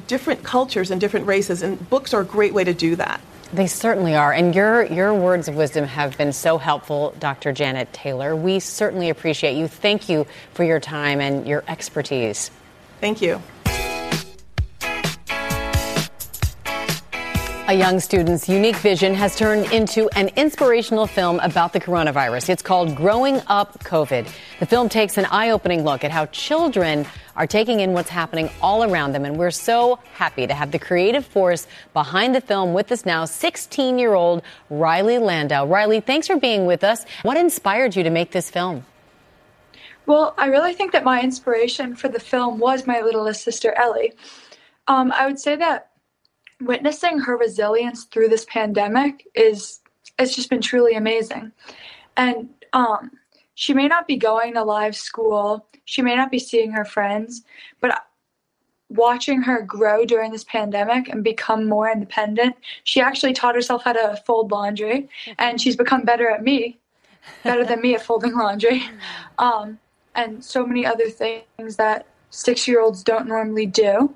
different 0.07 0.43
cultures 0.43 0.91
and 0.91 1.01
different 1.01 1.27
races. 1.27 1.63
And 1.63 1.89
books 1.89 2.13
are 2.13 2.21
a 2.21 2.25
great 2.25 2.55
way 2.55 2.65
to 2.65 2.75
do 2.75 2.97
that. 2.97 3.21
They 3.53 3.67
certainly 3.67 4.15
are. 4.15 4.33
And 4.33 4.55
your, 4.55 4.85
your 4.85 5.15
words 5.15 5.49
of 5.49 5.57
wisdom 5.57 5.85
have 5.85 6.19
been 6.19 6.35
so 6.35 6.59
helpful, 6.59 7.15
Dr. 7.19 7.53
Janet 7.53 7.93
Taylor. 7.95 8.37
We 8.37 8.61
certainly 8.61 9.09
appreciate 9.09 9.57
you. 9.57 9.69
Thank 9.69 10.09
you 10.09 10.27
for 10.53 10.65
your 10.65 10.81
time 10.81 11.21
and 11.21 11.47
your 11.49 11.65
expertise. 11.67 12.51
Thank 13.01 13.23
you. 13.23 13.41
A 17.69 17.75
young 17.75 18.01
student's 18.01 18.49
unique 18.49 18.77
vision 18.77 19.13
has 19.13 19.37
turned 19.37 19.71
into 19.73 20.09
an 20.17 20.29
inspirational 20.37 21.07
film 21.07 21.39
about 21.41 21.75
the 21.75 21.79
coronavirus. 21.79 22.49
It's 22.49 22.63
called 22.63 22.97
Growing 22.97 23.43
Up 23.47 23.79
COVID. 23.81 24.27
The 24.59 24.65
film 24.65 24.89
takes 24.89 25.19
an 25.19 25.27
eye 25.27 25.51
opening 25.51 25.85
look 25.85 26.03
at 26.03 26.11
how 26.11 26.25
children 26.33 27.05
are 27.37 27.47
taking 27.47 27.81
in 27.81 27.93
what's 27.93 28.09
happening 28.09 28.49
all 28.63 28.85
around 28.85 29.13
them. 29.13 29.27
And 29.27 29.37
we're 29.37 29.51
so 29.51 29.99
happy 30.15 30.47
to 30.47 30.55
have 30.55 30.71
the 30.71 30.79
creative 30.79 31.27
force 31.27 31.67
behind 31.93 32.35
the 32.35 32.41
film 32.41 32.73
with 32.73 32.91
us 32.91 33.05
now, 33.05 33.27
16 33.27 33.99
year 33.99 34.15
old 34.15 34.41
Riley 34.71 35.19
Landau. 35.19 35.67
Riley, 35.67 36.01
thanks 36.01 36.27
for 36.27 36.39
being 36.39 36.65
with 36.65 36.83
us. 36.83 37.05
What 37.21 37.37
inspired 37.37 37.95
you 37.95 38.03
to 38.03 38.09
make 38.09 38.31
this 38.31 38.49
film? 38.49 38.87
Well, 40.07 40.33
I 40.39 40.47
really 40.47 40.73
think 40.73 40.93
that 40.93 41.05
my 41.05 41.21
inspiration 41.21 41.97
for 41.97 42.09
the 42.09 42.19
film 42.19 42.61
was 42.61 42.87
my 42.87 43.03
littlest 43.03 43.45
sister, 43.45 43.75
Ellie. 43.75 44.15
Um, 44.87 45.13
I 45.13 45.27
would 45.27 45.39
say 45.39 45.55
that 45.57 45.88
witnessing 46.61 47.21
her 47.21 47.37
resilience 47.37 48.05
through 48.05 48.29
this 48.29 48.47
pandemic 48.47 49.27
is 49.35 49.81
it's 50.19 50.35
just 50.35 50.51
been 50.51 50.61
truly 50.61 50.95
amazing. 50.95 51.53
And 52.17 52.49
um, 52.73 53.13
she 53.55 53.73
may 53.73 53.87
not 53.87 54.07
be 54.07 54.17
going 54.17 54.55
to 54.55 54.65
live 54.65 54.97
school, 54.97 55.67
she 55.85 56.03
may 56.03 56.17
not 56.17 56.31
be 56.31 56.39
seeing 56.39 56.73
her 56.73 56.85
friends, 56.85 57.43
but 57.81 58.05
watching 58.91 59.43
her 59.43 59.63
grow 59.63 60.05
during 60.05 60.33
this 60.33 60.45
pandemic 60.45 61.09
and 61.09 61.23
become 61.23 61.69
more 61.69 61.91
independent, 61.91 62.57
she 62.85 63.01
actually 63.01 63.33
taught 63.33 63.55
herself 63.55 63.85
how 63.85 63.93
to 63.93 64.21
fold 64.27 64.51
laundry, 64.51 65.09
and 65.39 65.61
she's 65.61 65.77
become 65.77 66.05
better 66.05 66.31
at 66.31 66.43
me, 66.43 66.79
better 67.45 67.65
than 67.65 67.81
me 67.81 67.95
at 67.95 68.03
folding 68.03 68.35
laundry, 68.35 68.83
um, 69.39 69.79
and 70.15 70.45
so 70.45 70.67
many 70.67 70.85
other 70.85 71.09
things 71.09 71.77
that 71.77 72.07
six 72.31 72.67
year 72.67 72.81
olds 72.81 73.03
don't 73.03 73.29
normally 73.29 73.67
do. 73.67 74.13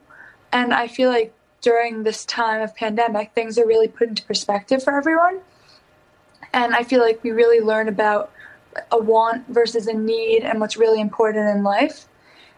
And 0.52 0.74
I 0.74 0.88
feel 0.88 1.08
like 1.08 1.32
during 1.62 2.02
this 2.02 2.24
time 2.26 2.60
of 2.60 2.74
pandemic, 2.76 3.32
things 3.32 3.56
are 3.58 3.66
really 3.66 3.88
put 3.88 4.08
into 4.08 4.22
perspective 4.24 4.82
for 4.82 4.96
everyone. 4.96 5.40
And 6.52 6.74
I 6.74 6.82
feel 6.82 7.00
like 7.00 7.22
we 7.22 7.30
really 7.30 7.60
learn 7.60 7.88
about 7.88 8.30
a 8.90 8.98
want 8.98 9.46
versus 9.48 9.86
a 9.86 9.94
need 9.94 10.42
and 10.42 10.60
what's 10.60 10.76
really 10.76 11.00
important 11.00 11.48
in 11.48 11.62
life. 11.62 12.06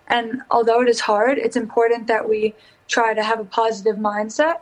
And 0.08 0.42
although 0.50 0.80
it 0.82 0.88
is 0.88 1.00
hard, 1.00 1.38
it's 1.38 1.56
important 1.56 2.06
that 2.08 2.28
we 2.28 2.54
try 2.88 3.14
to 3.14 3.22
have 3.22 3.40
a 3.40 3.44
positive 3.44 3.96
mindset. 3.96 4.60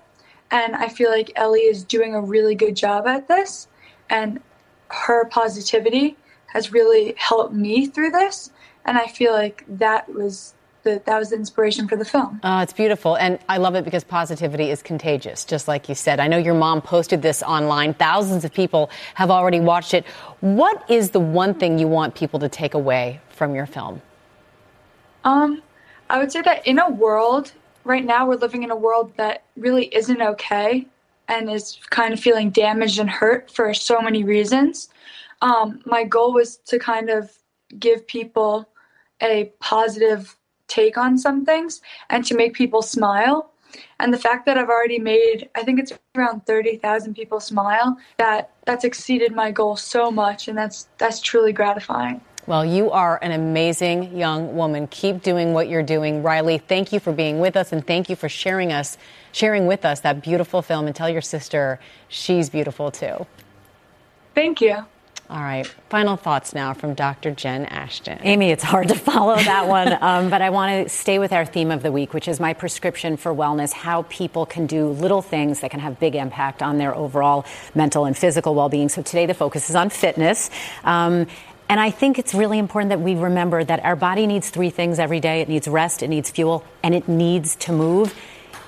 And 0.50 0.76
I 0.76 0.88
feel 0.88 1.10
like 1.10 1.32
Ellie 1.36 1.60
is 1.60 1.84
doing 1.84 2.14
a 2.14 2.20
really 2.20 2.54
good 2.54 2.76
job 2.76 3.06
at 3.06 3.28
this. 3.28 3.68
And 4.10 4.40
her 4.88 5.24
positivity 5.26 6.16
has 6.48 6.72
really 6.72 7.14
helped 7.16 7.54
me 7.54 7.86
through 7.86 8.10
this. 8.10 8.50
And 8.84 8.98
I 8.98 9.06
feel 9.06 9.32
like 9.32 9.64
that 9.68 10.12
was 10.12 10.54
the, 10.82 11.02
that 11.06 11.18
was 11.18 11.30
the 11.30 11.36
inspiration 11.36 11.88
for 11.88 11.96
the 11.96 12.04
film. 12.04 12.40
Uh, 12.42 12.60
it's 12.62 12.72
beautiful. 12.72 13.16
And 13.16 13.38
I 13.48 13.58
love 13.58 13.74
it 13.74 13.84
because 13.84 14.04
positivity 14.04 14.70
is 14.70 14.82
contagious, 14.82 15.44
just 15.44 15.68
like 15.68 15.88
you 15.88 15.94
said. 15.94 16.20
I 16.20 16.28
know 16.28 16.38
your 16.38 16.54
mom 16.54 16.82
posted 16.82 17.22
this 17.22 17.42
online. 17.42 17.94
Thousands 17.94 18.44
of 18.44 18.52
people 18.52 18.90
have 19.14 19.30
already 19.30 19.60
watched 19.60 19.94
it. 19.94 20.04
What 20.40 20.88
is 20.90 21.10
the 21.10 21.20
one 21.20 21.54
thing 21.54 21.78
you 21.78 21.88
want 21.88 22.14
people 22.14 22.40
to 22.40 22.48
take 22.48 22.74
away 22.74 23.20
from 23.30 23.54
your 23.54 23.66
film? 23.66 24.02
Um, 25.24 25.62
I 26.10 26.18
would 26.18 26.32
say 26.32 26.42
that 26.42 26.66
in 26.66 26.78
a 26.78 26.90
world, 26.90 27.52
right 27.84 28.04
now, 28.04 28.26
we're 28.26 28.36
living 28.36 28.62
in 28.62 28.70
a 28.70 28.76
world 28.76 29.12
that 29.16 29.44
really 29.56 29.86
isn't 29.94 30.20
okay 30.20 30.86
and 31.28 31.50
is 31.50 31.78
kind 31.90 32.12
of 32.12 32.20
feeling 32.20 32.50
damaged 32.50 32.98
and 32.98 33.08
hurt 33.08 33.50
for 33.50 33.72
so 33.72 34.00
many 34.00 34.24
reasons. 34.24 34.88
Um, 35.40 35.80
my 35.86 36.04
goal 36.04 36.32
was 36.32 36.56
to 36.66 36.78
kind 36.78 37.08
of 37.08 37.32
give 37.78 38.06
people 38.06 38.68
a 39.22 39.52
positive 39.60 40.36
take 40.72 40.96
on 40.96 41.18
some 41.18 41.44
things 41.44 41.80
and 42.08 42.24
to 42.24 42.34
make 42.34 42.54
people 42.54 42.82
smile. 42.82 43.50
And 44.00 44.12
the 44.12 44.18
fact 44.18 44.46
that 44.46 44.58
I've 44.58 44.68
already 44.68 44.98
made, 44.98 45.48
I 45.54 45.62
think 45.62 45.78
it's 45.78 45.92
around 46.14 46.46
30,000 46.46 47.14
people 47.14 47.40
smile, 47.40 47.96
that 48.18 48.50
that's 48.64 48.84
exceeded 48.84 49.32
my 49.34 49.50
goal 49.50 49.76
so 49.76 50.10
much 50.10 50.48
and 50.48 50.56
that's 50.56 50.88
that's 50.98 51.20
truly 51.20 51.52
gratifying. 51.52 52.20
Well, 52.46 52.64
you 52.64 52.90
are 52.90 53.20
an 53.22 53.30
amazing 53.30 54.18
young 54.18 54.56
woman. 54.56 54.88
Keep 54.88 55.22
doing 55.22 55.52
what 55.52 55.68
you're 55.68 55.84
doing. 55.84 56.22
Riley, 56.24 56.58
thank 56.58 56.92
you 56.92 56.98
for 56.98 57.12
being 57.12 57.38
with 57.38 57.56
us 57.56 57.72
and 57.72 57.86
thank 57.86 58.10
you 58.10 58.16
for 58.16 58.28
sharing 58.28 58.72
us 58.72 58.98
sharing 59.30 59.66
with 59.66 59.84
us 59.84 60.00
that 60.00 60.22
beautiful 60.22 60.60
film 60.60 60.86
and 60.86 60.94
tell 60.94 61.08
your 61.08 61.22
sister 61.22 61.78
she's 62.08 62.50
beautiful 62.50 62.90
too. 62.90 63.26
Thank 64.34 64.60
you. 64.60 64.84
All 65.32 65.40
right. 65.40 65.66
Final 65.88 66.16
thoughts 66.16 66.52
now 66.52 66.74
from 66.74 66.92
Dr. 66.92 67.30
Jen 67.30 67.64
Ashton. 67.64 68.18
Amy, 68.20 68.50
it's 68.50 68.62
hard 68.62 68.88
to 68.88 68.94
follow 69.10 69.34
that 69.36 69.66
one, 69.66 69.96
um, 70.02 70.28
but 70.28 70.42
I 70.42 70.50
want 70.50 70.84
to 70.84 70.94
stay 70.94 71.18
with 71.18 71.32
our 71.32 71.46
theme 71.46 71.70
of 71.70 71.82
the 71.82 71.90
week, 71.90 72.12
which 72.12 72.28
is 72.28 72.38
my 72.38 72.52
prescription 72.52 73.16
for 73.16 73.32
wellness 73.34 73.72
how 73.72 74.02
people 74.10 74.44
can 74.44 74.66
do 74.66 74.88
little 74.88 75.22
things 75.22 75.60
that 75.60 75.70
can 75.70 75.80
have 75.80 75.98
big 75.98 76.16
impact 76.16 76.62
on 76.62 76.76
their 76.76 76.94
overall 76.94 77.46
mental 77.74 78.04
and 78.04 78.14
physical 78.14 78.54
well 78.54 78.68
being. 78.68 78.90
So 78.90 79.00
today 79.00 79.24
the 79.24 79.32
focus 79.32 79.70
is 79.70 79.74
on 79.74 79.88
fitness. 79.88 80.50
Um, 80.84 81.26
and 81.70 81.80
I 81.80 81.90
think 81.90 82.18
it's 82.18 82.34
really 82.34 82.58
important 82.58 82.90
that 82.90 83.00
we 83.00 83.14
remember 83.14 83.64
that 83.64 83.82
our 83.86 83.96
body 83.96 84.26
needs 84.26 84.50
three 84.50 84.68
things 84.68 84.98
every 84.98 85.20
day 85.20 85.40
it 85.40 85.48
needs 85.48 85.66
rest, 85.66 86.02
it 86.02 86.08
needs 86.08 86.30
fuel, 86.30 86.62
and 86.82 86.94
it 86.94 87.08
needs 87.08 87.56
to 87.56 87.72
move. 87.72 88.14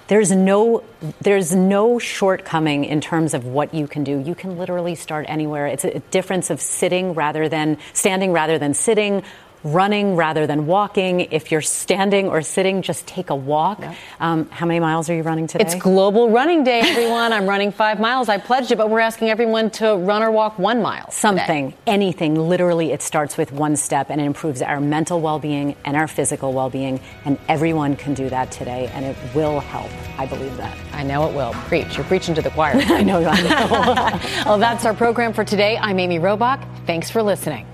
There's 0.07 0.31
no, 0.31 0.83
there's 1.23 1.55
no 1.55 1.99
shortcoming 1.99 2.85
in 2.85 3.01
terms 3.01 3.33
of 3.33 3.47
what 3.47 3.73
you 3.73 3.87
can 3.87 4.05
do. 4.05 4.19
You 4.19 4.35
can 4.35 4.59
literally 4.59 4.95
start 4.95 5.25
anywhere. 5.29 5.67
It's 5.67 5.85
a 5.85 6.01
difference 6.11 6.51
of 6.51 6.61
sitting 6.61 7.15
rather 7.15 7.49
than 7.49 7.79
standing 7.95 8.33
rather 8.33 8.59
than 8.59 8.75
sitting, 8.75 9.23
running 9.65 10.15
rather 10.15 10.47
than 10.47 10.67
walking. 10.67 11.21
If 11.21 11.51
you're 11.51 11.63
standing 11.63 12.29
or 12.29 12.43
sitting, 12.43 12.83
just 12.83 13.07
take 13.07 13.31
a 13.31 13.35
walk. 13.35 13.81
Yep. 13.81 13.97
Um, 14.21 14.51
how 14.51 14.67
many 14.67 14.79
miles 14.79 15.09
are 15.11 15.15
you 15.15 15.23
running 15.23 15.47
today? 15.47 15.65
It's 15.65 15.75
Global 15.75 16.31
Running 16.31 16.65
Day, 16.65 16.81
everyone. 16.81 17.33
I'm 17.33 17.49
running 17.49 17.73
five 17.73 17.99
miles. 17.99 18.29
I 18.29 18.39
pledged 18.39 18.71
it, 18.71 18.77
but 18.77 18.91
we're 18.91 19.01
asking 19.01 19.31
everyone 19.31 19.71
to 19.71 19.97
run 19.97 20.23
or 20.23 20.31
walk 20.31 20.59
one 20.59 20.83
mile. 20.83 21.11
Something, 21.11 21.71
today. 21.71 21.77
anything. 21.87 22.37
Literally, 22.37 22.93
it 22.93 23.03
starts 23.03 23.37
with 23.37 23.51
one 23.53 23.77
step 23.77 24.11
and 24.11 24.21
it 24.21 24.25
improves 24.25 24.61
our 24.63 24.81
mental 24.81 25.21
well 25.21 25.39
being 25.39 25.75
and 25.85 25.97
our 25.97 26.07
physical 26.07 26.53
well 26.53 26.71
being. 26.71 27.01
And 27.25 27.39
everyone 27.49 27.97
can 27.97 28.15
do 28.15 28.29
that 28.29 28.53
today, 28.53 28.91
and 28.93 29.05
it 29.05 29.17
will 29.35 29.61
help. 29.61 29.91
I 30.19 30.27
believe 30.27 30.57
that. 30.59 30.77
I 30.93 31.03
know 31.03 31.27
it 31.29 31.35
will. 31.35 31.53
Preach. 31.53 31.97
You're 31.97 32.05
preaching 32.05 32.35
to 32.35 32.43
the 32.43 32.51
choir. 32.51 32.75
I 32.85 33.03
know. 33.03 33.25
I 33.25 33.41
know. 33.41 34.21
well, 34.47 34.59
that's 34.59 34.85
our 34.85 34.95
program 34.95 35.33
for 35.33 35.45
today. 35.45 35.79
I'm 35.79 35.99
Amy 35.99 36.19
Robach. 36.19 36.63
Thanks 36.87 37.11
for 37.11 37.23
listening. 37.23 37.74